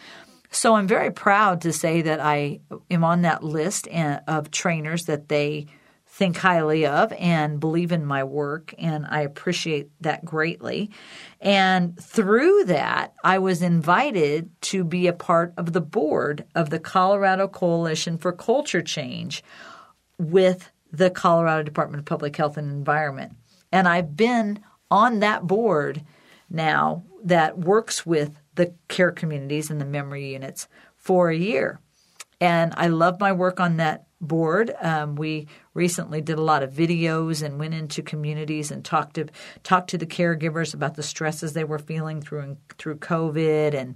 So 0.52 0.76
I'm 0.76 0.88
very 0.88 1.12
proud 1.12 1.62
to 1.62 1.74
say 1.74 2.02
that 2.04 2.20
I 2.20 2.62
am 2.90 3.04
on 3.04 3.24
that 3.24 3.44
list 3.44 3.88
eh, 3.92 4.20
of 4.28 4.50
trainers 4.52 5.06
that 5.06 5.28
they 5.28 5.68
think 6.18 6.38
highly 6.38 6.86
of 6.86 7.14
and 7.14 7.60
believe 7.60 7.92
in 7.92 8.06
my 8.06 8.24
work, 8.24 8.74
and 8.80 9.06
I 9.08 9.22
appreciate 9.22 9.90
that 10.02 10.26
greatly. 10.26 10.90
And 11.40 11.96
through 12.02 12.66
that, 12.66 13.14
I 13.24 13.38
was 13.38 13.62
invited 13.62 14.50
to 14.64 14.84
be 14.84 15.06
a 15.06 15.14
part 15.14 15.54
of 15.58 15.74
the 15.74 15.82
board 15.82 16.46
of 16.56 16.72
the 16.72 16.80
Colorado 16.80 17.48
Coalition 17.48 18.18
for 18.18 18.32
Culture 18.32 18.82
Change, 18.82 19.44
with 20.18 20.72
the 20.92 21.10
Colorado 21.10 21.64
Department 21.64 22.00
of 22.00 22.06
Public 22.06 22.36
Health 22.36 22.58
and 22.58 22.72
Environment. 22.72 23.34
And 23.72 23.88
I've 23.88 24.16
been 24.16 24.60
on 24.90 25.20
that 25.20 25.46
board 25.46 26.04
now 26.50 27.04
that 27.24 27.58
works 27.58 28.06
with 28.06 28.40
the 28.56 28.74
care 28.88 29.12
communities 29.12 29.70
and 29.70 29.82
the 29.82 29.86
memory 29.86 30.32
units 30.32 30.68
for 30.96 31.30
a 31.30 31.36
year. 31.36 31.80
And 32.40 32.74
I 32.78 32.88
love 32.88 33.20
my 33.20 33.32
work 33.32 33.60
on 33.60 33.78
that 33.78 34.08
board. 34.22 34.74
Um, 34.82 35.16
we 35.16 35.48
recently 35.74 36.22
did 36.22 36.40
a 36.40 36.44
lot 36.44 36.64
of 36.64 36.74
videos 36.74 37.44
and 37.44 37.60
went 37.60 37.74
into 37.74 38.02
communities 38.02 38.72
and 38.72 38.84
talked 38.84 39.16
to 39.16 39.28
talked 39.64 39.90
to 39.92 39.98
the 39.98 40.06
caregivers 40.06 40.74
about 40.74 40.96
the 40.96 41.04
stresses 41.04 41.54
they 41.54 41.64
were 41.64 41.80
feeling 41.80 42.22
through 42.22 42.58
through 42.78 42.98
COVID 42.98 43.74
and 43.74 43.96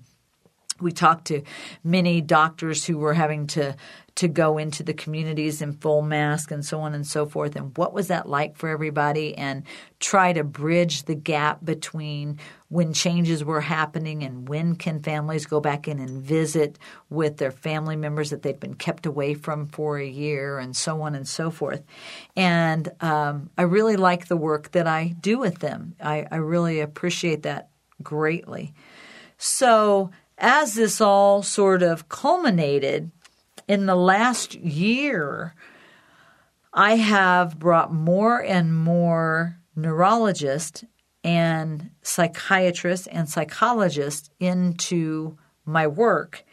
we 0.82 0.92
talked 0.92 1.26
to 1.26 1.44
many 1.84 2.22
doctors 2.22 2.86
who 2.86 2.98
were 2.98 3.14
having 3.14 3.48
to 3.48 3.76
to 4.16 4.28
go 4.28 4.58
into 4.58 4.84
the 4.84 4.94
communities 4.94 5.62
in 5.62 5.74
full 5.74 6.02
mask 6.02 6.52
and 6.52 6.66
so 6.66 6.82
on 6.82 6.94
and 6.94 7.08
so 7.08 7.26
forth. 7.26 7.56
And 7.56 7.76
what 7.78 7.94
was 7.94 8.10
that 8.10 8.28
like 8.28 8.58
for 8.58 8.70
everybody? 8.70 9.38
And 9.38 9.64
try 10.00 10.34
to 10.34 10.44
bridge 10.44 11.04
the 11.04 11.16
gap 11.16 11.64
between 11.64 12.38
when 12.68 12.94
changes 12.94 13.44
were 13.44 13.62
happening 13.62 14.24
and 14.24 14.48
when 14.48 14.76
can 14.76 15.02
families 15.02 15.46
go 15.46 15.60
back 15.60 15.88
in 15.88 16.00
and 16.00 16.22
visit 16.22 16.78
with 17.10 17.38
their 17.38 17.52
family 17.52 17.96
members 17.96 18.32
that 18.32 18.42
they've 18.42 18.60
been 18.60 18.76
kept 18.76 19.06
away 19.06 19.34
from 19.34 19.68
for 19.68 19.98
a 19.98 20.08
year 20.08 20.60
and 20.60 20.76
so 20.76 21.02
on 21.02 21.16
and 21.16 21.28
so 21.28 21.50
forth. 21.50 21.84
And 22.36 22.90
um, 23.02 23.50
i 23.58 23.62
really 23.62 23.96
like 23.96 24.28
the 24.28 24.38
work 24.38 24.72
that 24.72 24.88
i 24.88 25.16
do 25.20 25.38
with 25.38 25.60
them. 25.60 25.96
I, 26.02 26.28
I 26.32 26.38
really 26.38 26.80
appreciate 26.80 27.44
that 27.44 27.70
greatly. 28.04 28.74
So 29.38 30.12
as 30.42 30.74
this 30.74 31.00
all 31.00 31.44
sort 31.44 31.84
of 31.84 32.10
culminated 32.10 33.12
in 33.68 33.86
the 33.86 33.96
last 33.96 34.56
year, 34.56 35.56
I 36.74 36.96
have 36.96 37.60
brought 37.60 37.94
more 37.94 38.44
and 38.44 38.76
more 38.76 39.60
neurologists 39.76 40.84
and 41.24 41.92
psychiatrists 42.02 43.08
and 43.08 43.30
psychologists 43.30 44.32
into 44.40 45.38
my 45.64 45.86
work. 45.86 46.44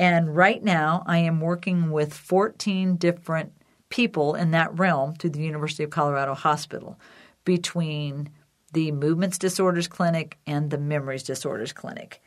And 0.00 0.34
right 0.34 0.62
now, 0.62 1.04
I 1.06 1.18
am 1.18 1.40
working 1.40 1.92
with 1.92 2.12
14 2.12 2.96
different 2.96 3.52
people 3.88 4.34
in 4.34 4.50
that 4.50 4.76
realm 4.76 5.14
through 5.14 5.30
the 5.30 5.42
University 5.42 5.84
of 5.84 5.90
Colorado 5.90 6.34
Hospital 6.34 6.98
between 7.44 8.30
the 8.72 8.90
Movements 8.92 9.38
Disorders 9.38 9.88
Clinic 9.88 10.38
and 10.46 10.70
the 10.70 10.78
Memories 10.78 11.22
Disorders 11.22 11.72
Clinic. 11.72 12.20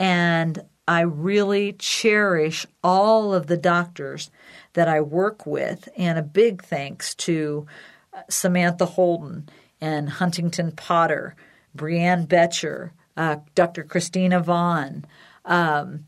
And 0.00 0.64
I 0.88 1.02
really 1.02 1.74
cherish 1.74 2.66
all 2.82 3.32
of 3.32 3.46
the 3.46 3.56
doctors 3.56 4.30
that 4.72 4.88
I 4.88 5.00
work 5.00 5.46
with, 5.46 5.88
and 5.96 6.18
a 6.18 6.22
big 6.22 6.64
thanks 6.64 7.14
to 7.16 7.66
uh, 8.12 8.22
Samantha 8.28 8.86
Holden 8.86 9.48
and 9.80 10.08
Huntington 10.08 10.72
Potter, 10.72 11.36
Brianne 11.76 12.26
Bettcher, 12.26 12.90
uh, 13.16 13.36
Dr. 13.54 13.84
Christina 13.84 14.40
Vaughn, 14.40 15.04
um, 15.44 16.06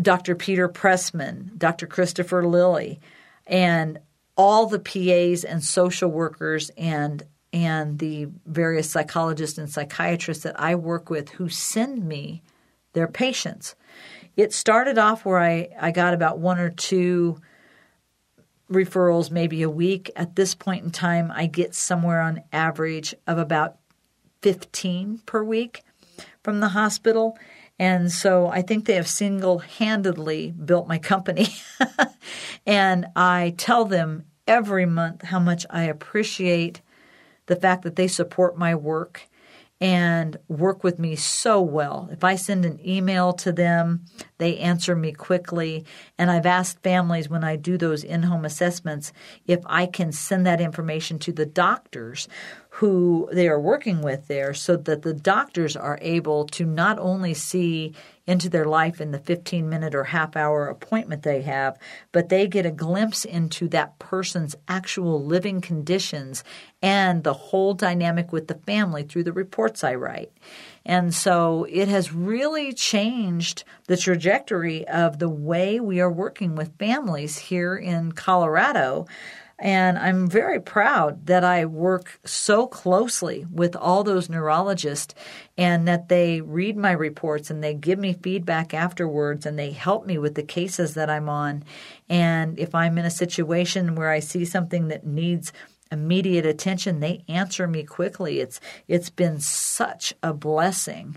Dr. 0.00 0.34
Peter 0.34 0.68
Pressman, 0.68 1.50
Dr. 1.58 1.86
Christopher 1.86 2.46
Lilly, 2.46 3.00
and 3.46 3.98
all 4.36 4.66
the 4.66 4.78
PAs 4.78 5.44
and 5.44 5.62
social 5.62 6.10
workers 6.10 6.70
and 6.78 7.24
and 7.52 7.98
the 7.98 8.28
various 8.46 8.90
psychologists 8.90 9.58
and 9.58 9.70
psychiatrists 9.70 10.44
that 10.44 10.58
I 10.60 10.74
work 10.74 11.10
with 11.10 11.30
who 11.30 11.48
send 11.48 12.06
me 12.06 12.42
their 12.98 13.06
patients. 13.06 13.76
It 14.36 14.52
started 14.52 14.98
off 14.98 15.24
where 15.24 15.38
I, 15.38 15.68
I 15.80 15.92
got 15.92 16.14
about 16.14 16.40
one 16.40 16.58
or 16.58 16.70
two 16.70 17.40
referrals 18.68 19.30
maybe 19.30 19.62
a 19.62 19.70
week. 19.70 20.10
At 20.16 20.34
this 20.34 20.56
point 20.56 20.84
in 20.84 20.90
time, 20.90 21.30
I 21.32 21.46
get 21.46 21.76
somewhere 21.76 22.20
on 22.20 22.42
average 22.52 23.14
of 23.28 23.38
about 23.38 23.76
15 24.42 25.18
per 25.26 25.44
week 25.44 25.84
from 26.42 26.58
the 26.58 26.70
hospital. 26.70 27.38
And 27.78 28.10
so 28.10 28.48
I 28.48 28.62
think 28.62 28.84
they 28.84 28.94
have 28.94 29.06
single 29.06 29.58
handedly 29.58 30.50
built 30.50 30.88
my 30.88 30.98
company. 30.98 31.48
and 32.66 33.06
I 33.14 33.54
tell 33.56 33.84
them 33.84 34.24
every 34.48 34.86
month 34.86 35.22
how 35.22 35.38
much 35.38 35.64
I 35.70 35.84
appreciate 35.84 36.80
the 37.46 37.54
fact 37.54 37.84
that 37.84 37.94
they 37.94 38.08
support 38.08 38.58
my 38.58 38.74
work 38.74 39.28
and 39.80 40.36
work 40.48 40.82
with 40.82 40.98
me 40.98 41.14
so 41.14 41.60
well. 41.60 42.08
If 42.10 42.24
I 42.24 42.34
send 42.34 42.64
an 42.64 42.80
email 42.86 43.32
to 43.34 43.52
them, 43.52 44.04
they 44.38 44.58
answer 44.58 44.96
me 44.96 45.12
quickly. 45.12 45.84
And 46.16 46.30
I've 46.30 46.46
asked 46.46 46.82
families 46.82 47.28
when 47.28 47.44
I 47.44 47.56
do 47.56 47.78
those 47.78 48.02
in 48.02 48.24
home 48.24 48.44
assessments 48.44 49.12
if 49.46 49.60
I 49.66 49.86
can 49.86 50.10
send 50.10 50.46
that 50.46 50.60
information 50.60 51.18
to 51.20 51.32
the 51.32 51.46
doctors 51.46 52.28
who 52.78 53.28
they 53.32 53.48
are 53.48 53.58
working 53.58 54.02
with 54.02 54.28
there 54.28 54.54
so 54.54 54.76
that 54.76 55.02
the 55.02 55.12
doctors 55.12 55.74
are 55.74 55.98
able 56.00 56.46
to 56.46 56.64
not 56.64 56.96
only 57.00 57.34
see 57.34 57.92
into 58.24 58.48
their 58.48 58.66
life 58.66 59.00
in 59.00 59.10
the 59.10 59.18
15 59.18 59.68
minute 59.68 59.96
or 59.96 60.04
half 60.04 60.36
hour 60.36 60.68
appointment 60.68 61.24
they 61.24 61.42
have, 61.42 61.76
but 62.12 62.28
they 62.28 62.46
get 62.46 62.64
a 62.64 62.70
glimpse 62.70 63.24
into 63.24 63.66
that 63.66 63.98
person's 63.98 64.54
actual 64.68 65.24
living 65.24 65.60
conditions 65.60 66.44
and 66.80 67.24
the 67.24 67.32
whole 67.32 67.74
dynamic 67.74 68.32
with 68.32 68.46
the 68.46 68.54
family 68.54 69.02
through 69.02 69.24
the 69.24 69.32
reports 69.32 69.82
I 69.82 69.96
write. 69.96 70.30
And 70.86 71.12
so 71.12 71.66
it 71.68 71.88
has 71.88 72.12
really 72.12 72.72
changed 72.72 73.64
the 73.88 73.96
trajectory 73.96 74.86
of 74.86 75.18
the 75.18 75.28
way 75.28 75.80
we 75.80 76.00
are 76.00 76.12
working 76.12 76.54
with 76.54 76.78
families 76.78 77.38
here 77.38 77.74
in 77.74 78.12
Colorado 78.12 79.06
and 79.58 79.98
I'm 79.98 80.28
very 80.28 80.60
proud 80.60 81.26
that 81.26 81.42
I 81.42 81.64
work 81.64 82.20
so 82.24 82.68
closely 82.68 83.44
with 83.50 83.74
all 83.74 84.04
those 84.04 84.28
neurologists 84.28 85.16
and 85.56 85.88
that 85.88 86.08
they 86.08 86.40
read 86.40 86.76
my 86.76 86.92
reports 86.92 87.50
and 87.50 87.62
they 87.62 87.74
give 87.74 87.98
me 87.98 88.12
feedback 88.12 88.72
afterwards 88.72 89.46
and 89.46 89.58
they 89.58 89.72
help 89.72 90.06
me 90.06 90.16
with 90.16 90.36
the 90.36 90.44
cases 90.44 90.94
that 90.94 91.10
I'm 91.10 91.28
on. 91.28 91.64
And 92.08 92.56
if 92.56 92.72
I'm 92.72 92.98
in 92.98 93.04
a 93.04 93.10
situation 93.10 93.96
where 93.96 94.10
I 94.10 94.20
see 94.20 94.44
something 94.44 94.88
that 94.88 95.04
needs 95.04 95.52
immediate 95.90 96.46
attention, 96.46 97.00
they 97.00 97.24
answer 97.26 97.66
me 97.66 97.82
quickly. 97.82 98.38
It's 98.38 98.60
it's 98.86 99.10
been 99.10 99.40
such 99.40 100.14
a 100.22 100.32
blessing. 100.32 101.16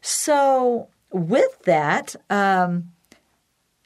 So 0.00 0.88
with 1.10 1.62
that, 1.64 2.16
um, 2.30 2.92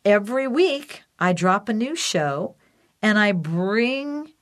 every 0.04 0.46
week 0.46 1.02
I 1.18 1.32
drop 1.32 1.68
a 1.68 1.72
new 1.72 1.96
show 1.96 2.54
and 3.02 3.18
I 3.18 3.32
bring 3.32 4.32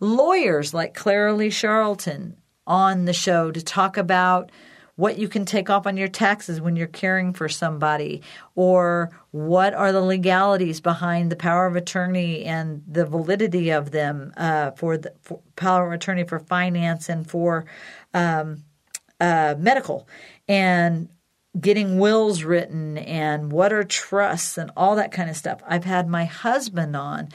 lawyers 0.00 0.74
like 0.74 0.94
Clara 0.94 1.34
Lee 1.34 1.50
Charlton 1.50 2.36
on 2.66 3.04
the 3.04 3.12
show 3.12 3.50
to 3.50 3.62
talk 3.62 3.96
about 3.96 4.50
what 4.96 5.16
you 5.16 5.28
can 5.28 5.44
take 5.44 5.70
off 5.70 5.86
on 5.86 5.96
your 5.96 6.08
taxes 6.08 6.60
when 6.60 6.74
you're 6.74 6.88
caring 6.88 7.32
for 7.32 7.48
somebody, 7.48 8.20
or 8.56 9.10
what 9.30 9.72
are 9.72 9.92
the 9.92 10.00
legalities 10.00 10.80
behind 10.80 11.30
the 11.30 11.36
power 11.36 11.66
of 11.66 11.76
attorney 11.76 12.44
and 12.44 12.82
the 12.84 13.06
validity 13.06 13.70
of 13.70 13.92
them 13.92 14.32
uh, 14.36 14.72
for 14.72 14.98
the 14.98 15.12
for 15.22 15.40
power 15.54 15.86
of 15.86 15.92
attorney 15.92 16.24
for 16.24 16.40
finance 16.40 17.08
and 17.08 17.30
for 17.30 17.64
um, 18.12 18.64
uh, 19.20 19.54
medical, 19.56 20.08
and 20.48 21.08
getting 21.60 21.98
wills 21.98 22.44
written 22.44 22.98
and 22.98 23.50
what 23.50 23.72
are 23.72 23.84
trusts 23.84 24.58
and 24.58 24.70
all 24.76 24.96
that 24.96 25.12
kind 25.12 25.30
of 25.30 25.36
stuff. 25.36 25.60
I've 25.66 25.84
had 25.84 26.08
my 26.08 26.24
husband 26.24 26.94
on, 26.94 27.28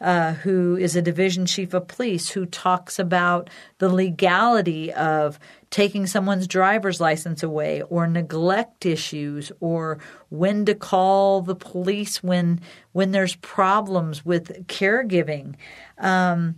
uh, 0.00 0.32
who 0.34 0.76
is 0.76 0.96
a 0.96 1.02
division 1.02 1.46
chief 1.46 1.74
of 1.74 1.88
police, 1.88 2.30
who 2.30 2.46
talks 2.46 2.98
about 2.98 3.50
the 3.78 3.88
legality 3.88 4.92
of 4.92 5.38
taking 5.70 6.06
someone's 6.06 6.46
driver's 6.46 7.00
license 7.00 7.42
away 7.42 7.82
or 7.82 8.06
neglect 8.06 8.86
issues 8.86 9.52
or 9.60 9.98
when 10.30 10.64
to 10.64 10.74
call 10.74 11.42
the 11.42 11.56
police 11.56 12.22
when 12.22 12.60
when 12.92 13.12
there's 13.12 13.36
problems 13.36 14.24
with 14.24 14.66
caregiving. 14.66 15.54
Um, 15.98 16.56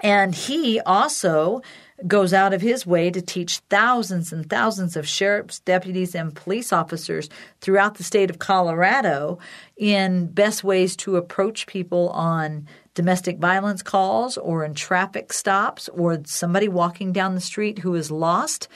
and 0.00 0.34
he 0.34 0.80
also 0.80 1.62
goes 2.06 2.32
out 2.32 2.52
of 2.52 2.60
his 2.60 2.86
way 2.86 3.10
to 3.10 3.20
teach 3.20 3.58
thousands 3.70 4.32
and 4.32 4.48
thousands 4.48 4.96
of 4.96 5.08
sheriffs, 5.08 5.60
deputies, 5.60 6.14
and 6.14 6.34
police 6.34 6.72
officers 6.72 7.28
throughout 7.60 7.96
the 7.96 8.04
state 8.04 8.30
of 8.30 8.38
Colorado 8.38 9.38
in 9.76 10.26
best 10.26 10.62
ways 10.62 10.94
to 10.96 11.16
approach 11.16 11.66
people 11.66 12.10
on 12.10 12.68
domestic 12.94 13.38
violence 13.38 13.82
calls 13.82 14.36
or 14.36 14.64
in 14.64 14.74
traffic 14.74 15.32
stops 15.32 15.88
or 15.90 16.20
somebody 16.24 16.68
walking 16.68 17.12
down 17.12 17.34
the 17.34 17.40
street 17.40 17.80
who 17.80 17.94
is 17.94 18.10
lost. 18.10 18.68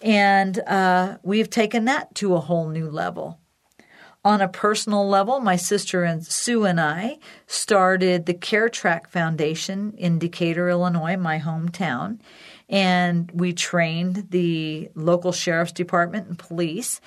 And 0.00 0.58
uh, 0.60 1.18
we've 1.22 1.50
taken 1.50 1.84
that 1.86 2.14
to 2.16 2.34
a 2.34 2.40
whole 2.40 2.68
new 2.68 2.90
level. 2.90 3.38
On 4.24 4.40
a 4.40 4.48
personal 4.48 5.08
level, 5.08 5.40
my 5.40 5.56
sister 5.56 6.04
and 6.04 6.24
Sue 6.24 6.64
and 6.64 6.80
I 6.80 7.18
started 7.48 8.26
the 8.26 8.34
Care 8.34 8.68
Track 8.68 9.08
Foundation 9.08 9.94
in 9.98 10.20
Decatur, 10.20 10.68
Illinois, 10.68 11.16
my 11.16 11.40
hometown 11.40 12.20
and 12.68 13.30
we 13.32 13.52
trained 13.52 14.28
the 14.30 14.90
local 14.94 15.32
sheriff's 15.32 15.72
department 15.72 16.28
and 16.28 16.38
police. 16.38 17.00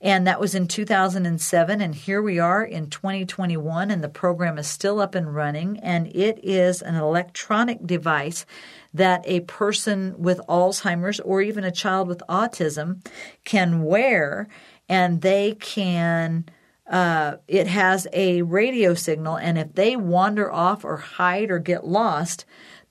And 0.00 0.28
that 0.28 0.40
was 0.40 0.54
in 0.54 0.68
2007. 0.68 1.80
And 1.80 1.94
here 1.94 2.22
we 2.22 2.38
are 2.38 2.62
in 2.62 2.88
2021, 2.88 3.90
and 3.90 4.02
the 4.02 4.08
program 4.08 4.56
is 4.56 4.68
still 4.68 5.00
up 5.00 5.14
and 5.14 5.34
running. 5.34 5.78
And 5.80 6.06
it 6.08 6.38
is 6.44 6.82
an 6.82 6.94
electronic 6.94 7.84
device 7.84 8.46
that 8.94 9.24
a 9.26 9.40
person 9.40 10.14
with 10.16 10.40
Alzheimer's 10.48 11.20
or 11.20 11.42
even 11.42 11.64
a 11.64 11.72
child 11.72 12.06
with 12.06 12.22
autism 12.28 13.04
can 13.44 13.82
wear, 13.82 14.48
and 14.88 15.20
they 15.22 15.54
can. 15.54 16.46
Uh, 16.88 17.36
it 17.46 17.66
has 17.66 18.06
a 18.14 18.40
radio 18.40 18.94
signal, 18.94 19.36
and 19.36 19.58
if 19.58 19.74
they 19.74 19.94
wander 19.94 20.50
off 20.50 20.86
or 20.86 20.96
hide 20.96 21.50
or 21.50 21.58
get 21.58 21.86
lost, 21.86 22.46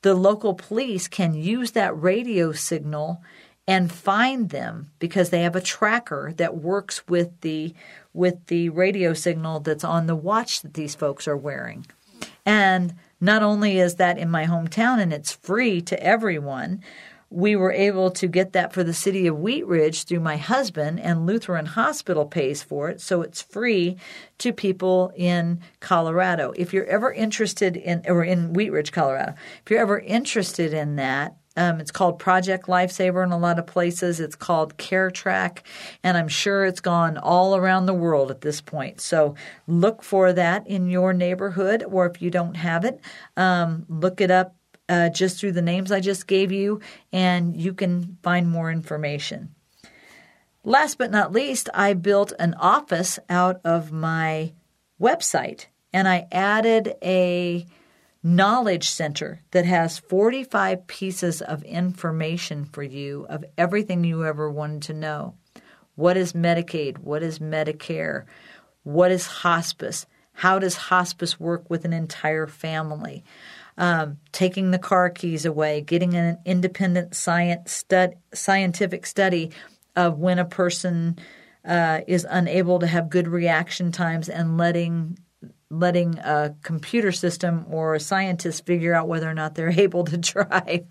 the 0.07 0.15
local 0.15 0.53
police 0.53 1.05
can 1.09 1.33
use 1.33 1.71
that 1.71 2.01
radio 2.01 2.53
signal 2.53 3.21
and 3.67 3.91
find 3.91 4.51
them 4.51 4.89
because 4.99 5.31
they 5.31 5.41
have 5.41 5.57
a 5.57 5.59
tracker 5.59 6.33
that 6.37 6.55
works 6.55 7.05
with 7.09 7.41
the 7.41 7.73
with 8.13 8.45
the 8.45 8.69
radio 8.69 9.13
signal 9.13 9.59
that's 9.59 9.83
on 9.83 10.07
the 10.07 10.15
watch 10.15 10.61
that 10.61 10.75
these 10.75 10.95
folks 10.95 11.27
are 11.27 11.35
wearing. 11.35 11.85
And 12.45 12.95
not 13.19 13.43
only 13.43 13.79
is 13.79 13.95
that 13.95 14.17
in 14.17 14.29
my 14.31 14.45
hometown 14.45 15.01
and 15.01 15.11
it's 15.11 15.33
free 15.33 15.81
to 15.81 16.01
everyone, 16.01 16.81
we 17.29 17.55
were 17.55 17.71
able 17.71 18.09
to 18.11 18.27
get 18.27 18.53
that 18.53 18.71
for 18.71 18.83
the 18.83 18.93
city 18.93 19.27
of 19.27 19.37
Wheat 19.39 19.65
Ridge 19.67 20.05
through 20.05 20.21
my 20.21 20.37
husband, 20.37 20.99
and 20.99 21.25
Lutheran 21.25 21.65
Hospital 21.65 22.25
pays 22.25 22.63
for 22.63 22.89
it, 22.89 23.01
so 23.01 23.21
it's 23.21 23.41
free 23.41 23.97
to 24.37 24.53
people 24.53 25.11
in 25.15 25.59
Colorado. 25.79 26.53
If 26.55 26.73
you're 26.73 26.85
ever 26.85 27.11
interested 27.11 27.75
in, 27.75 28.03
or 28.07 28.23
in 28.23 28.53
Wheat 28.53 28.71
Ridge, 28.71 28.91
Colorado, 28.91 29.33
if 29.63 29.69
you're 29.69 29.79
ever 29.79 29.99
interested 29.99 30.73
in 30.73 30.95
that, 30.95 31.35
um, 31.57 31.79
it's 31.81 31.91
called 31.91 32.19
Project 32.19 32.67
Lifesaver 32.67 33.23
in 33.23 33.31
a 33.31 33.37
lot 33.37 33.57
of 33.57 33.65
places. 33.65 34.19
It's 34.19 34.35
called 34.35 34.77
Care 34.77 35.09
Track, 35.09 35.67
and 36.03 36.15
I'm 36.15 36.27
sure 36.27 36.65
it's 36.65 36.79
gone 36.79 37.17
all 37.17 37.55
around 37.55 37.87
the 37.87 37.95
world 37.95 38.29
at 38.29 38.41
this 38.41 38.61
point. 38.61 39.01
So 39.01 39.33
look 39.65 40.03
for 40.03 40.31
that 40.33 40.67
in 40.67 40.87
your 40.87 41.13
neighborhood, 41.13 41.83
or 41.83 42.05
if 42.05 42.21
you 42.21 42.29
don't 42.29 42.53
have 42.53 42.85
it, 42.85 43.01
um, 43.35 43.85
look 43.89 44.21
it 44.21 44.29
up 44.29 44.55
uh, 44.89 45.09
just 45.09 45.39
through 45.39 45.53
the 45.53 45.61
names 45.61 45.91
I 45.91 45.99
just 45.99 46.27
gave 46.27 46.51
you, 46.51 46.81
and 47.11 47.55
you 47.55 47.73
can 47.73 48.17
find 48.23 48.49
more 48.49 48.71
information. 48.71 49.55
Last 50.63 50.97
but 50.97 51.11
not 51.11 51.31
least, 51.31 51.69
I 51.73 51.93
built 51.93 52.33
an 52.39 52.53
office 52.55 53.19
out 53.29 53.61
of 53.63 53.91
my 53.91 54.53
website 55.01 55.67
and 55.93 56.07
I 56.07 56.27
added 56.31 56.95
a 57.01 57.65
knowledge 58.21 58.89
center 58.89 59.39
that 59.51 59.65
has 59.65 59.99
45 59.99 60.85
pieces 60.87 61.41
of 61.41 61.63
information 61.63 62.65
for 62.65 62.83
you 62.83 63.25
of 63.29 63.45
everything 63.57 64.03
you 64.03 64.25
ever 64.25 64.49
wanted 64.49 64.81
to 64.83 64.93
know. 64.93 65.35
What 65.95 66.17
is 66.17 66.33
Medicaid? 66.33 66.97
What 66.97 67.23
is 67.23 67.39
Medicare? 67.39 68.25
What 68.83 69.11
is 69.11 69.27
hospice? 69.27 70.05
How 70.33 70.59
does 70.59 70.75
hospice 70.75 71.39
work 71.39 71.69
with 71.69 71.85
an 71.85 71.93
entire 71.93 72.45
family? 72.45 73.23
Um, 73.77 74.17
taking 74.31 74.71
the 74.71 74.79
car 74.79 75.09
keys 75.09 75.45
away, 75.45 75.81
getting 75.81 76.13
an 76.13 76.39
independent 76.45 77.15
science 77.15 77.71
stud, 77.71 78.15
scientific 78.33 79.05
study 79.05 79.51
of 79.95 80.17
when 80.17 80.39
a 80.39 80.45
person 80.45 81.17
uh, 81.65 82.01
is 82.07 82.25
unable 82.29 82.79
to 82.79 82.87
have 82.87 83.09
good 83.09 83.27
reaction 83.27 83.91
times 83.91 84.29
and 84.29 84.57
letting 84.57 85.17
letting 85.69 86.17
a 86.19 86.55
computer 86.63 87.11
system 87.11 87.65
or 87.69 87.93
a 87.93 87.99
scientist 87.99 88.65
figure 88.65 88.93
out 88.93 89.07
whether 89.07 89.29
or 89.29 89.33
not 89.33 89.55
they're 89.55 89.69
able 89.79 90.05
to 90.05 90.17
drive. 90.17 90.85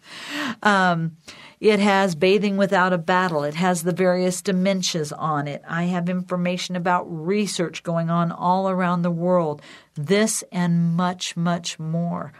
Um, 0.63 1.17
it 1.61 1.81
has 1.81 2.15
Bathing 2.15 2.59
Without 2.59 2.93
a 2.93 2.99
Battle. 2.99 3.45
It 3.45 3.55
has 3.55 3.83
the 3.83 3.93
various 3.93 4.43
dementias 4.43 5.13
on 5.17 5.49
it. 5.49 5.63
I 5.67 5.85
have 5.85 6.11
information 6.11 6.77
about 6.77 7.05
research 7.05 7.83
going 7.83 8.11
on 8.11 8.31
all 8.31 8.69
around 8.69 9.01
the 9.01 9.11
world. 9.11 9.63
This 9.95 10.45
and 10.53 10.95
much, 10.95 11.37
much 11.37 11.79
more. 11.79 12.35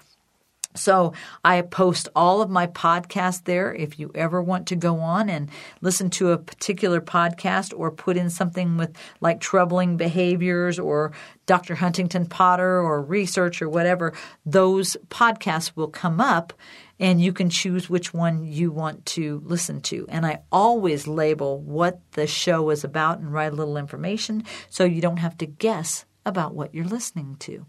So 0.77 1.13
I 1.45 1.63
post 1.63 2.09
all 2.15 2.43
of 2.43 2.51
my 2.51 2.67
podcasts 2.67 3.45
there. 3.45 3.75
If 3.75 3.99
you 3.99 4.11
ever 4.15 4.43
want 4.43 4.67
to 4.69 4.77
go 4.77 4.99
on 4.99 5.29
and 5.29 5.51
listen 5.81 6.11
to 6.11 6.31
a 6.31 6.39
particular 6.39 7.01
podcast 7.01 7.73
or 7.77 7.91
put 7.91 8.17
in 8.17 8.31
something 8.31 8.77
with 8.77 8.97
like 9.21 9.41
troubling 9.41 9.97
behaviors 9.97 10.79
or 10.79 11.13
Dr. 11.47 11.75
Huntington 11.75 12.27
Potter 12.27 12.81
or 12.81 13.03
research 13.03 13.63
or 13.63 13.69
whatever, 13.69 14.13
those 14.45 14.97
podcasts 15.09 15.73
will 15.75 15.89
come 15.89 16.21
up 16.21 16.53
and 16.99 17.21
you 17.21 17.33
can 17.33 17.51
choose 17.51 17.91
which 17.91 18.15
one 18.15 18.45
you 18.45 18.71
want 18.71 19.05
to 19.07 19.43
listen 19.45 19.81
to. 19.83 20.07
And 20.09 20.25
I 20.25 20.41
always 20.51 21.07
label 21.07 21.61
what 21.61 22.01
the 22.13 22.27
show 22.27 22.71
is 22.71 22.85
about 22.85 23.19
and 23.19 23.33
write 23.33 23.53
a 23.53 23.57
little 23.57 23.77
information 23.77 24.45
so 24.71 24.85
you 24.85 25.01
don't 25.01 25.19
have 25.19 25.37
to 25.39 25.47
guess 25.47 26.05
about 26.25 26.55
what 26.55 26.75
you're 26.75 26.85
listening 26.85 27.37
to. 27.41 27.67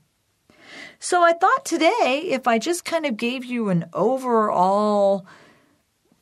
So 1.00 1.22
I 1.22 1.34
thought 1.34 1.64
today, 1.64 2.24
if 2.32 2.48
I 2.48 2.58
just 2.58 2.84
kind 2.84 3.06
of 3.06 3.18
gave 3.18 3.46
you 3.46 3.70
an 3.70 3.86
overall 3.94 5.26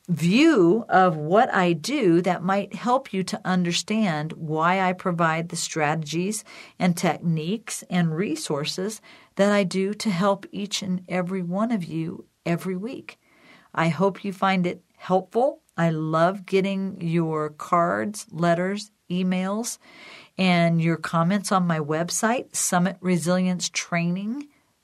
view 0.08 0.84
of 0.88 1.16
what 1.16 1.52
I 1.52 1.72
do, 1.72 2.20
that 2.22 2.42
might 2.42 2.74
help 2.74 3.12
you 3.12 3.24
to 3.24 3.40
understand 3.44 4.32
why 4.34 4.80
I 4.80 4.92
provide 4.92 5.48
the 5.48 5.56
strategies 5.56 6.44
and 6.78 6.96
techniques 6.96 7.82
and 7.90 8.14
resources 8.14 9.00
that 9.36 9.50
I 9.50 9.64
do 9.64 9.94
to 9.94 10.10
help 10.10 10.46
each 10.52 10.82
and 10.82 11.02
every 11.08 11.42
one 11.42 11.72
of 11.72 11.84
you 11.84 12.26
every 12.44 12.76
week. 12.76 13.18
I 13.74 13.88
hope 13.88 14.24
you 14.24 14.32
find 14.32 14.66
it 14.66 14.82
helpful. 14.96 15.62
I 15.76 15.90
love 15.90 16.46
getting 16.46 17.00
your 17.00 17.50
cards, 17.50 18.26
letters, 18.30 18.90
emails, 19.10 19.78
and 20.38 20.80
your 20.80 20.96
comments 20.96 21.50
on 21.50 21.66
my 21.66 21.80
website, 21.80 22.54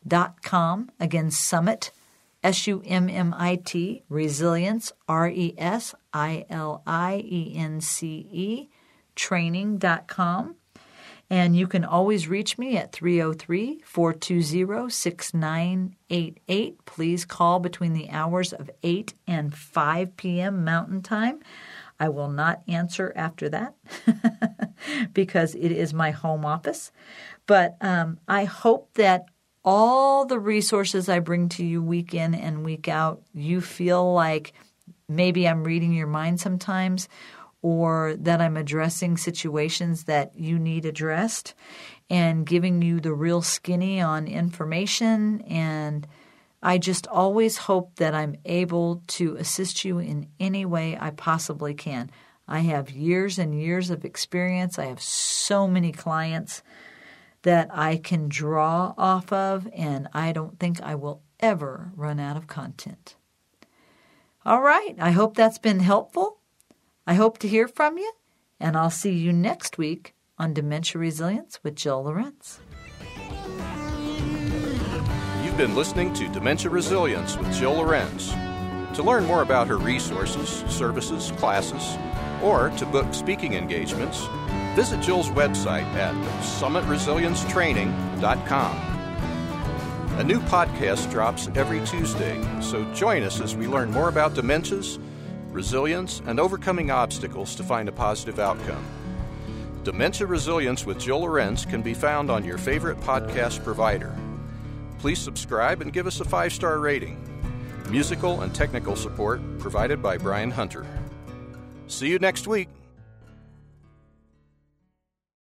summitresiliencetraining.com. 0.09 0.91
Again, 1.01 1.31
Summit, 1.31 1.91
S 2.43 2.67
U 2.67 2.83
M 2.87 3.09
M 3.09 3.35
I 3.37 3.57
T, 3.57 4.03
Resilience, 4.09 4.93
R 5.09 5.29
E 5.29 5.55
S 5.59 5.95
I 6.13 6.45
L 6.51 6.83
I 6.87 7.23
E 7.25 7.55
N 7.57 7.81
C 7.81 8.27
E, 8.31 8.69
training.com. 9.15 10.57
And 11.31 11.57
you 11.57 11.67
can 11.67 11.83
always 11.85 12.29
reach 12.29 12.59
me 12.59 12.77
at 12.77 12.93
303 12.93 13.81
420 13.87 14.91
6988. 14.91 16.85
Please 16.85 17.25
call 17.25 17.59
between 17.59 17.95
the 17.95 18.11
hours 18.11 18.53
of 18.53 18.71
8 18.83 19.15
and 19.27 19.55
5 19.55 20.17
p.m. 20.19 20.63
Mountain 20.63 21.01
Time. 21.01 21.41
I 21.99 22.11
will 22.11 22.29
not 22.29 22.63
answer 22.69 23.15
after 23.17 23.49
that 23.49 23.75
because 25.15 25.55
it 25.55 25.73
is 25.73 25.95
my 25.95 26.11
home 26.11 26.45
office. 26.45 26.91
But 27.47 27.77
um, 27.81 28.19
I 28.29 28.45
hope 28.45 28.93
that 28.95 29.27
all 29.65 30.25
the 30.25 30.39
resources 30.39 31.09
I 31.09 31.21
bring 31.21 31.49
to 31.51 31.65
you 31.65 31.83
week 31.83 32.15
in 32.15 32.35
and 32.35 32.65
week 32.65 32.89
out, 32.89 33.23
you 33.33 33.61
feel 33.61 34.13
like 34.13 34.53
maybe 35.09 35.47
I'm 35.47 35.65
reading 35.65 35.93
your 35.93 36.07
mind 36.07 36.41
sometimes 36.41 37.09
or 37.61 38.17
that 38.19 38.41
I'm 38.41 38.57
addressing 38.57 39.17
situations 39.17 40.05
that 40.05 40.37
you 40.37 40.59
need 40.59 40.85
addressed 40.85 41.55
and 42.11 42.45
giving 42.45 42.83
you 42.83 43.01
the 43.01 43.15
real 43.15 43.41
skinny 43.41 44.01
on 44.01 44.27
information. 44.27 45.43
And 45.43 46.07
I 46.61 46.79
just 46.79 47.07
always 47.07 47.57
hope 47.57 47.97
that 47.97 48.15
I'm 48.15 48.37
able 48.45 49.03
to 49.09 49.37
assist 49.37 49.85
you 49.85 49.99
in 49.99 50.29
any 50.41 50.65
way 50.65 50.99
I 51.01 51.11
possibly 51.11 51.75
can. 51.75 52.11
I 52.49 52.61
have 52.61 52.91
years 52.91 53.39
and 53.39 53.59
years 53.59 53.91
of 53.91 54.05
experience. 54.05 54.79
I 54.79 54.87
have 54.87 55.01
so 55.01 55.69
many 55.69 55.93
clients 55.93 56.63
that 57.43 57.69
I 57.73 57.97
can 57.97 58.29
draw 58.29 58.95
off 58.97 59.33
of, 59.33 59.69
and 59.75 60.09
I 60.13 60.33
don't 60.33 60.59
think 60.59 60.81
I 60.81 60.95
will 60.95 61.23
ever 61.41 61.93
run 61.97 62.21
out 62.21 62.37
of 62.37 62.47
content. 62.47 63.17
All 64.45 64.63
right, 64.63 64.97
I 64.99 65.11
hope 65.11 65.37
that's 65.37 65.59
been 65.59 65.81
helpful. 65.81 66.39
I 67.07 67.15
hope 67.15 67.39
to 67.39 67.49
hear 67.49 67.69
from 67.69 67.99
you, 67.99 68.13
and 68.59 68.77
I'll 68.77 68.91
see 68.91 69.13
you 69.13 69.33
next 69.33 69.79
week 69.79 70.15
on 70.39 70.55
Dementia 70.55 71.01
Resilience 71.01 71.61
with 71.63 71.77
Jill 71.77 72.05
Lorenz. 72.05 72.61
You've 75.45 75.57
been 75.57 75.75
listening 75.75 76.13
to 76.15 76.29
Dementia 76.29 76.71
Resilience 76.71 77.37
with 77.37 77.53
Jill 77.55 77.75
Lorenz. 77.75 78.33
To 78.95 79.03
learn 79.03 79.25
more 79.25 79.43
about 79.43 79.69
her 79.69 79.79
resources, 79.79 80.65
services, 80.69 81.33
classes, 81.39 81.97
or 82.43 82.71
to 82.71 82.87
book 82.87 83.15
speaking 83.15 83.55
engagements, 83.55 84.27
visit 84.75 85.01
Jill's 85.01 85.31
website 85.31 85.85
at 85.95 86.15
summitresiliencetraining.com. 86.43 88.89
A 90.19 90.25
new 90.25 90.41
podcast 90.41 91.11
drops 91.11 91.49
every 91.55 91.81
Tuesday, 91.87 92.39
so 92.61 92.85
join 92.93 93.23
us 93.23 93.41
as 93.41 93.57
we 93.57 93.67
learn 93.67 93.91
more 93.91 94.09
about 94.09 94.35
dementias 94.35 94.99
resilience, 95.53 96.23
and 96.27 96.41
overcoming 96.41 96.91
obstacles 96.91 97.55
to 97.55 97.63
find 97.63 97.89
a 97.89 97.93
positive 97.93 98.39
outcome. 98.39 98.85
Dementia 99.85 100.27
Resilience 100.27 100.87
with 100.87 100.99
Jill 100.99 101.21
Lorenz 101.21 101.65
can 101.65 101.83
be 101.83 101.95
found 101.95 102.31
on 102.31 102.45
your 102.45 102.59
favorite 102.59 102.99
podcast 103.01 103.63
provider. 103.65 104.17
Please 104.99 105.19
subscribe 105.19 105.83
and 105.83 105.93
give 105.93 106.07
us 106.07 106.21
a 106.21 106.25
five 106.25 106.53
star 106.53 106.79
rating. 106.79 107.19
Musical 107.91 108.43
and 108.43 108.55
technical 108.55 108.97
support 108.97 109.41
provided 109.59 110.01
by 110.01 110.17
Brian 110.17 110.51
Hunter. 110.51 110.87
See 111.93 112.09
you 112.09 112.19
next 112.19 112.47
week. 112.47 112.69